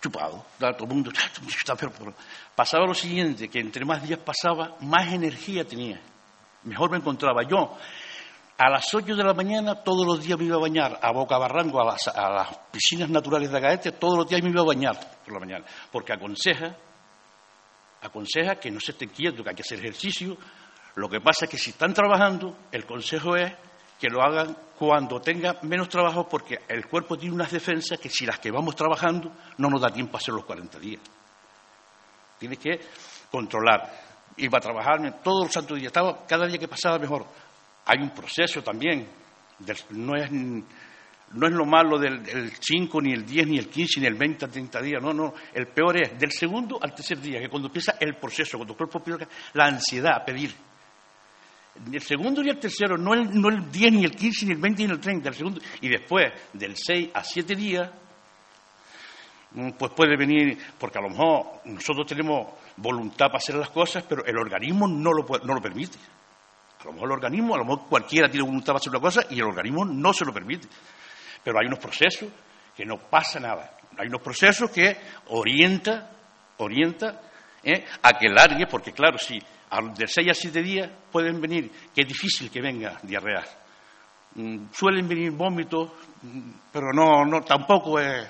chupado, 0.00 0.44
todo 0.58 0.84
el 0.84 0.88
mundo 0.88 1.10
está 1.10 1.72
enfermo. 1.72 2.14
Pasaba 2.54 2.86
lo 2.86 2.94
siguiente, 2.94 3.48
que 3.48 3.60
entre 3.60 3.84
más 3.84 4.02
días 4.02 4.18
pasaba, 4.18 4.76
más 4.80 5.12
energía 5.12 5.64
tenía. 5.64 6.00
Mejor 6.64 6.90
me 6.90 6.98
encontraba 6.98 7.42
yo. 7.42 7.76
A 8.58 8.68
las 8.68 8.92
8 8.92 9.16
de 9.16 9.24
la 9.24 9.32
mañana 9.32 9.74
todos 9.74 10.06
los 10.06 10.22
días 10.22 10.38
me 10.38 10.44
iba 10.44 10.56
a 10.56 10.60
bañar 10.60 10.98
a 11.00 11.12
Boca 11.12 11.38
Barranco, 11.38 11.80
a 11.80 11.96
las, 11.96 12.58
piscinas 12.70 13.08
naturales 13.08 13.50
de 13.50 13.56
Agaete, 13.56 13.92
todos 13.92 14.18
los 14.18 14.28
días 14.28 14.42
me 14.42 14.50
iba 14.50 14.60
a 14.60 14.66
bañar 14.66 14.96
por 15.24 15.32
la 15.32 15.40
mañana, 15.40 15.64
porque 15.90 16.12
aconseja, 16.12 16.76
aconseja 18.02 18.56
que 18.56 18.70
no 18.70 18.78
se 18.78 18.92
esté 18.92 19.08
quieto, 19.08 19.42
que 19.42 19.50
hay 19.50 19.56
que 19.56 19.62
hacer 19.62 19.78
ejercicio. 19.78 20.36
Lo 20.96 21.08
que 21.08 21.20
pasa 21.20 21.46
es 21.46 21.50
que 21.50 21.56
si 21.56 21.70
están 21.70 21.94
trabajando, 21.94 22.54
el 22.70 22.84
consejo 22.84 23.34
es 23.36 23.50
que 24.00 24.08
lo 24.08 24.22
hagan 24.22 24.56
cuando 24.78 25.20
tengan 25.20 25.58
menos 25.62 25.88
trabajo, 25.88 26.26
porque 26.26 26.60
el 26.68 26.86
cuerpo 26.86 27.18
tiene 27.18 27.34
unas 27.34 27.52
defensas 27.52 27.98
que 27.98 28.08
si 28.08 28.24
las 28.24 28.38
que 28.38 28.50
vamos 28.50 28.74
trabajando 28.74 29.30
no 29.58 29.68
nos 29.68 29.80
da 29.80 29.90
tiempo 29.90 30.16
a 30.16 30.20
hacer 30.20 30.34
los 30.34 30.44
40 30.44 30.78
días. 30.78 31.02
Tiene 32.38 32.56
que 32.56 32.80
controlar. 33.30 34.08
Iba 34.38 34.58
a 34.58 34.60
trabajar 34.60 35.20
todos 35.22 35.44
los 35.44 35.52
santos 35.52 35.76
días, 35.76 35.88
estaba 35.88 36.24
cada 36.26 36.46
día 36.46 36.58
que 36.58 36.68
pasaba 36.68 36.98
mejor 36.98 37.26
hay 37.90 37.98
un 37.98 38.10
proceso 38.10 38.62
también. 38.62 39.06
no, 39.90 40.16
es, 40.16 40.30
lo 41.32 41.66
malo 41.66 41.98
del, 41.98 42.52
5, 42.58 43.02
ni 43.02 43.12
el 43.12 43.26
10, 43.26 43.46
ni 43.48 43.58
el 43.58 43.68
15, 43.68 44.00
ni 44.00 44.06
el 44.06 44.14
20, 44.14 44.48
30 44.48 44.82
días. 44.82 45.02
No, 45.02 45.12
no. 45.12 45.34
El 45.52 45.66
peor 45.68 46.00
es 46.00 46.18
del 46.18 46.30
segundo 46.30 46.78
al 46.80 46.94
tercer 46.94 47.20
día, 47.20 47.40
que 47.40 47.48
cuando 47.48 47.68
empieza 47.68 47.96
el 47.98 48.14
proceso, 48.16 48.58
cuando 48.58 48.74
el 48.74 48.76
cuerpo 48.76 48.98
empieza 48.98 49.28
la 49.54 49.66
ansiedad 49.66 50.12
a 50.14 50.24
pedir. 50.24 50.54
El 51.74 52.02
segundo 52.02 52.42
y 52.42 52.48
el 52.48 52.58
tercero, 52.58 52.98
no 52.98 53.14
el, 53.14 53.40
no 53.40 53.48
el 53.48 53.70
10, 53.70 53.92
ni 53.92 54.04
el 54.04 54.14
15, 54.14 54.46
ni 54.46 54.52
el 54.52 54.58
20, 54.58 54.84
ni 54.84 54.90
el 54.92 55.00
30, 55.00 55.28
el 55.28 55.34
segundo. 55.34 55.60
Y 55.80 55.88
después, 55.88 56.32
del 56.52 56.76
6 56.76 57.10
a 57.14 57.22
7 57.22 57.54
días, 57.54 57.90
mm, 59.52 59.70
pues 59.72 59.92
puede 59.92 60.16
venir, 60.16 60.58
porque 60.78 60.98
a 60.98 61.02
lo 61.02 61.10
mejor 61.10 61.60
nosotros 61.66 62.06
tenemos 62.06 62.48
voluntad 62.76 63.26
para 63.26 63.38
hacer 63.38 63.54
las 63.54 63.70
cosas, 63.70 64.04
pero 64.08 64.24
el 64.24 64.36
organismo 64.36 64.88
no 64.88 65.12
lo, 65.12 65.24
no 65.44 65.54
lo 65.54 65.62
permite. 65.62 65.98
A 66.80 66.84
lo 66.84 66.92
mejor 66.92 67.08
el 67.08 67.12
organismo, 67.12 67.54
a 67.54 67.58
lo 67.58 67.64
mejor 67.64 67.88
cualquiera 67.88 68.28
tiene 68.28 68.44
voluntad 68.44 68.72
para 68.72 68.78
hacer 68.78 68.90
una 68.90 69.00
cosa 69.00 69.26
y 69.30 69.38
el 69.38 69.44
organismo 69.44 69.84
no 69.84 70.12
se 70.12 70.24
lo 70.24 70.32
permite. 70.32 70.66
Pero 71.44 71.58
hay 71.58 71.66
unos 71.66 71.78
procesos 71.78 72.28
que 72.76 72.84
no 72.84 72.98
pasa 72.98 73.38
nada. 73.38 73.76
Hay 73.98 74.08
unos 74.08 74.22
procesos 74.22 74.70
que 74.70 74.96
orienta, 75.28 76.10
orienta 76.56 77.20
¿eh? 77.62 77.84
a 78.02 78.12
que 78.12 78.28
largue, 78.28 78.66
porque 78.66 78.92
claro, 78.92 79.18
si 79.18 79.38
de 79.94 80.06
seis 80.06 80.30
a 80.30 80.34
siete 80.34 80.62
días 80.62 80.90
pueden 81.10 81.40
venir, 81.40 81.70
que 81.94 82.02
es 82.02 82.08
difícil 82.08 82.50
que 82.50 82.60
venga 82.60 82.98
diarrea. 83.02 83.44
Mm, 84.34 84.66
suelen 84.72 85.08
venir 85.08 85.30
vómitos, 85.32 85.90
mm, 86.22 86.50
pero 86.72 86.92
no, 86.92 87.24
no, 87.24 87.42
tampoco 87.42 87.98
es. 87.98 88.28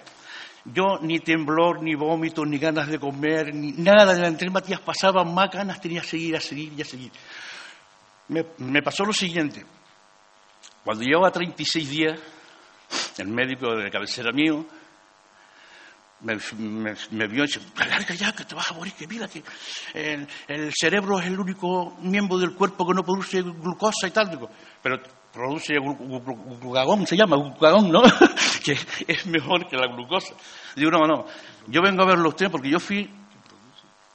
Yo 0.64 0.98
ni 1.00 1.20
temblor, 1.20 1.82
ni 1.82 1.94
vómitos, 1.94 2.46
ni 2.46 2.58
ganas 2.58 2.88
de 2.88 2.98
comer, 2.98 3.54
ni 3.54 3.72
nada 3.72 4.14
de 4.14 4.20
las 4.20 4.66
días 4.66 4.80
pasaban, 4.80 5.32
más 5.32 5.50
ganas 5.50 5.80
tenía 5.80 6.02
de 6.02 6.06
seguir, 6.06 6.36
a 6.36 6.40
seguir 6.40 6.72
y 6.76 6.82
a 6.82 6.84
seguir 6.84 7.12
me, 8.58 8.82
pasó 8.82 9.04
lo 9.04 9.12
siguiente. 9.12 9.64
Cuando 10.84 11.04
llevaba 11.04 11.30
36 11.30 11.90
días, 11.90 12.20
el 13.18 13.28
médico 13.28 13.74
de 13.76 13.90
cabecera 13.90 14.32
mío 14.32 14.64
me, 16.22 17.26
vio 17.26 17.44
y 17.44 17.46
dice, 17.46 17.60
larga 17.76 18.14
ya, 18.14 18.32
que 18.32 18.44
te 18.44 18.54
vas 18.54 18.70
a 18.70 18.74
morir, 18.74 18.92
que 18.92 19.06
mira, 19.06 19.28
que 19.28 19.42
el, 19.94 20.72
cerebro 20.74 21.18
es 21.18 21.26
el 21.26 21.38
único 21.38 21.96
miembro 22.02 22.38
del 22.38 22.54
cuerpo 22.54 22.86
que 22.86 22.94
no 22.94 23.02
produce 23.02 23.42
glucosa 23.42 24.06
y 24.06 24.10
tal. 24.10 24.48
pero 24.82 25.00
produce 25.32 25.74
glucagón, 25.78 27.06
se 27.06 27.16
llama 27.16 27.36
glucagón, 27.36 27.90
¿no? 27.90 28.02
que 28.64 28.76
es 29.06 29.26
mejor 29.26 29.68
que 29.68 29.76
la 29.76 29.86
glucosa. 29.86 30.34
Digo, 30.76 30.90
no, 30.90 31.06
no, 31.06 31.26
yo 31.66 31.82
vengo 31.82 32.02
a 32.02 32.06
verlo 32.06 32.26
a 32.26 32.28
usted 32.28 32.50
porque 32.50 32.70
yo 32.70 32.78
fui 32.78 33.08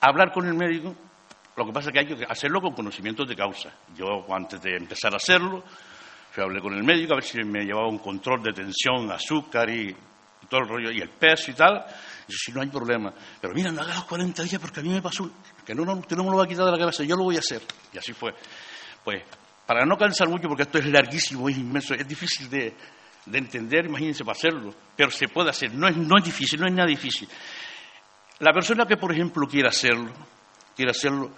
a 0.01 0.07
hablar 0.07 0.31
con 0.31 0.45
el 0.45 0.53
médico 0.53 0.95
lo 1.55 1.65
que 1.65 1.71
pasa 1.71 1.89
es 1.89 1.93
que 1.93 1.99
hay 1.99 2.05
que 2.05 2.25
hacerlo 2.25 2.59
con 2.59 2.73
conocimientos 2.73 3.27
de 3.27 3.35
causa. 3.35 3.71
Yo, 3.95 4.25
antes 4.33 4.61
de 4.61 4.75
empezar 4.75 5.13
a 5.13 5.15
hacerlo, 5.17 5.63
a 6.35 6.41
hablar 6.41 6.61
con 6.61 6.73
el 6.73 6.83
médico 6.83 7.13
a 7.13 7.15
ver 7.15 7.23
si 7.23 7.41
me 7.43 7.63
llevaba 7.63 7.87
un 7.87 7.99
control 7.99 8.43
de 8.43 8.51
tensión, 8.51 9.09
azúcar 9.09 9.69
y, 9.69 9.95
todo 10.49 10.61
el 10.61 10.67
rollo, 10.67 10.91
y 10.91 10.99
el 10.99 11.09
peso 11.09 11.51
y 11.51 11.53
tal. 11.53 11.85
Y 12.27 12.33
si 12.33 12.51
no 12.51 12.61
hay 12.61 12.69
problema. 12.69 13.13
Pero 13.39 13.53
mira, 13.53 13.71
no 13.71 13.81
hagas 13.81 13.95
los 13.95 14.05
40 14.05 14.43
días 14.43 14.59
porque 14.59 14.79
a 14.79 14.83
mí 14.83 14.89
me 14.89 15.01
pasó, 15.01 15.29
que 15.65 15.75
no, 15.75 15.85
no, 15.85 15.93
usted 15.93 16.15
no 16.15 16.23
me 16.23 16.31
lo 16.31 16.37
va 16.37 16.43
a 16.43 16.47
quitar 16.47 16.65
de 16.65 16.71
la 16.71 16.77
cabeza, 16.77 17.03
yo 17.03 17.15
lo 17.15 17.23
voy 17.23 17.35
a 17.35 17.39
hacer. 17.39 17.61
Y 17.93 17.97
así 17.97 18.13
fue. 18.13 18.33
Pues, 19.03 19.23
para 19.65 19.85
no 19.85 19.97
cansar 19.97 20.27
mucho, 20.29 20.47
porque 20.47 20.63
esto 20.63 20.77
es 20.79 20.85
larguísimo, 20.87 21.49
es 21.49 21.57
inmenso, 21.57 21.93
es 21.93 22.07
difícil 22.07 22.49
de, 22.49 22.73
entender, 23.31 23.85
imagínense, 23.85 24.23
para 24.23 24.37
hacerlo. 24.37 24.73
Pero 24.95 25.11
se 25.11 25.27
puede 25.27 25.49
hacer, 25.49 25.73
no 25.73 25.87
es, 25.87 25.95
no 25.97 26.17
es 26.17 26.23
difícil, 26.23 26.59
no 26.59 26.67
es 26.67 26.73
nada 26.73 26.87
difícil. 26.87 27.27
La 28.39 28.51
persona 28.51 28.85
que, 28.85 28.97
por 28.97 29.11
ejemplo, 29.11 29.47
quiera 29.47 29.69
hacerlo, 29.69 30.11
quiere 30.75 30.91
hacerlo, 30.91 31.31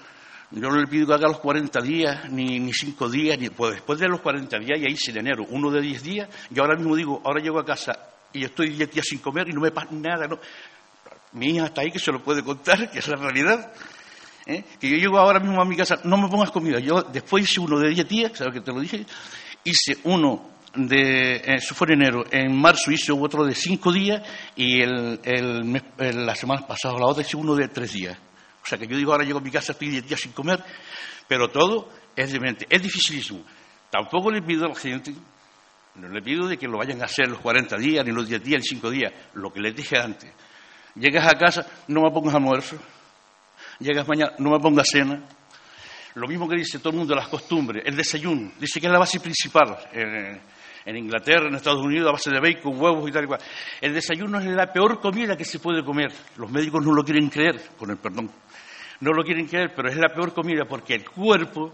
yo 0.51 0.69
no 0.69 0.77
le 0.77 0.87
pido 0.87 1.07
que 1.07 1.13
haga 1.13 1.27
los 1.27 1.39
40 1.39 1.81
días, 1.81 2.29
ni, 2.31 2.59
ni 2.59 2.73
5 2.73 3.09
días, 3.09 3.37
ni, 3.37 3.49
pues 3.49 3.75
después 3.75 3.99
de 3.99 4.07
los 4.07 4.21
40 4.21 4.57
días, 4.59 4.79
y 4.79 4.85
ahí 4.85 4.97
se 4.97 5.11
enero, 5.11 5.45
uno 5.49 5.69
de 5.69 5.81
10 5.81 6.03
días, 6.03 6.29
yo 6.49 6.63
ahora 6.63 6.75
mismo 6.75 6.95
digo, 6.95 7.21
ahora 7.23 7.41
llego 7.41 7.59
a 7.59 7.65
casa 7.65 8.16
y 8.34 8.43
estoy 8.43 8.69
10 8.69 8.91
días 8.91 9.05
sin 9.05 9.19
comer 9.19 9.49
y 9.49 9.53
no 9.53 9.61
me 9.61 9.71
pasa 9.71 9.89
nada. 9.91 10.28
No. 10.28 10.39
Mi 11.34 11.47
hija 11.47 11.65
está 11.65 11.82
ahí 11.82 11.91
que 11.91 11.99
se 11.99 12.11
lo 12.11 12.23
puede 12.23 12.43
contar, 12.43 12.89
que 12.91 12.99
es 12.99 13.07
la 13.07 13.17
realidad. 13.17 13.71
¿eh? 14.47 14.63
que 14.80 14.89
yo 14.89 14.97
llego 14.97 15.17
ahora 15.17 15.39
mismo 15.39 15.61
a 15.61 15.65
mi 15.65 15.75
casa, 15.75 15.99
no 16.03 16.17
me 16.17 16.30
pongas 16.30 16.51
comida. 16.51 16.80
Yo 16.80 17.03
después 17.03 17.43
hice 17.43 17.59
uno 17.59 17.80
de 17.80 17.89
10 17.89 18.07
días, 18.07 18.32
¿sabes 18.36 18.53
que 18.53 18.61
te 18.61 18.71
lo 18.71 18.80
dije? 18.80 19.05
Hice 19.63 19.97
uno 20.05 20.49
de, 20.73 21.41
eso 21.45 21.75
fue 21.75 21.88
en 21.88 22.01
enero, 22.01 22.25
en 22.32 22.55
marzo 22.55 22.91
hice 22.91 23.11
otro 23.11 23.45
de 23.45 23.53
5 23.53 23.91
días 23.91 24.21
y 24.55 24.82
el, 24.82 25.19
el, 25.23 26.25
la 26.25 26.36
semana 26.36 26.65
pasada, 26.65 26.97
la 26.99 27.07
otra 27.07 27.23
hice 27.23 27.38
uno 27.38 27.55
de 27.55 27.67
3 27.67 27.93
días. 27.93 28.17
O 28.63 28.65
sea 28.65 28.78
que 28.78 28.88
yo 28.88 28.97
digo, 28.97 29.11
ahora 29.11 29.23
llego 29.23 29.39
a 29.39 29.41
mi 29.41 29.51
casa, 29.51 29.73
estoy 29.73 29.89
10 29.89 30.07
días 30.07 30.19
sin 30.19 30.32
comer, 30.32 30.63
pero 31.28 31.49
todo 31.49 31.89
es 32.15 32.32
demente. 32.32 32.65
Es 32.69 32.82
dificilísimo. 32.82 33.43
Tampoco 33.89 34.32
le 34.32 34.41
pido 34.41 34.65
a 34.65 34.69
la 34.69 34.75
gente, 34.75 35.13
no 35.97 36.09
le 36.09 36.21
pido 36.21 36.47
de 36.47 36.57
que 36.57 36.67
lo 36.67 36.77
vayan 36.77 37.01
a 37.01 37.05
hacer 37.05 37.27
los 37.27 37.39
40 37.39 37.75
días, 37.77 38.05
ni 38.05 38.11
los 38.11 38.27
10 38.27 38.43
días, 38.43 38.61
ni 38.61 38.67
5 38.67 38.89
días, 38.91 39.13
lo 39.33 39.51
que 39.51 39.59
les 39.59 39.75
dije 39.75 39.97
antes. 39.97 40.31
Llegas 40.95 41.27
a 41.27 41.37
casa, 41.37 41.65
no 41.87 42.01
me 42.01 42.11
pongas 42.11 42.35
almuerzo. 42.35 42.77
Llegas 43.79 44.07
mañana, 44.07 44.33
no 44.37 44.51
me 44.51 44.59
pongas 44.59 44.87
cena. 44.89 45.21
Lo 46.15 46.27
mismo 46.27 46.47
que 46.47 46.55
dice 46.55 46.79
todo 46.79 46.91
el 46.91 46.97
mundo, 46.97 47.15
las 47.15 47.27
costumbres, 47.27 47.83
el 47.85 47.95
desayuno. 47.95 48.51
Dice 48.59 48.79
que 48.79 48.87
es 48.87 48.93
la 48.93 48.99
base 48.99 49.19
principal. 49.19 49.77
En, 49.91 50.97
Inglaterra, 50.97 51.47
en 51.47 51.55
Estados 51.55 51.83
Unidos, 51.83 52.09
a 52.09 52.11
base 52.13 52.31
de 52.31 52.39
bacon, 52.39 52.79
huevos 52.79 53.09
y 53.09 53.11
tal 53.11 53.25
y 53.25 53.27
cual. 53.27 53.41
El 53.81 53.93
desayuno 53.93 54.39
es 54.39 54.45
la 54.45 54.71
peor 54.71 54.99
comida 54.99 55.35
que 55.35 55.45
se 55.45 55.59
puede 55.59 55.83
comer. 55.83 56.11
Los 56.37 56.49
médicos 56.49 56.83
no 56.83 56.93
lo 56.93 57.03
quieren 57.03 57.29
creer, 57.29 57.61
con 57.77 57.91
el 57.91 57.97
perdón. 57.97 58.31
No 59.01 59.11
lo 59.11 59.23
quieren 59.23 59.47
creer, 59.47 59.73
pero 59.75 59.89
es 59.89 59.97
la 59.97 60.09
peor 60.09 60.33
comida 60.33 60.65
porque 60.65 60.95
el 60.95 61.07
cuerpo, 61.07 61.71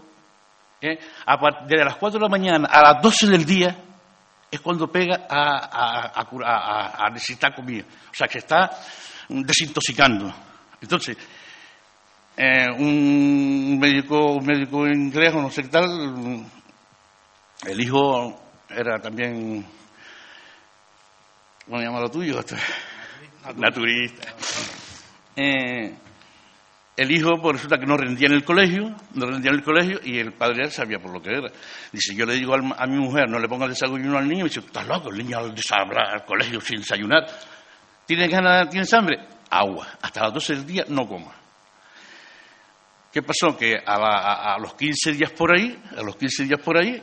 ¿eh? 0.80 0.98
de 1.68 1.84
las 1.84 1.96
4 1.96 2.18
de 2.18 2.22
la 2.22 2.28
mañana 2.28 2.68
a 2.70 2.82
las 2.92 3.02
12 3.02 3.28
del 3.28 3.46
día, 3.46 3.74
es 4.54 4.60
cuando 4.60 4.90
pega 4.90 5.26
a, 5.28 7.06
a 7.06 7.10
necesitar 7.10 7.54
comida. 7.54 7.84
O 8.10 8.14
sea, 8.14 8.28
que 8.28 8.38
está 8.38 8.70
desintoxicando. 9.28 10.32
Entonces, 10.80 11.16
eh, 12.36 12.66
un 12.78 13.78
médico, 13.78 14.32
un 14.32 14.44
médico 14.44 14.86
inglés 14.86 15.32
o 15.34 15.40
no 15.40 15.50
sé 15.50 15.62
qué 15.62 15.68
tal, 15.68 16.44
el 17.64 17.80
hijo 17.80 18.40
era 18.68 18.98
también, 19.00 19.64
¿cómo 21.64 21.80
llama 21.80 22.00
lo 22.00 22.10
tuyo? 22.10 22.40
Naturista. 23.56 24.34
Eh, 25.36 25.94
el 26.96 27.10
hijo, 27.10 27.40
pues 27.42 27.56
resulta 27.56 27.78
que 27.78 27.86
no 27.86 27.96
rendía 27.96 28.28
en 28.28 28.34
el 28.34 28.44
colegio, 28.44 28.94
no 29.14 29.26
rendía 29.26 29.50
en 29.50 29.56
el 29.56 29.64
colegio 29.64 30.00
y 30.04 30.18
el 30.18 30.32
padre 30.32 30.70
sabía 30.70 30.98
por 30.98 31.12
lo 31.12 31.20
que 31.20 31.30
era. 31.30 31.50
Dice, 31.90 32.14
yo 32.14 32.24
le 32.24 32.34
digo 32.34 32.54
a, 32.54 32.86
mi 32.86 32.98
mujer, 32.98 33.28
no 33.28 33.38
le 33.38 33.48
ponga 33.48 33.66
desayuno 33.66 34.16
al 34.16 34.28
niño, 34.28 34.46
y 34.46 34.48
dice, 34.48 34.60
estás 34.60 34.86
loco, 34.86 35.10
el 35.10 35.18
niño 35.18 35.38
al, 35.38 35.52
al 35.52 36.24
colegio 36.24 36.60
sin 36.60 36.78
desayunar. 36.78 37.26
¿Tienes 38.06 38.30
ganas, 38.30 38.68
tienes 38.70 38.92
hambre? 38.94 39.18
Agua. 39.50 39.88
Hasta 40.02 40.22
las 40.22 40.34
12 40.34 40.54
del 40.54 40.66
día 40.66 40.84
no 40.88 41.08
coma. 41.08 41.32
¿Qué 43.12 43.22
pasó? 43.22 43.56
Que 43.56 43.76
a, 43.84 44.56
los 44.58 44.74
15 44.74 45.12
días 45.12 45.30
por 45.32 45.52
ahí, 45.52 45.78
a 45.96 46.02
los 46.02 46.16
15 46.16 46.44
días 46.44 46.60
por 46.60 46.76
ahí, 46.76 47.00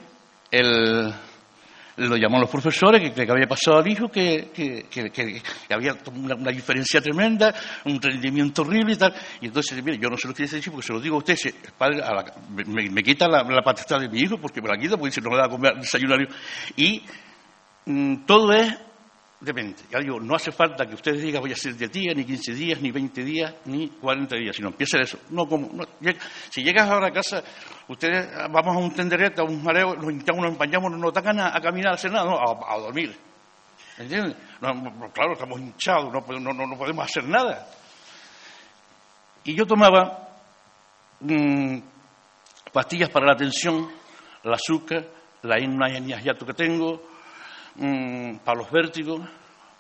el, 0.52 1.14
lo 1.98 2.16
llamó 2.18 2.40
los 2.40 2.50
profesores, 2.50 3.02
que, 3.02 3.26
que 3.26 3.32
había 3.32 3.48
pasado 3.48 3.80
al 3.80 3.88
hijo, 3.88 4.10
que, 4.10 4.50
que, 4.54 5.42
había 5.70 5.96
una, 6.14 6.52
diferencia 6.52 7.02
tremenda, 7.02 7.54
un 7.86 8.02
rendimiento 8.02 8.62
horrible 8.62 8.94
y 8.94 8.98
tal. 8.98 9.14
Y 9.42 9.48
entonces, 9.48 9.84
mire, 9.84 9.98
yo 9.98 10.10
no 10.10 10.18
se 10.18 10.28
lo 10.28 10.34
quiero 10.34 10.52
decir 10.52 10.72
porque 10.72 10.88
se 10.88 10.94
lo 10.94 11.00
digo 11.00 11.16
a 11.16 11.20
usted, 11.20 11.38
el 11.46 11.74
padre 11.78 12.02
me, 12.58 13.04
quita 13.04 13.28
la, 13.28 13.44
la 13.44 14.00
de 14.00 14.10
mi 14.10 14.20
hijo 14.20 14.38
porque 14.38 14.62
me 14.62 14.70
la 14.70 14.78
quita 14.78 14.98
porque 14.98 15.12
si 15.12 15.22
no 15.22 15.30
me 15.30 15.38
da 15.38 15.46
a 15.46 15.50
comer 15.50 15.76
desayunar. 15.76 16.20
Y 16.76 17.04
mm, 17.86 18.26
todo 18.26 18.54
es 18.54 18.74
Depende. 19.42 19.82
Ya 19.90 19.98
digo, 20.00 20.20
no 20.20 20.36
hace 20.36 20.52
falta 20.52 20.86
que 20.86 20.94
ustedes 20.94 21.20
digan 21.20 21.42
voy 21.42 21.50
a 21.50 21.56
hacer 21.56 21.76
10 21.76 21.92
días, 21.92 22.16
ni 22.16 22.24
15 22.26 22.54
días, 22.54 22.80
ni 22.80 22.92
20 22.92 23.24
días, 23.24 23.56
ni 23.66 23.90
40 23.90 24.36
días, 24.36 24.56
sino 24.56 24.68
empiece 24.68 25.02
eso. 25.02 25.18
No, 25.32 25.48
como, 25.48 25.84
si 26.52 26.62
llegas 26.62 26.88
ahora 26.88 27.08
a 27.08 27.12
casa, 27.12 27.44
ustedes 27.88 28.30
vamos 28.52 28.76
a 28.76 28.80
un 28.80 28.94
tenderete, 28.94 29.42
a 29.42 29.44
un 29.44 29.64
mareo, 29.64 29.96
nos 29.96 30.12
hinchamos, 30.12 30.44
nos 30.44 30.52
empañamos, 30.52 30.92
no 30.92 30.98
nos 31.00 31.12
dan 31.12 31.40
a, 31.40 31.60
caminar, 31.60 31.94
a 31.94 31.96
hacer 31.96 32.12
nada, 32.12 32.26
no, 32.26 32.38
a, 32.38 32.78
dormir. 32.78 33.18
¿Entiendes? 33.98 34.38
claro, 34.60 35.34
estamos 35.34 35.60
hinchados, 35.60 36.14
no, 36.14 36.54
no, 36.54 36.78
podemos 36.78 37.04
hacer 37.04 37.24
nada. 37.28 37.68
Y 39.44 39.56
yo 39.56 39.66
tomaba 39.66 40.36
mm, 41.20 41.80
pastillas 42.72 43.10
para 43.10 43.26
la 43.26 43.36
tensión, 43.36 43.90
el 44.44 44.54
azúcar, 44.54 45.04
la 45.42 45.58
yato 46.22 46.46
que 46.46 46.54
tengo, 46.54 47.11
Mm, 47.76 48.38
para 48.38 48.58
los 48.60 48.72
vértigos, 48.72 49.22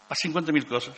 a 0.09 0.13
50.000 0.13 0.67
cosas. 0.67 0.95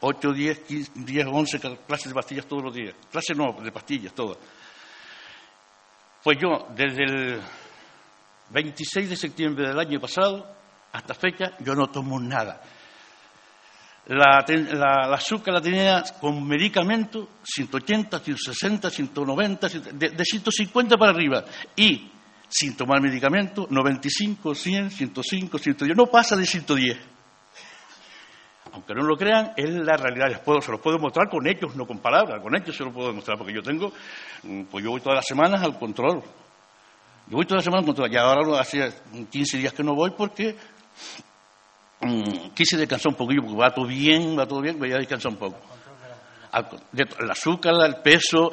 8, 0.00 0.32
10, 0.32 0.58
15, 0.60 0.92
10, 0.94 1.26
11 1.26 1.60
clases 1.86 2.08
de 2.08 2.14
pastillas 2.14 2.46
todos 2.46 2.62
los 2.62 2.74
días. 2.74 2.94
Clases 3.10 3.36
no, 3.36 3.52
de 3.52 3.72
pastillas, 3.72 4.12
todas. 4.12 4.38
Pues 6.22 6.38
yo, 6.40 6.68
desde 6.74 7.04
el 7.04 7.40
26 8.50 9.10
de 9.10 9.16
septiembre 9.16 9.68
del 9.68 9.78
año 9.78 10.00
pasado 10.00 10.46
hasta 10.92 11.14
fecha, 11.14 11.52
yo 11.60 11.74
no 11.74 11.88
tomo 11.88 12.20
nada. 12.20 12.60
La, 14.06 14.38
azúcar 15.12 15.54
la 15.54 15.60
tenía 15.60 16.02
con 16.20 16.46
medicamento 16.46 17.28
180, 17.42 18.20
160, 18.20 18.90
190, 18.90 19.68
de, 19.68 20.08
de 20.10 20.24
150 20.24 20.96
para 20.96 21.10
arriba. 21.12 21.44
Y 21.76 22.10
sin 22.48 22.76
tomar 22.76 23.00
medicamento, 23.00 23.66
95, 23.70 24.54
100, 24.54 24.90
105, 24.90 25.58
110, 25.58 25.96
no 25.96 26.06
pasa 26.06 26.36
de 26.36 26.46
110. 26.46 26.98
Aunque 28.72 28.94
no 28.94 29.02
lo 29.02 29.16
crean, 29.16 29.52
es 29.56 29.70
la 29.70 29.96
realidad. 29.96 30.42
Se 30.60 30.70
los 30.70 30.80
puedo 30.80 30.98
mostrar 30.98 31.28
con 31.28 31.46
hechos, 31.46 31.74
no 31.74 31.86
con 31.86 31.98
palabras. 31.98 32.40
Con 32.42 32.54
hechos 32.54 32.76
se 32.76 32.84
lo 32.84 32.92
puedo 32.92 33.08
demostrar, 33.08 33.36
porque 33.36 33.52
yo 33.52 33.62
tengo, 33.62 33.92
mm, 34.42 34.64
pues 34.64 34.84
yo 34.84 34.90
voy 34.90 35.00
todas 35.00 35.16
las 35.16 35.26
semanas 35.26 35.62
al 35.62 35.78
control. 35.78 36.22
Yo 37.26 37.36
voy 37.36 37.44
todas 37.44 37.58
las 37.58 37.64
semanas 37.64 37.82
al 37.82 37.86
control. 37.86 38.12
Y 38.12 38.16
ahora 38.16 38.60
hace 38.60 38.92
15 39.30 39.58
días 39.58 39.72
que 39.72 39.82
no 39.82 39.94
voy 39.94 40.10
porque 40.10 40.56
mm, 42.00 42.50
quise 42.54 42.76
descansar 42.76 43.12
un 43.12 43.16
poquillo, 43.16 43.42
porque 43.42 43.56
va 43.56 43.74
todo 43.74 43.86
bien, 43.86 44.38
va 44.38 44.46
todo 44.46 44.60
bien, 44.60 44.78
voy 44.78 44.92
a 44.92 44.98
descansar 44.98 45.32
un 45.32 45.38
poco 45.38 45.77
el 46.52 47.30
azúcar, 47.30 47.74
el 47.84 47.96
peso, 47.96 48.50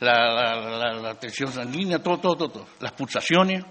la, 0.00 1.14
tensión 1.18 1.52
sanguínea, 1.52 2.02
todo, 2.02 2.18
todo, 2.18 2.48
todo, 2.48 2.66
las 2.80 2.92
pulsaciones. 2.92 3.64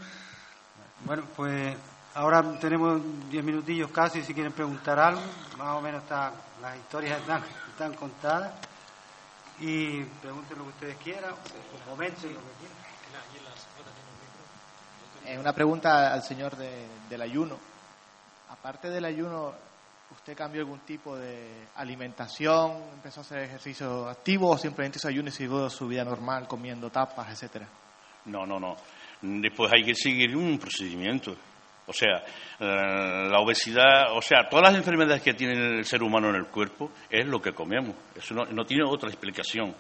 Bueno, 1.06 1.24
pues 1.36 1.76
ahora 2.14 2.44
tenemos 2.60 3.02
diez 3.30 3.44
minutillos 3.44 3.92
casi, 3.92 4.22
si 4.22 4.34
quieren 4.34 4.52
preguntar 4.52 5.00
algo, 5.00 5.22
más 5.58 5.78
o 5.78 5.82
menos 5.82 6.04
está, 6.04 6.34
las 6.62 6.78
historias 6.78 7.20
están, 7.20 7.44
están 7.70 7.94
contadas 7.94 8.54
y 9.60 10.04
pregunten 10.04 10.58
lo 10.58 10.64
que 10.66 10.70
ustedes 10.70 10.98
quieran, 10.98 11.32
o 11.34 11.90
comenten 11.90 12.34
lo 12.34 12.40
que 12.40 12.54
quieran. 12.60 12.90
Eh, 15.30 15.38
una 15.38 15.54
pregunta 15.54 16.12
al 16.12 16.24
señor 16.24 16.56
del 16.56 17.22
ayuno. 17.22 17.58
Aparte 18.50 18.90
del 18.90 19.06
ayuno, 19.06 19.54
¿Usted 20.12 20.36
cambió 20.36 20.62
algún 20.62 20.80
tipo 20.80 21.16
de 21.16 21.68
alimentación? 21.76 22.84
¿Empezó 22.94 23.20
a 23.20 23.24
hacer 23.24 23.40
ejercicio 23.44 24.10
activo 24.10 24.50
o 24.50 24.58
simplemente 24.58 24.98
se 24.98 25.08
ayuno 25.08 25.30
y 25.30 25.32
siguió 25.32 25.70
su 25.70 25.88
vida 25.88 26.04
normal 26.04 26.48
comiendo 26.48 26.90
tapas, 26.90 27.30
etcétera? 27.32 27.68
No, 28.26 28.46
no, 28.46 28.60
no. 28.60 28.76
Después 29.22 29.72
hay 29.72 29.84
que 29.84 29.94
seguir 29.94 30.36
un 30.36 30.58
procedimiento. 30.58 31.36
O 31.86 31.94
sea, 31.94 32.24
eh, 32.60 33.30
la 33.30 33.40
obesidad, 33.40 34.16
o 34.16 34.22
sea, 34.22 34.48
todas 34.50 34.70
las 34.70 34.76
enfermedades 34.76 35.22
que 35.22 35.34
tiene 35.34 35.80
el 35.80 35.86
ser 35.86 36.02
humano 36.04 36.30
en 36.30 36.36
el 36.36 36.46
cuerpo 36.46 36.92
es 37.10 37.26
lo 37.26 37.42
que 37.42 37.52
comemos. 37.52 37.96
Eso 38.16 38.34
no, 38.34 38.66
tiene 38.66 38.84
otra 38.88 39.10
explicación. 39.10 39.76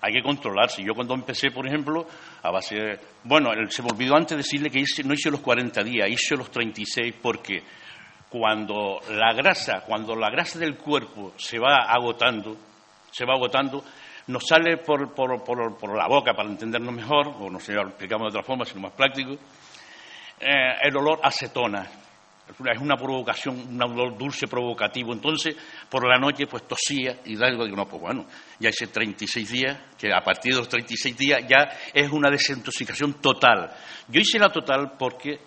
Hay 0.00 0.12
que 0.12 0.22
controlarse. 0.22 0.84
Yo 0.84 0.94
cuando 0.94 1.14
empecé, 1.14 1.50
por 1.50 1.66
ejemplo, 1.66 2.06
a 2.42 2.50
base 2.50 2.76
de... 2.76 3.00
Bueno, 3.24 3.50
se 3.68 3.82
me 3.82 3.90
olvidó 3.90 4.16
antes 4.16 4.36
decirle 4.36 4.70
que 4.70 4.84
no 5.04 5.14
hice 5.14 5.30
los 5.30 5.40
40 5.40 5.82
días, 5.82 6.08
hice 6.08 6.36
los 6.36 6.50
36 6.50 7.14
porque 7.20 7.62
cuando 8.38 9.00
la 9.10 9.32
grasa, 9.32 9.80
cuando 9.80 10.14
la 10.14 10.30
grasa 10.30 10.58
del 10.58 10.76
cuerpo 10.76 11.32
se 11.36 11.58
va 11.58 11.84
agotando, 11.88 12.56
se 13.10 13.24
va 13.24 13.34
agotando, 13.34 13.82
nos 14.26 14.46
sale 14.46 14.78
por, 14.78 15.00
la 15.96 16.08
boca, 16.08 16.34
para 16.34 16.48
entendernos 16.48 16.94
mejor, 16.94 17.28
o 17.28 17.48
no 17.48 17.58
sé, 17.60 17.72
lo 17.72 17.88
explicamos 17.88 18.32
de 18.32 18.38
otra 18.38 18.46
forma, 18.46 18.64
sino 18.64 18.82
más 18.82 18.92
práctico, 18.92 19.32
eh, 20.40 20.74
el 20.82 20.96
olor 20.96 21.20
acetona. 21.22 21.86
Es 22.48 22.80
una 22.80 22.96
provocación, 22.96 23.58
un 23.58 23.82
olor 23.82 24.16
dulce 24.16 24.46
provocativo. 24.46 25.12
Entonces, 25.12 25.56
por 25.90 26.06
la 26.06 26.16
noche, 26.16 26.46
pues 26.46 26.62
tosía 26.62 27.18
y 27.24 27.42
algo, 27.42 27.64
digo, 27.64 27.76
no, 27.76 27.88
pues 27.88 28.00
bueno, 28.00 28.26
ya 28.60 28.68
hice 28.68 28.86
36 28.86 29.50
días, 29.50 29.78
que 29.98 30.12
a 30.14 30.20
partir 30.20 30.52
de 30.52 30.58
los 30.58 30.68
36 30.68 31.16
días 31.16 31.40
ya 31.48 31.68
es 31.92 32.08
una 32.12 32.30
desintoxicación 32.30 33.14
total. 33.14 33.72
Yo 34.06 34.20
hice 34.20 34.38
la 34.38 34.50
total 34.50 34.92
porque 34.96 35.40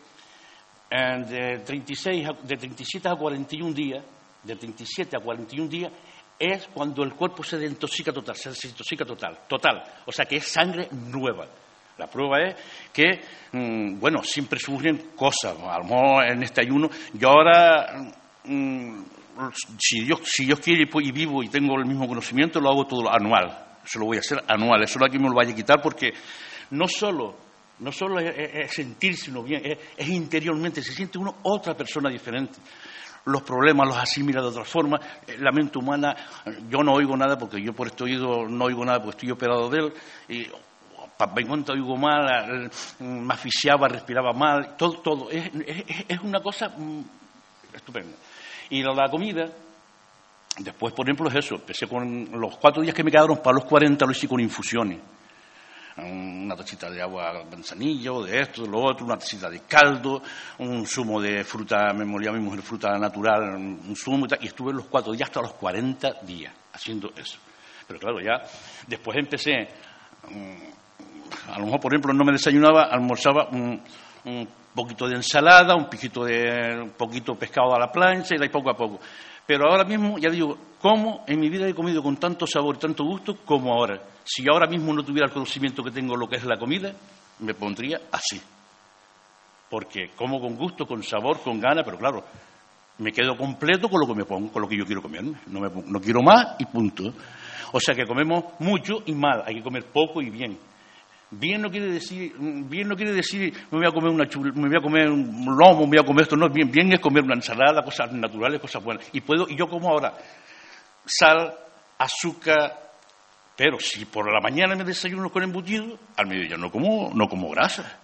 de, 0.90 1.60
36 1.66 2.28
de 2.44 2.58
37 2.58 3.08
a 3.08 3.16
41 3.16 3.74
días, 3.74 4.04
de 4.44 4.56
37 4.56 5.18
a 5.18 5.20
41 5.20 5.70
días, 5.70 5.92
es 6.40 6.68
cuando 6.74 7.04
el 7.04 7.14
cuerpo 7.14 7.44
se 7.44 7.58
desintoxica 7.58 8.14
total, 8.14 8.36
se 8.36 8.50
desintoxica 8.50 9.06
total, 9.06 9.40
total. 9.48 9.84
O 10.06 10.12
sea 10.12 10.26
que 10.26 10.38
es 10.38 10.48
sangre 10.48 10.88
nueva. 10.92 11.46
La 11.98 12.08
prueba 12.08 12.38
es 12.42 12.56
que, 12.94 13.22
mm, 13.52 14.00
bueno, 14.00 14.24
siempre 14.24 14.58
surgen 14.58 15.12
cosas. 15.16 15.58
A 15.60 15.80
lo 15.80 15.84
mejor 15.84 16.32
en 16.32 16.44
este 16.44 16.62
ayuno, 16.62 16.90
yo 17.14 17.30
ahora, 17.30 18.14
mm, 18.46 19.04
si, 19.78 20.06
Dios, 20.06 20.22
si 20.24 20.46
Dios 20.46 20.62
quiere 20.62 20.84
y 20.90 21.12
vivo 21.12 21.44
y 21.44 21.50
tengo 21.50 21.78
el 21.78 21.86
mismo 21.86 22.08
conocimiento, 22.08 22.62
lo 22.62 22.70
hago 22.70 22.88
todo 22.88 23.10
anual. 23.12 23.80
Eso 23.84 24.00
lo 24.00 24.06
voy 24.06 24.18
a 24.18 24.22
hacer 24.22 24.42
anual. 24.48 24.82
Eso 24.84 24.98
no 24.98 25.06
aquí 25.06 25.20
me 25.20 25.28
lo 25.28 25.36
vaya 25.36 25.52
a 25.52 25.56
quitar 25.56 25.82
porque 25.82 26.14
no 26.72 26.88
solo, 26.88 27.36
no 27.80 27.92
solo 27.92 28.20
es, 28.20 28.72
sentirse 28.72 29.32
uno 29.32 29.44
bien, 29.44 29.62
es, 29.98 30.10
interiormente, 30.10 30.82
se 30.82 30.94
siente 30.94 31.18
uno 31.18 31.38
otra 31.44 31.76
persona 31.76 32.10
diferente 32.10 32.60
los 33.26 33.44
problemas 33.44 33.88
los 33.88 33.98
asimila 33.98 34.42
de 34.42 34.48
otra 34.48 34.64
forma. 34.64 35.00
Eh, 35.28 35.38
la 35.40 35.52
mente 35.52 35.78
humana, 35.78 36.16
yo 36.68 36.82
no 36.82 36.94
oigo 36.94 37.16
nada 37.16 37.38
porque 37.38 37.62
yo 37.62 37.74
por 37.74 37.88
este 37.88 38.06
oído 38.06 38.48
no 38.48 38.66
oigo 38.66 38.84
nada 38.84 39.00
porque 39.00 39.18
estoy 39.18 39.32
operado 39.32 39.70
de 39.70 39.78
él. 39.78 39.94
Y 40.30 40.48
en 41.36 41.48
cuanto 41.48 41.74
oigo 41.74 41.96
mal, 41.96 42.72
me 43.00 43.34
asfixiaba, 43.34 43.88
respiraba 43.88 44.32
mal, 44.34 44.76
todo, 44.78 44.94
todo. 45.02 45.30
Es, 45.30 45.52
es 46.08 46.20
una 46.22 46.40
cosa 46.40 46.70
mm, 46.70 47.02
estupenda. 47.74 48.18
Y 48.70 48.82
la 48.82 49.10
comida, 49.10 49.50
después, 50.60 50.94
por 50.94 51.06
ejemplo, 51.06 51.30
es 51.30 51.36
eso. 51.36 51.56
Empecé 51.56 51.88
con 51.88 52.30
los 52.32 52.58
cuatro 52.58 52.82
días 52.82 52.96
que 52.96 53.04
me 53.04 53.12
quedaron 53.12 53.38
para 53.38 53.56
los 53.56 53.66
40, 53.66 54.06
lo 54.06 54.12
hice 54.12 54.28
con 54.28 54.40
infusiones. 54.40 55.00
Una 56.02 56.56
tacita 56.56 56.90
de 56.90 57.02
agua 57.02 57.44
manzanillo, 57.50 58.24
de 58.24 58.42
esto, 58.42 58.64
de 58.64 58.70
lo 58.70 58.82
otro, 58.82 59.06
una 59.06 59.18
tacita 59.18 59.50
de 59.50 59.62
caldo, 59.62 60.22
un 60.60 60.86
zumo 60.86 61.22
de 61.22 61.44
fruta, 61.44 61.94
me 61.94 62.06
molía 62.06 62.32
mi 62.32 62.40
mujer 62.40 62.62
fruta 62.62 62.98
natural, 62.98 63.56
un 63.56 63.96
zumo 63.96 64.26
y 64.26 64.30
tal. 64.30 64.40
Y 64.42 64.48
estuve 64.48 64.74
los 64.74 64.86
cuatro 64.86 65.14
días 65.14 65.30
hasta 65.30 65.42
los 65.42 65.54
40 65.54 66.22
días 66.24 66.54
haciendo 66.74 67.12
eso. 67.16 67.40
Pero 67.90 68.00
claro, 68.00 68.20
ya 68.22 68.44
después 68.86 69.18
empecé, 69.18 69.68
mm, 70.30 71.52
a 71.52 71.58
lo 71.58 71.66
mejor, 71.66 71.80
por 71.80 71.92
ejemplo, 71.92 72.14
no 72.14 72.24
me 72.24 72.34
desayunaba, 72.34 72.84
almorzaba 72.84 73.50
un, 73.50 73.82
poquito 74.76 75.08
de 75.08 75.16
ensalada, 75.16 75.76
un 75.76 75.90
de 75.90 76.82
un 76.84 76.92
poquito 76.92 77.34
pescado 77.34 77.74
a 77.76 77.80
la 77.80 77.92
plancha 77.92 78.36
y 78.36 78.38
de 78.38 78.44
ahí 78.44 78.50
poco 78.50 78.70
a 78.70 78.76
poco. 78.76 79.00
Pero 79.50 79.68
ahora 79.68 79.84
mismo, 79.84 80.20
ya 80.20 80.30
digo, 80.30 80.56
¿cómo 80.80 81.24
en 81.26 81.40
mi 81.40 81.50
vida 81.50 81.68
he 81.68 81.74
comido 81.74 82.04
con 82.04 82.18
tanto 82.18 82.46
sabor, 82.46 82.78
tanto 82.78 83.04
gusto 83.04 83.36
como 83.44 83.74
ahora? 83.74 84.00
Si 84.24 84.48
ahora 84.48 84.68
mismo 84.68 84.94
no 84.94 85.02
tuviera 85.02 85.26
el 85.26 85.34
conocimiento 85.34 85.84
que 85.84 85.90
tengo 85.90 86.16
lo 86.16 86.28
que 86.28 86.36
es 86.36 86.44
la 86.44 86.60
comida, 86.60 86.94
me 87.40 87.56
pondría 87.56 88.00
así. 88.12 88.40
Porque 89.68 90.12
como 90.16 90.40
con 90.40 90.56
gusto, 90.56 90.86
con 90.86 91.02
sabor, 91.02 91.42
con 91.42 91.60
gana, 91.60 91.82
pero 91.84 91.98
claro, 91.98 92.24
me 93.00 93.12
quedo 93.12 93.36
completo 93.36 93.90
con 93.90 94.00
lo 94.02 94.06
que 94.06 94.14
me 94.14 94.24
pongo, 94.24 94.52
con 94.52 94.62
lo 94.62 94.68
que 94.68 94.78
yo 94.78 94.86
quiero 94.86 95.02
comer. 95.02 95.24
No, 95.48 95.62
no 95.62 96.00
quiero 96.00 96.22
más 96.22 96.56
y 96.60 96.66
punto. 96.66 97.12
O 97.72 97.80
sea 97.80 97.96
que 97.96 98.06
comemos 98.06 98.44
mucho 98.60 99.02
y 99.08 99.14
mal, 99.14 99.42
hay 99.48 99.56
que 99.56 99.64
comer 99.64 99.86
poco 99.86 100.22
y 100.22 100.30
bien. 100.30 100.60
Bien 101.32 101.62
no 101.62 101.70
quiere 101.70 101.92
decir, 101.92 102.34
bien 102.40 102.88
no 102.88 102.96
quiere 102.96 103.14
decir 103.14 103.54
me 103.70 103.78
voy 103.78 103.88
a 103.88 103.92
comer 103.92 104.10
una 104.10 104.26
me 104.56 104.68
voy 104.68 104.78
a 104.78 104.82
comer 104.82 105.12
un 105.12 105.46
lomo, 105.46 105.82
me 105.82 105.98
voy 105.98 106.00
a 106.00 106.06
comer 106.06 106.24
esto, 106.24 106.36
no, 106.36 106.50
bien, 106.50 106.72
bien 106.72 106.92
es 106.92 107.00
comer 107.00 107.24
una 107.24 107.36
ensalada, 107.36 107.84
cosas 107.84 108.12
naturales, 108.12 108.60
cosas 108.60 108.84
buenas. 108.84 109.08
Y 109.14 109.22
puedo, 109.22 109.48
y 109.48 109.56
yo 109.56 109.68
como 109.68 109.90
ahora 109.90 110.14
sal, 111.06 111.54
azúcar, 112.00 112.92
pero 113.56 113.80
si 113.80 114.06
por 114.06 114.32
la 114.32 114.40
mañana 114.40 114.76
me 114.76 114.84
desayuno 114.84 115.30
con 115.30 115.44
embutido, 115.44 116.00
al 116.16 116.28
mediodía 116.28 116.58
no 116.58 116.72
como, 116.72 117.12
no 117.14 117.28
como 117.28 117.50
grasa. 117.50 118.00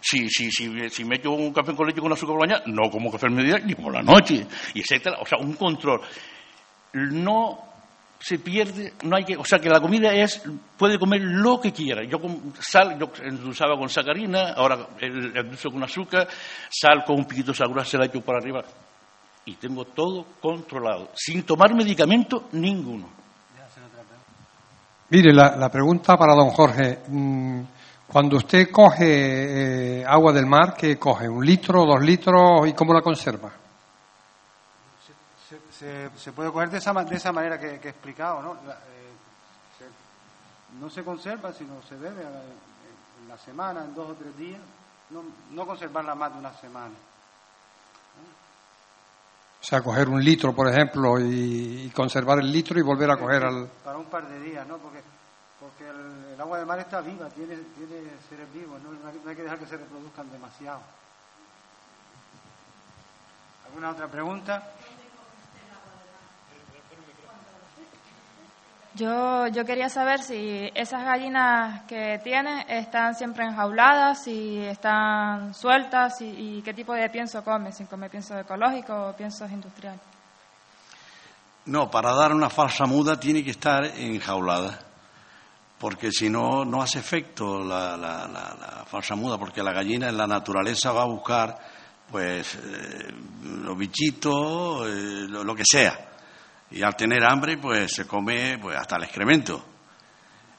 Si, 0.00 0.28
si, 0.28 0.50
si, 0.52 0.90
si 0.90 1.04
me 1.04 1.16
echo 1.16 1.32
un 1.32 1.52
café 1.52 1.74
con 1.74 1.86
leche 1.86 2.00
con 2.00 2.12
azúcar 2.12 2.36
por 2.36 2.46
la 2.46 2.54
mañana, 2.54 2.72
no 2.72 2.90
como 2.90 3.10
café 3.10 3.26
al 3.26 3.32
mediodía 3.32 3.64
ni 3.64 3.74
por 3.74 3.92
la 3.92 4.02
noche, 4.02 4.46
y 4.74 4.80
etcétera. 4.80 5.16
O 5.20 5.26
sea, 5.26 5.38
un 5.38 5.54
control. 5.54 6.00
No 6.92 7.67
se 8.20 8.38
pierde, 8.38 8.94
no 9.04 9.16
hay 9.16 9.24
que, 9.24 9.36
o 9.36 9.44
sea 9.44 9.58
que 9.58 9.68
la 9.68 9.80
comida 9.80 10.12
es, 10.12 10.42
puede 10.76 10.98
comer 10.98 11.20
lo 11.22 11.60
que 11.60 11.72
quiera. 11.72 12.02
Yo 12.04 12.20
con 12.20 12.52
sal, 12.60 12.98
yo 12.98 13.10
endulzaba 13.22 13.76
con 13.78 13.88
sacarina, 13.88 14.52
ahora 14.54 14.88
endulzo 15.00 15.70
con 15.70 15.82
azúcar, 15.84 16.28
sal 16.68 17.04
con 17.06 17.16
un 17.16 17.24
poquito 17.24 17.52
de 17.52 17.58
sal 17.58 17.86
se 17.86 17.98
la 17.98 18.06
echo 18.06 18.20
por 18.20 18.36
arriba 18.36 18.62
y 19.44 19.54
tengo 19.54 19.84
todo 19.86 20.26
controlado, 20.40 21.10
sin 21.14 21.42
tomar 21.44 21.74
medicamento 21.74 22.48
ninguno. 22.52 23.08
Mire, 25.10 25.32
la, 25.32 25.70
pregunta 25.70 26.18
para 26.18 26.34
don 26.34 26.50
Jorge. 26.50 26.98
Mm, 27.08 27.62
cuando 28.08 28.36
usted 28.36 28.70
coge 28.70 30.00
eh, 30.00 30.04
agua 30.06 30.32
del 30.34 30.44
mar, 30.44 30.74
¿qué 30.76 30.98
coge? 30.98 31.28
¿Un 31.28 31.46
litro, 31.46 31.86
dos 31.86 32.00
litros 32.02 32.68
y 32.68 32.74
cómo 32.74 32.92
la 32.92 33.00
conserva? 33.00 33.50
Se, 35.70 36.32
puede 36.32 36.52
coger 36.52 36.70
de 36.70 36.78
esa, 36.78 36.92
de 36.92 37.16
esa 37.16 37.32
manera 37.32 37.58
que, 37.58 37.68
he 37.68 37.88
explicado, 37.88 38.42
¿no? 38.42 38.54
Eh, 38.54 39.08
no 40.78 40.90
se 40.90 41.02
conserva, 41.02 41.52
sino 41.52 41.80
se 41.82 41.96
bebe 41.96 42.22
en 42.22 43.28
la 43.28 43.38
semana, 43.38 43.84
en 43.84 43.94
dos 43.94 44.10
o 44.10 44.14
tres 44.14 44.36
días, 44.36 44.60
no, 45.10 45.24
no 45.52 45.66
conservarla 45.66 46.14
más 46.14 46.32
de 46.32 46.38
una 46.38 46.52
semana. 46.54 46.94
O 49.60 49.64
sea, 49.64 49.82
coger 49.82 50.08
un 50.08 50.22
litro, 50.22 50.54
por 50.54 50.68
ejemplo, 50.68 51.18
y, 51.18 51.90
conservar 51.94 52.38
el 52.38 52.52
litro 52.52 52.78
y 52.78 52.82
volver 52.82 53.10
a 53.10 53.16
coger 53.16 53.44
al... 53.44 53.66
Para 53.84 53.98
un 53.98 54.04
par 54.04 54.28
de 54.28 54.38
días, 54.40 54.66
¿no? 54.66 54.78
Porque, 54.78 55.02
porque 55.58 55.88
el, 55.88 56.40
agua 56.40 56.58
de 56.58 56.64
mar 56.64 56.78
está 56.78 57.00
viva, 57.00 57.28
tiene, 57.30 57.56
tiene 57.76 58.10
seres 58.28 58.52
vivos, 58.54 58.80
¿no? 58.82 58.92
no 58.92 59.30
hay 59.30 59.36
que 59.36 59.42
dejar 59.42 59.58
que 59.58 59.66
se 59.66 59.76
reproduzcan 59.76 60.30
demasiado. 60.30 60.80
¿Alguna 63.66 63.90
otra 63.90 64.06
pregunta? 64.06 64.62
Yo, 68.94 69.46
yo 69.48 69.64
quería 69.64 69.88
saber 69.88 70.22
si 70.22 70.70
esas 70.74 71.04
gallinas 71.04 71.82
que 71.82 72.20
tiene 72.24 72.64
están 72.68 73.14
siempre 73.14 73.44
enjauladas, 73.44 74.24
si 74.24 74.58
están 74.58 75.54
sueltas 75.54 76.20
y, 76.20 76.62
qué 76.62 76.72
tipo 76.72 76.94
de 76.94 77.08
pienso 77.10 77.44
come, 77.44 77.70
si 77.70 77.84
come 77.84 78.08
pienso 78.08 78.38
ecológico 78.38 79.10
o 79.10 79.12
pienso 79.12 79.46
industrial. 79.46 80.00
No, 81.66 81.90
para 81.90 82.12
dar 82.14 82.32
una 82.32 82.48
falsa 82.48 82.86
muda 82.86 83.20
tiene 83.20 83.44
que 83.44 83.50
estar 83.50 83.84
enjaulada, 83.84 84.78
porque 85.78 86.10
si 86.10 86.30
no, 86.30 86.64
no 86.64 86.80
hace 86.80 86.98
efecto 86.98 87.62
la, 87.62 87.96
la, 87.96 88.84
falsa 88.86 89.14
muda, 89.14 89.36
porque 89.36 89.62
la 89.62 89.72
gallina 89.72 90.08
en 90.08 90.16
la 90.16 90.26
naturaleza 90.26 90.92
va 90.92 91.02
a 91.02 91.06
buscar 91.06 91.58
pues 92.10 92.54
eh, 92.54 93.12
los 93.44 93.76
bichitos, 93.76 94.88
eh, 94.88 95.26
lo 95.28 95.54
que 95.54 95.64
sea 95.64 96.07
y 96.70 96.82
al 96.82 96.96
tener 96.96 97.24
hambre, 97.24 97.56
pues 97.56 97.92
se 97.92 98.06
come 98.06 98.58
pues, 98.58 98.76
hasta 98.76 98.96
el 98.96 99.04
excremento. 99.04 99.64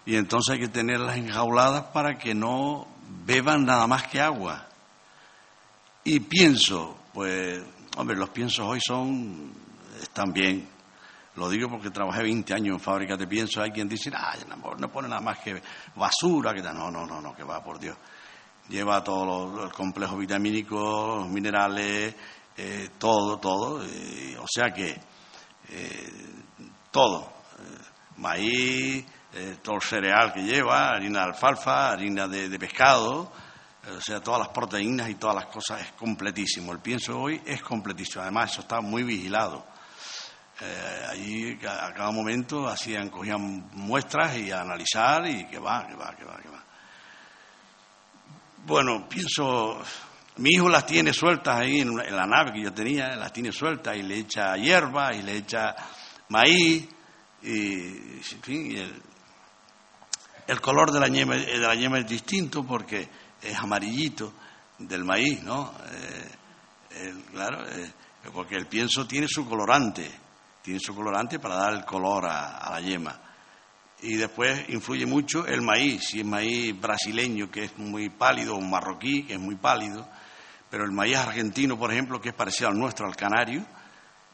Y 0.05 0.15
entonces 0.15 0.53
hay 0.53 0.59
que 0.59 0.67
tenerlas 0.67 1.17
enjauladas 1.17 1.83
para 1.93 2.17
que 2.17 2.33
no 2.33 2.87
beban 3.25 3.65
nada 3.65 3.85
más 3.85 4.07
que 4.07 4.19
agua. 4.19 4.67
Y 6.03 6.19
pienso, 6.21 6.97
pues, 7.13 7.61
hombre, 7.95 8.15
los 8.17 8.29
piensos 8.29 8.65
hoy 8.65 8.79
son, 8.81 9.53
están 10.01 10.33
bien. 10.33 10.67
Lo 11.35 11.47
digo 11.47 11.69
porque 11.69 11.91
trabajé 11.91 12.23
20 12.23 12.53
años 12.55 12.73
en 12.73 12.79
fábricas 12.79 13.19
de 13.19 13.27
pienso. 13.27 13.61
Hay 13.61 13.69
quien 13.69 13.87
dice, 13.87 14.11
ah, 14.15 14.35
no 14.77 14.91
pone 14.91 15.07
nada 15.07 15.21
más 15.21 15.39
que 15.39 15.61
basura. 15.95 16.55
Que 16.55 16.61
no, 16.61 16.89
no, 16.89 17.05
no, 17.05 17.21
no, 17.21 17.35
que 17.35 17.43
va, 17.43 17.63
por 17.63 17.79
Dios. 17.79 17.95
Lleva 18.67 19.03
todo 19.03 19.65
el 19.65 19.71
complejo 19.71 20.17
vitamínico, 20.17 21.17
los 21.19 21.29
minerales, 21.29 22.15
eh, 22.57 22.89
todo, 22.97 23.37
todo. 23.37 23.77
o 23.77 24.47
sea 24.47 24.71
que 24.71 25.08
eh, 25.71 26.11
todo, 26.91 27.31
eh, 27.59 28.17
maíz, 28.17 29.05
eh, 29.33 29.57
todo 29.61 29.75
el 29.75 29.81
cereal 29.81 30.33
que 30.33 30.41
lleva, 30.41 30.89
harina 30.89 31.19
de 31.19 31.25
alfalfa, 31.25 31.91
harina 31.91 32.27
de, 32.27 32.57
pescado, 32.59 33.31
o 33.97 34.01
sea, 34.01 34.21
todas 34.21 34.39
las 34.39 34.49
proteínas 34.49 35.09
y 35.09 35.15
todas 35.15 35.35
las 35.35 35.45
cosas 35.47 35.81
es 35.81 35.91
completísimo. 35.93 36.71
El 36.71 36.79
pienso 36.79 37.19
hoy 37.19 37.41
es 37.45 37.61
completísimo, 37.61 38.21
además 38.21 38.51
eso 38.51 38.61
está 38.61 38.81
muy 38.81 39.03
vigilado. 39.03 39.65
allí 41.09 41.57
a, 41.65 41.93
cada 41.93 42.11
momento 42.11 42.67
hacían, 42.67 43.09
cogían 43.09 43.69
muestras 43.73 44.37
y 44.37 44.51
a 44.51 44.61
analizar 44.61 45.25
y 45.27 45.45
que 45.45 45.59
va, 45.59 45.87
que 45.87 45.95
va, 45.95 46.15
que 46.15 46.25
va, 46.25 46.37
que 46.37 46.49
va. 46.49 46.63
Bueno, 48.65 49.07
pienso, 49.07 49.81
mi 50.39 50.51
hijo 50.51 50.69
las 50.69 50.85
tiene 50.85 51.13
sueltas 51.13 51.59
ahí 51.59 51.81
en, 51.81 51.95
la 51.95 52.25
nave 52.25 52.53
que 52.53 52.63
yo 52.63 52.73
tenía, 52.73 53.15
las 53.15 53.31
tiene 53.31 53.51
sueltas 53.51 53.95
y 53.97 54.03
le 54.03 54.19
echa 54.19 54.55
hierba 54.55 55.13
y 55.13 55.21
le 55.21 55.37
echa 55.37 55.75
maíz 56.29 56.87
y, 57.43 58.75
el, 60.47 60.61
color 60.61 60.91
de 60.91 60.99
la, 60.99 61.07
yema, 61.07 61.35
de 61.35 61.57
la 61.57 61.75
yema 61.75 61.99
es 61.99 62.07
distinto 62.07 62.65
porque 62.65 63.07
es 63.41 63.57
amarillito 63.57 64.33
del 64.79 65.03
maíz, 65.03 65.43
¿no? 65.43 65.73
Eh, 66.91 67.13
claro, 67.31 67.69
eh, 67.69 67.91
porque 68.33 68.55
el 68.55 68.67
pienso 68.67 69.05
tiene 69.05 69.27
su 69.27 69.47
colorante, 69.47 70.09
tiene 70.61 70.79
su 70.79 70.95
colorante 70.95 71.39
para 71.39 71.55
dar 71.55 71.73
el 71.73 71.85
color 71.85 72.25
a 72.25 72.69
la 72.71 72.81
yema 72.81 73.29
y 74.01 74.15
después 74.15 74.69
influye 74.69 75.05
mucho 75.05 75.45
el 75.45 75.61
maíz, 75.61 76.03
si 76.09 76.19
es 76.19 76.25
maíz 76.25 76.79
brasileño 76.79 77.51
que 77.51 77.65
es 77.65 77.77
muy 77.77 78.09
pálido 78.09 78.55
o 78.55 78.61
marroquí 78.61 79.23
que 79.23 79.33
es 79.33 79.39
muy 79.39 79.55
pálido, 79.55 80.07
pero 80.69 80.83
el 80.83 80.91
maíz 80.91 81.17
argentino, 81.17 81.77
por 81.77 81.91
ejemplo, 81.91 82.21
que 82.21 82.29
es 82.29 82.35
parecido 82.35 82.69
al 82.69 82.77
nuestro, 82.77 83.07
al 83.07 83.15
canario, 83.15 83.65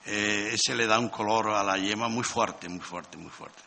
eh, 0.06 0.52
ese 0.54 0.76
le 0.76 0.86
da 0.86 1.00
un 1.00 1.10
color 1.10 1.50
a 1.50 1.64
la 1.64 1.78
yema 1.78 2.08
muy 2.08 2.24
fuerte, 2.24 2.70
muy 2.70 2.82
fuerte, 2.82 3.18
muy 3.18 3.32
fuerte. 3.32 3.62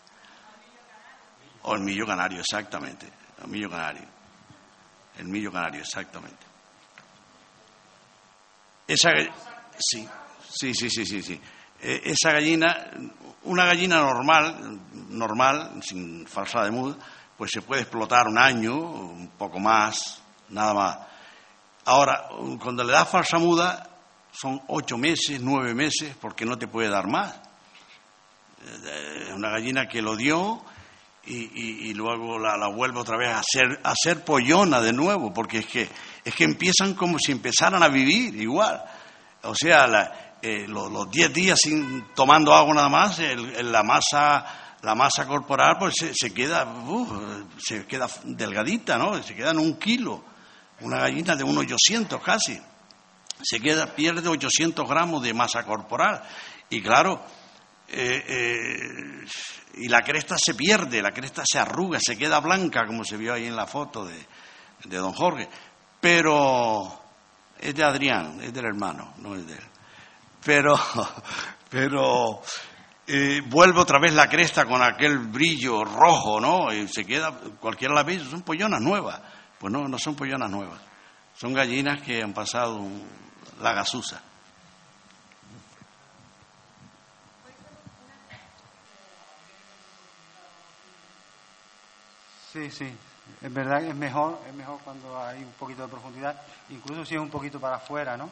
O 1.62 1.75
el 1.75 1.81
millo 1.81 2.07
canario, 2.07 2.41
exactamente. 2.41 3.09
El 3.43 3.49
millo 3.49 3.71
canario. 3.71 4.05
El 5.19 5.27
millo 5.27 5.51
canario, 5.51 5.81
exactamente. 5.81 6.47
Esa, 8.87 9.11
sí, 9.79 10.09
sí, 10.49 10.75
sí, 10.75 10.91
sí, 10.91 11.07
sí. 11.07 11.23
sí. 11.23 11.41
Eh, 11.81 12.03
esa 12.05 12.33
gallina, 12.33 12.91
una 13.45 13.64
gallina 13.64 14.01
normal, 14.01 14.81
normal, 15.11 15.81
sin 15.83 16.27
falsa 16.27 16.64
de 16.64 16.71
muda, 16.71 16.97
pues 17.37 17.51
se 17.53 17.62
puede 17.62 17.83
explotar 17.83 18.27
un 18.27 18.39
año, 18.39 18.77
un 18.77 19.29
poco 19.39 19.59
más, 19.59 20.21
nada 20.49 20.75
más. 20.75 20.99
Ahora, 21.89 22.28
cuando 22.61 22.84
le 22.84 22.93
das 22.93 23.09
falsa 23.09 23.39
muda, 23.39 23.89
son 24.30 24.61
ocho 24.68 24.99
meses, 24.99 25.41
nueve 25.41 25.72
meses, 25.74 26.14
porque 26.20 26.45
no 26.45 26.59
te 26.59 26.68
puede 26.68 26.91
dar 26.91 27.07
más. 27.07 27.34
Es 28.62 29.34
una 29.34 29.49
gallina 29.49 29.89
que 29.89 30.03
lo 30.03 30.14
dio 30.14 30.62
y, 31.24 31.95
luego 31.95 32.39
la, 32.39 32.68
vuelve 32.68 33.01
otra 33.01 33.16
vez 33.16 33.30
a 33.30 33.41
ser, 33.43 33.80
a 33.82 33.95
ser 33.95 34.22
pollona 34.22 34.82
de 34.82 34.93
nuevo, 34.93 35.32
porque 35.32 35.61
es 35.61 35.66
que, 35.66 35.89
es 36.22 36.34
que 36.34 36.45
empiezan 36.45 36.93
como 36.93 37.18
si 37.18 37.32
empezaran 37.32 37.82
a 37.82 37.89
vivir 37.89 38.34
igual. 38.34 38.84
O 39.45 39.55
sea, 39.55 40.36
eh, 40.43 40.66
los, 40.68 41.11
diez 41.11 41.32
días 41.32 41.59
sin, 41.59 42.09
tomando 42.14 42.53
agua 42.53 42.74
nada 42.74 42.91
más, 42.91 43.18
la 43.18 43.82
masa 43.82 44.74
la 44.82 44.95
masa 44.95 45.26
corporal 45.26 45.76
pues 45.78 45.95
se, 46.12 46.34
queda 46.34 46.66
se 47.59 47.86
queda 47.86 48.09
delgadita, 48.24 48.99
¿no? 48.99 49.22
Se 49.22 49.34
queda 49.34 49.53
en 49.53 49.59
un 49.59 49.78
kilo. 49.78 50.22
Una 50.81 50.99
gallina 50.99 51.35
de 51.35 51.45
unos 51.45 51.64
800 51.64 52.22
casi. 52.22 52.61
Se 53.43 53.61
queda, 53.61 53.95
pierde 53.95 54.29
800 54.29 54.89
gramos 54.89 55.22
de 55.22 55.35
masa 55.35 55.64
corporal. 55.64 56.22
Y 56.70 56.83
claro, 56.83 57.22
eh, 57.89 58.24
eh, 58.26 59.26
y 59.74 59.89
la 59.89 60.03
cresta 60.03 60.37
se 60.39 60.55
pierde, 60.55 61.01
la 61.01 61.12
cresta 61.12 61.43
se 61.47 61.59
arruga, 61.59 61.99
se 62.01 62.18
queda 62.18 62.41
blanca, 62.41 62.87
como 62.87 63.05
se 63.05 63.16
vio 63.16 63.33
ahí 63.33 63.47
en 63.47 63.57
la 63.57 63.66
foto 63.66 64.05
de, 64.05 64.26
de 64.85 64.97
don 64.97 65.12
Jorge. 65.12 65.49
Pero 66.01 67.01
es 67.59 67.74
de 67.74 67.85
Adrián, 67.85 68.41
es 68.43 68.53
del 68.53 68.66
hermano, 68.66 69.14
no 69.18 69.35
es 69.35 69.47
de 69.47 69.55
él. 69.55 69.64
Pero, 70.45 70.79
pero 71.70 72.43
eh, 73.07 73.41
vuelve 73.47 73.81
otra 73.81 73.99
vez 73.99 74.12
la 74.12 74.29
cresta 74.29 74.66
con 74.66 74.83
aquel 74.83 75.18
brillo 75.18 75.85
rojo, 75.85 76.41
¿no? 76.41 76.72
Y 76.72 76.87
se 76.89 77.05
queda, 77.05 77.33
cualquiera 77.61 77.95
la 77.95 78.03
ve, 78.03 78.20
son 78.20 78.43
pollonas 78.43 78.81
nuevas. 78.81 79.20
Pues 79.59 79.73
no, 79.73 79.89
no 79.89 79.99
son 79.99 80.15
pollonas 80.15 80.51
nuevas. 80.51 80.81
Son 81.37 81.53
gallinas 81.53 82.01
que 82.03 82.23
han 82.23 82.33
pasado 82.33 82.87
la 83.61 83.73
gasusa. 83.73 84.23
Sí, 92.53 92.71
sí, 92.71 92.91
es 93.43 93.53
verdad 93.53 93.81
que 93.81 93.91
es 93.91 93.95
mejor, 93.95 94.41
es 94.49 94.55
mejor 94.55 94.81
cuando 94.83 95.23
hay 95.23 95.45
un 95.45 95.53
poquito 95.53 95.83
de 95.83 95.89
profundidad, 95.89 96.41
incluso 96.71 97.05
si 97.05 97.15
es 97.15 97.21
un 97.21 97.29
poquito 97.29 97.61
para 97.61 97.77
afuera, 97.77 98.17
¿no? 98.17 98.31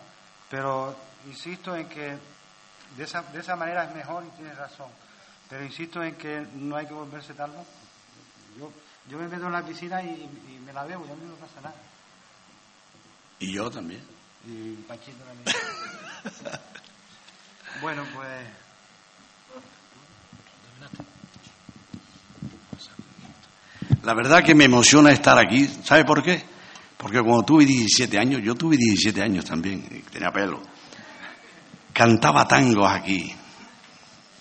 Pero 0.50 0.96
insisto 1.26 1.76
en 1.76 1.88
que 1.88 2.16
de 2.96 3.04
esa, 3.04 3.22
de 3.22 3.40
esa 3.40 3.56
manera 3.56 3.84
es 3.84 3.94
mejor 3.94 4.24
y 4.24 4.36
tienes 4.36 4.56
razón. 4.56 4.88
Pero 5.48 5.64
insisto 5.64 6.02
en 6.02 6.16
que 6.16 6.46
no 6.54 6.76
hay 6.76 6.86
que 6.86 6.94
volverse 6.94 7.34
tal 7.34 7.52
Yo, 8.58 8.72
yo 9.08 9.18
me 9.18 9.28
meto 9.28 9.46
en 9.46 9.52
la 9.52 9.64
piscina 9.64 10.02
y, 10.02 10.28
me 10.64 10.72
la 10.72 10.84
veo 10.84 11.04
y 11.06 11.10
a 11.10 11.14
mí 11.14 11.22
no 11.24 11.34
pasa 11.34 11.60
nada. 11.60 11.76
Y 13.38 13.52
yo 13.52 13.70
también. 13.70 14.02
Y 14.46 14.72
Panchito 14.82 15.18
también. 15.24 15.56
bueno, 17.82 18.04
pues. 18.14 18.48
La 24.02 24.14
verdad 24.14 24.42
que 24.44 24.54
me 24.54 24.64
emociona 24.64 25.10
estar 25.12 25.38
aquí. 25.38 25.66
¿Sabe 25.84 26.04
por 26.04 26.22
qué? 26.22 26.42
Porque 26.96 27.20
cuando 27.20 27.44
tuve 27.44 27.64
17 27.64 28.18
años, 28.18 28.40
yo 28.42 28.54
tuve 28.54 28.76
17 28.76 29.22
años 29.22 29.44
también, 29.44 30.02
tenía 30.10 30.30
pelo. 30.30 30.62
Cantaba 31.92 32.46
tangos 32.46 32.90
aquí, 32.90 33.32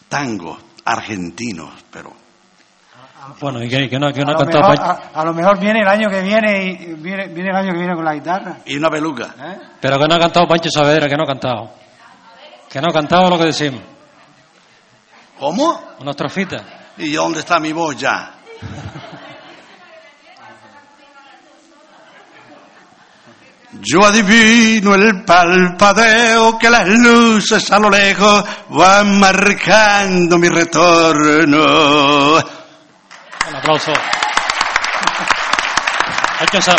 tangos 0.10 0.60
argentinos, 0.84 1.84
pero 1.92 2.25
bueno, 3.40 3.64
y 3.64 3.70
que, 3.70 4.00
no, 4.00 4.12
que 4.12 4.24
no 4.24 4.32
a, 4.32 4.34
lo 4.34 4.46
mejor, 4.46 4.76
a, 5.14 5.26
lo 5.26 5.34
mejor 5.34 5.60
viene 5.60 5.82
el 5.82 5.88
año 5.88 6.10
que 6.10 6.22
viene 6.22 6.64
y 6.64 6.94
viene, 6.96 7.28
viene 7.28 7.50
el 7.50 7.56
año 7.56 7.72
que 7.72 7.80
viene 7.80 7.96
con 7.96 8.06
la 8.06 8.14
guitarra. 8.14 8.58
Y 8.66 8.78
una 8.78 8.90
peluca. 8.90 9.36
¿Eh? 9.38 9.58
Pero 9.82 9.98
que 10.00 10.08
no 10.08 10.16
ha 10.16 10.20
cantado 10.20 10.48
Pancho 10.48 10.70
Saavedra, 10.70 11.08
que 11.08 11.16
no 11.16 11.24
ha 11.24 11.28
cantado. 11.28 11.72
Que 12.70 12.80
no 12.80 12.88
ha 12.90 12.94
cantado 12.94 13.30
lo 13.30 13.38
que 13.38 13.46
decimos. 13.46 13.82
¿Cómo? 15.40 15.96
Una 16.00 16.12
estrofita. 16.12 16.58
¿Y 16.98 17.14
dónde 17.14 17.40
está 17.40 17.60
mi 17.60 17.74
voz 17.74 17.98
ya? 17.98 18.32
Yo 23.82 24.06
adivino 24.06 24.96
el 24.96 25.24
palpadeo 25.26 26.58
que 26.58 26.70
las 26.70 26.88
luces 26.88 27.72
a 27.72 27.80
lo 27.80 27.90
lejos 27.90 28.44
van 28.70 29.20
marcando 29.20 30.38
mi 30.38 30.48
retorno. 30.48 32.38
Un 33.56 33.60
aplauso. 33.60 33.94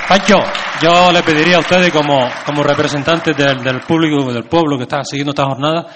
Pancho, 0.07 0.37
yo 0.83 1.11
le 1.11 1.22
pediría 1.22 1.57
a 1.57 1.61
ustedes 1.61 1.91
como, 1.91 2.29
como 2.45 2.62
representantes 2.62 3.35
del, 3.35 3.81
público, 3.81 4.31
del 4.31 4.45
pueblo 4.45 4.77
que 4.77 4.83
está 4.83 5.03
siguiendo 5.03 5.31
esta 5.31 5.47
jornada, 5.47 5.87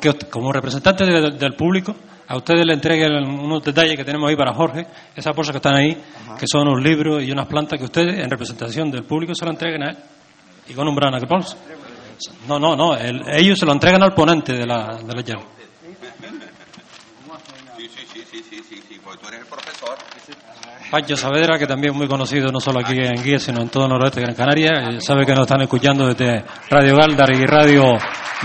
que, 0.00 0.12
como 0.30 0.52
representantes 0.52 1.08
del 1.38 1.54
público, 1.54 1.94
a 2.26 2.36
ustedes 2.36 2.66
le 2.66 2.74
entreguen 2.74 3.10
unos 3.26 3.62
detalles 3.62 3.96
que 3.96 4.04
tenemos 4.04 4.28
ahí 4.28 4.36
para 4.36 4.52
Jorge, 4.52 4.86
esas 5.16 5.34
cosas 5.34 5.52
que 5.52 5.56
están 5.56 5.74
ahí, 5.74 5.96
que 6.38 6.46
son 6.46 6.68
unos 6.68 6.82
libros 6.82 7.22
y 7.22 7.32
unas 7.32 7.46
plantas 7.46 7.78
que 7.78 7.86
ustedes, 7.86 8.22
en 8.22 8.28
representación 8.28 8.90
del 8.90 9.04
público, 9.04 9.34
se 9.34 9.46
lo 9.46 9.52
entreguen 9.52 9.82
a 9.82 9.90
él 9.92 9.96
y 10.68 10.74
con 10.74 10.86
un 10.86 10.94
brana 10.94 11.18
que 11.18 11.26
No, 12.46 12.58
no, 12.58 12.76
no, 12.76 12.94
ellos 12.98 13.58
se 13.58 13.64
lo 13.64 13.72
entregan 13.72 14.02
al 14.02 14.12
ponente 14.12 14.52
de 14.52 14.66
la, 14.66 14.98
de 15.02 15.14
la 15.14 15.22
llave. 15.22 15.57
Sí, 18.38 18.62
sí, 18.68 18.82
sí, 18.88 19.00
porque 19.02 19.18
tú 19.18 19.28
eres 19.28 19.40
el 19.40 19.46
profesor. 19.46 19.98
Pancho 20.90 21.16
Saavedra, 21.16 21.58
que 21.58 21.66
también 21.66 21.92
es 21.92 21.98
muy 21.98 22.06
conocido 22.06 22.52
no 22.52 22.60
solo 22.60 22.80
aquí 22.80 22.94
en 22.96 23.20
Guía, 23.22 23.40
sino 23.40 23.60
en 23.62 23.68
todo 23.68 23.84
el 23.84 23.90
noroeste 23.90 24.20
de 24.20 24.26
Gran 24.26 24.36
Canaria. 24.36 24.70
Eh, 24.90 25.00
sabe 25.00 25.26
que 25.26 25.32
nos 25.32 25.42
están 25.42 25.62
escuchando 25.62 26.06
desde 26.06 26.44
Radio 26.70 26.96
Galdar 26.96 27.34
y 27.34 27.44
Radio 27.46 27.96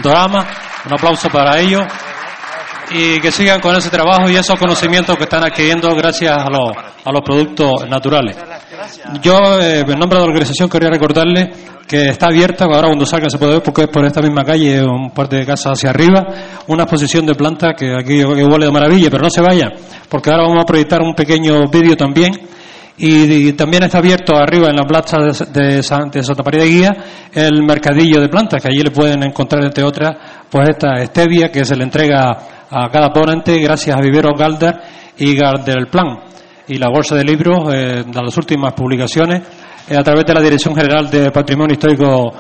Dorama. 0.02 0.48
Un 0.86 0.94
aplauso 0.94 1.30
para 1.30 1.60
ellos 1.60 1.84
y 2.90 3.20
que 3.20 3.32
sigan 3.32 3.62
con 3.62 3.76
ese 3.76 3.92
trabajo 3.92 4.30
y 4.30 4.36
esos 4.36 4.60
conocimientos 4.60 5.16
que 5.16 5.24
están 5.24 5.44
adquiriendo 5.44 5.96
gracias 5.96 6.38
a 6.38 7.12
los 7.12 7.22
productos 7.22 7.88
naturales. 7.88 8.36
Yo, 9.22 9.38
eh, 9.60 9.82
en 9.82 10.00
nombre 10.00 10.20
de 10.20 10.26
la 10.26 10.30
organización, 10.30 10.70
quería 10.70 10.90
recordarles 10.90 11.50
que 11.88 12.10
está 12.10 12.28
abierta, 12.28 12.66
ahora 12.66 12.88
cuando 12.88 13.06
salga 13.06 13.30
se 13.30 13.38
puede 13.38 13.54
ver 13.54 13.64
porque 13.64 13.84
es 13.84 13.88
por 13.88 14.06
esta 14.06 14.22
misma 14.22 14.44
calle, 14.44 14.84
un 14.84 15.12
par 15.12 15.28
de 15.30 15.46
casas 15.46 15.74
hacia 15.74 15.90
arriba, 15.90 16.26
una 16.68 16.84
exposición 16.84 17.26
de 17.26 17.36
plantas 17.36 17.74
que 17.78 17.94
aquí 17.94 18.24
huele 18.24 18.66
de 18.66 18.72
maravilla, 18.72 19.10
pero 19.10 19.24
no 19.24 19.30
se 19.30 19.42
vaya, 19.42 19.70
porque 20.10 20.30
ahora 20.32 20.44
vamos 20.44 20.64
a 20.64 20.66
proyectar 20.66 21.02
un 21.02 21.14
pequeño 21.14 21.68
vídeo 21.72 21.96
también. 21.96 22.34
Y, 22.96 23.54
también 23.54 23.84
está 23.84 23.98
abierto 23.98 24.36
arriba 24.36 24.70
en 24.70 24.76
la 24.76 24.84
plaza 24.84 25.18
de, 25.20 25.82
Santa 25.82 26.44
María 26.46 26.64
de 26.64 26.70
Guía 26.70 26.92
el 27.34 27.64
mercadillo 27.64 28.22
de 28.22 28.30
plantas, 28.30 28.62
que 28.62 28.68
allí 28.70 28.84
le 28.84 28.92
pueden 28.92 29.24
encontrar, 29.24 29.64
entre 29.64 29.84
otras, 29.84 30.16
pues 30.50 30.70
esta 30.70 31.04
stevia 31.06 31.52
que 31.52 31.66
se 31.66 31.76
le 31.76 31.84
entrega 31.84 32.38
a 32.70 32.90
cada 32.92 33.10
ponente 33.12 33.58
gracias 33.60 33.98
a 33.98 34.00
Vivero 34.00 34.36
Galder 34.36 34.76
y 35.18 35.36
Galder 35.36 35.88
Plan. 35.90 36.33
Y 36.68 36.78
la 36.78 36.90
bolsa 36.90 37.16
de 37.16 37.24
libros 37.24 37.74
eh, 37.74 38.04
de 38.06 38.22
las 38.22 38.38
últimas 38.38 38.74
publicaciones 38.74 39.42
eh, 39.88 39.98
a 39.98 40.04
través 40.04 40.26
de 40.26 40.34
la 40.34 40.42
Dirección 40.42 40.76
General 40.76 41.10
de 41.10 41.32
Patrimonio 41.32 41.74
Histórico 41.74 42.34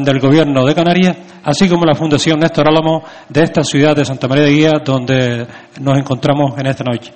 del 0.00 0.18
Gobierno 0.18 0.64
de 0.64 0.74
Canarias, 0.74 1.16
así 1.44 1.68
como 1.68 1.84
la 1.84 1.94
Fundación 1.94 2.40
Néstor 2.40 2.68
Álamo 2.68 3.04
de 3.28 3.42
esta 3.44 3.62
ciudad 3.62 3.94
de 3.94 4.04
Santa 4.04 4.26
María 4.26 4.44
de 4.44 4.50
Guía, 4.50 4.72
donde 4.84 5.46
nos 5.80 5.98
encontramos 5.98 6.58
en 6.58 6.66
esta 6.66 6.82
noche. 6.82 7.12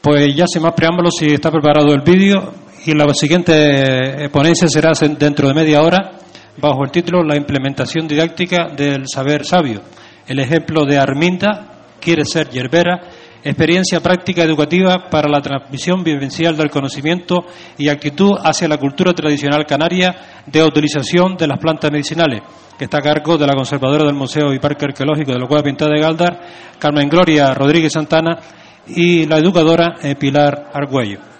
Pues 0.00 0.36
ya 0.36 0.46
sin 0.46 0.62
más 0.62 0.72
preámbulos, 0.74 1.14
si 1.18 1.26
está 1.26 1.50
preparado 1.50 1.92
el 1.92 2.02
vídeo, 2.02 2.52
y 2.86 2.92
la 2.92 3.12
siguiente 3.14 4.24
eh, 4.24 4.28
ponencia 4.28 4.68
será 4.68 4.92
dentro 5.18 5.48
de 5.48 5.54
media 5.54 5.80
hora, 5.80 6.12
bajo 6.58 6.84
el 6.84 6.90
título 6.90 7.22
La 7.22 7.36
implementación 7.36 8.06
didáctica 8.06 8.68
del 8.68 9.04
saber 9.08 9.44
sabio. 9.44 9.80
El 10.26 10.38
ejemplo 10.38 10.84
de 10.84 10.98
Arminda 10.98 11.86
quiere 12.00 12.24
ser 12.24 12.50
yerbera 12.50 13.00
experiencia 13.44 14.00
práctica 14.00 14.42
educativa 14.42 15.10
para 15.10 15.28
la 15.28 15.42
transmisión 15.42 16.02
vivencial 16.02 16.56
del 16.56 16.70
conocimiento 16.70 17.44
y 17.76 17.88
actitud 17.88 18.32
hacia 18.42 18.68
la 18.68 18.78
cultura 18.78 19.12
tradicional 19.12 19.66
canaria 19.66 20.42
de 20.46 20.64
utilización 20.64 21.36
de 21.36 21.46
las 21.46 21.58
plantas 21.58 21.90
medicinales, 21.92 22.42
que 22.78 22.84
está 22.84 22.98
a 22.98 23.02
cargo 23.02 23.36
de 23.36 23.46
la 23.46 23.54
conservadora 23.54 24.04
del 24.04 24.14
Museo 24.14 24.52
y 24.52 24.58
Parque 24.58 24.86
Arqueológico 24.86 25.32
de 25.32 25.38
la 25.38 25.46
Cueva 25.46 25.62
Pintada 25.62 25.92
de 25.92 26.00
Galdar, 26.00 26.40
Carmen 26.78 27.08
Gloria 27.08 27.52
Rodríguez 27.52 27.92
Santana, 27.92 28.38
y 28.86 29.26
la 29.26 29.38
educadora 29.38 29.94
eh, 30.02 30.14
Pilar 30.14 30.70
Argüello. 30.72 31.33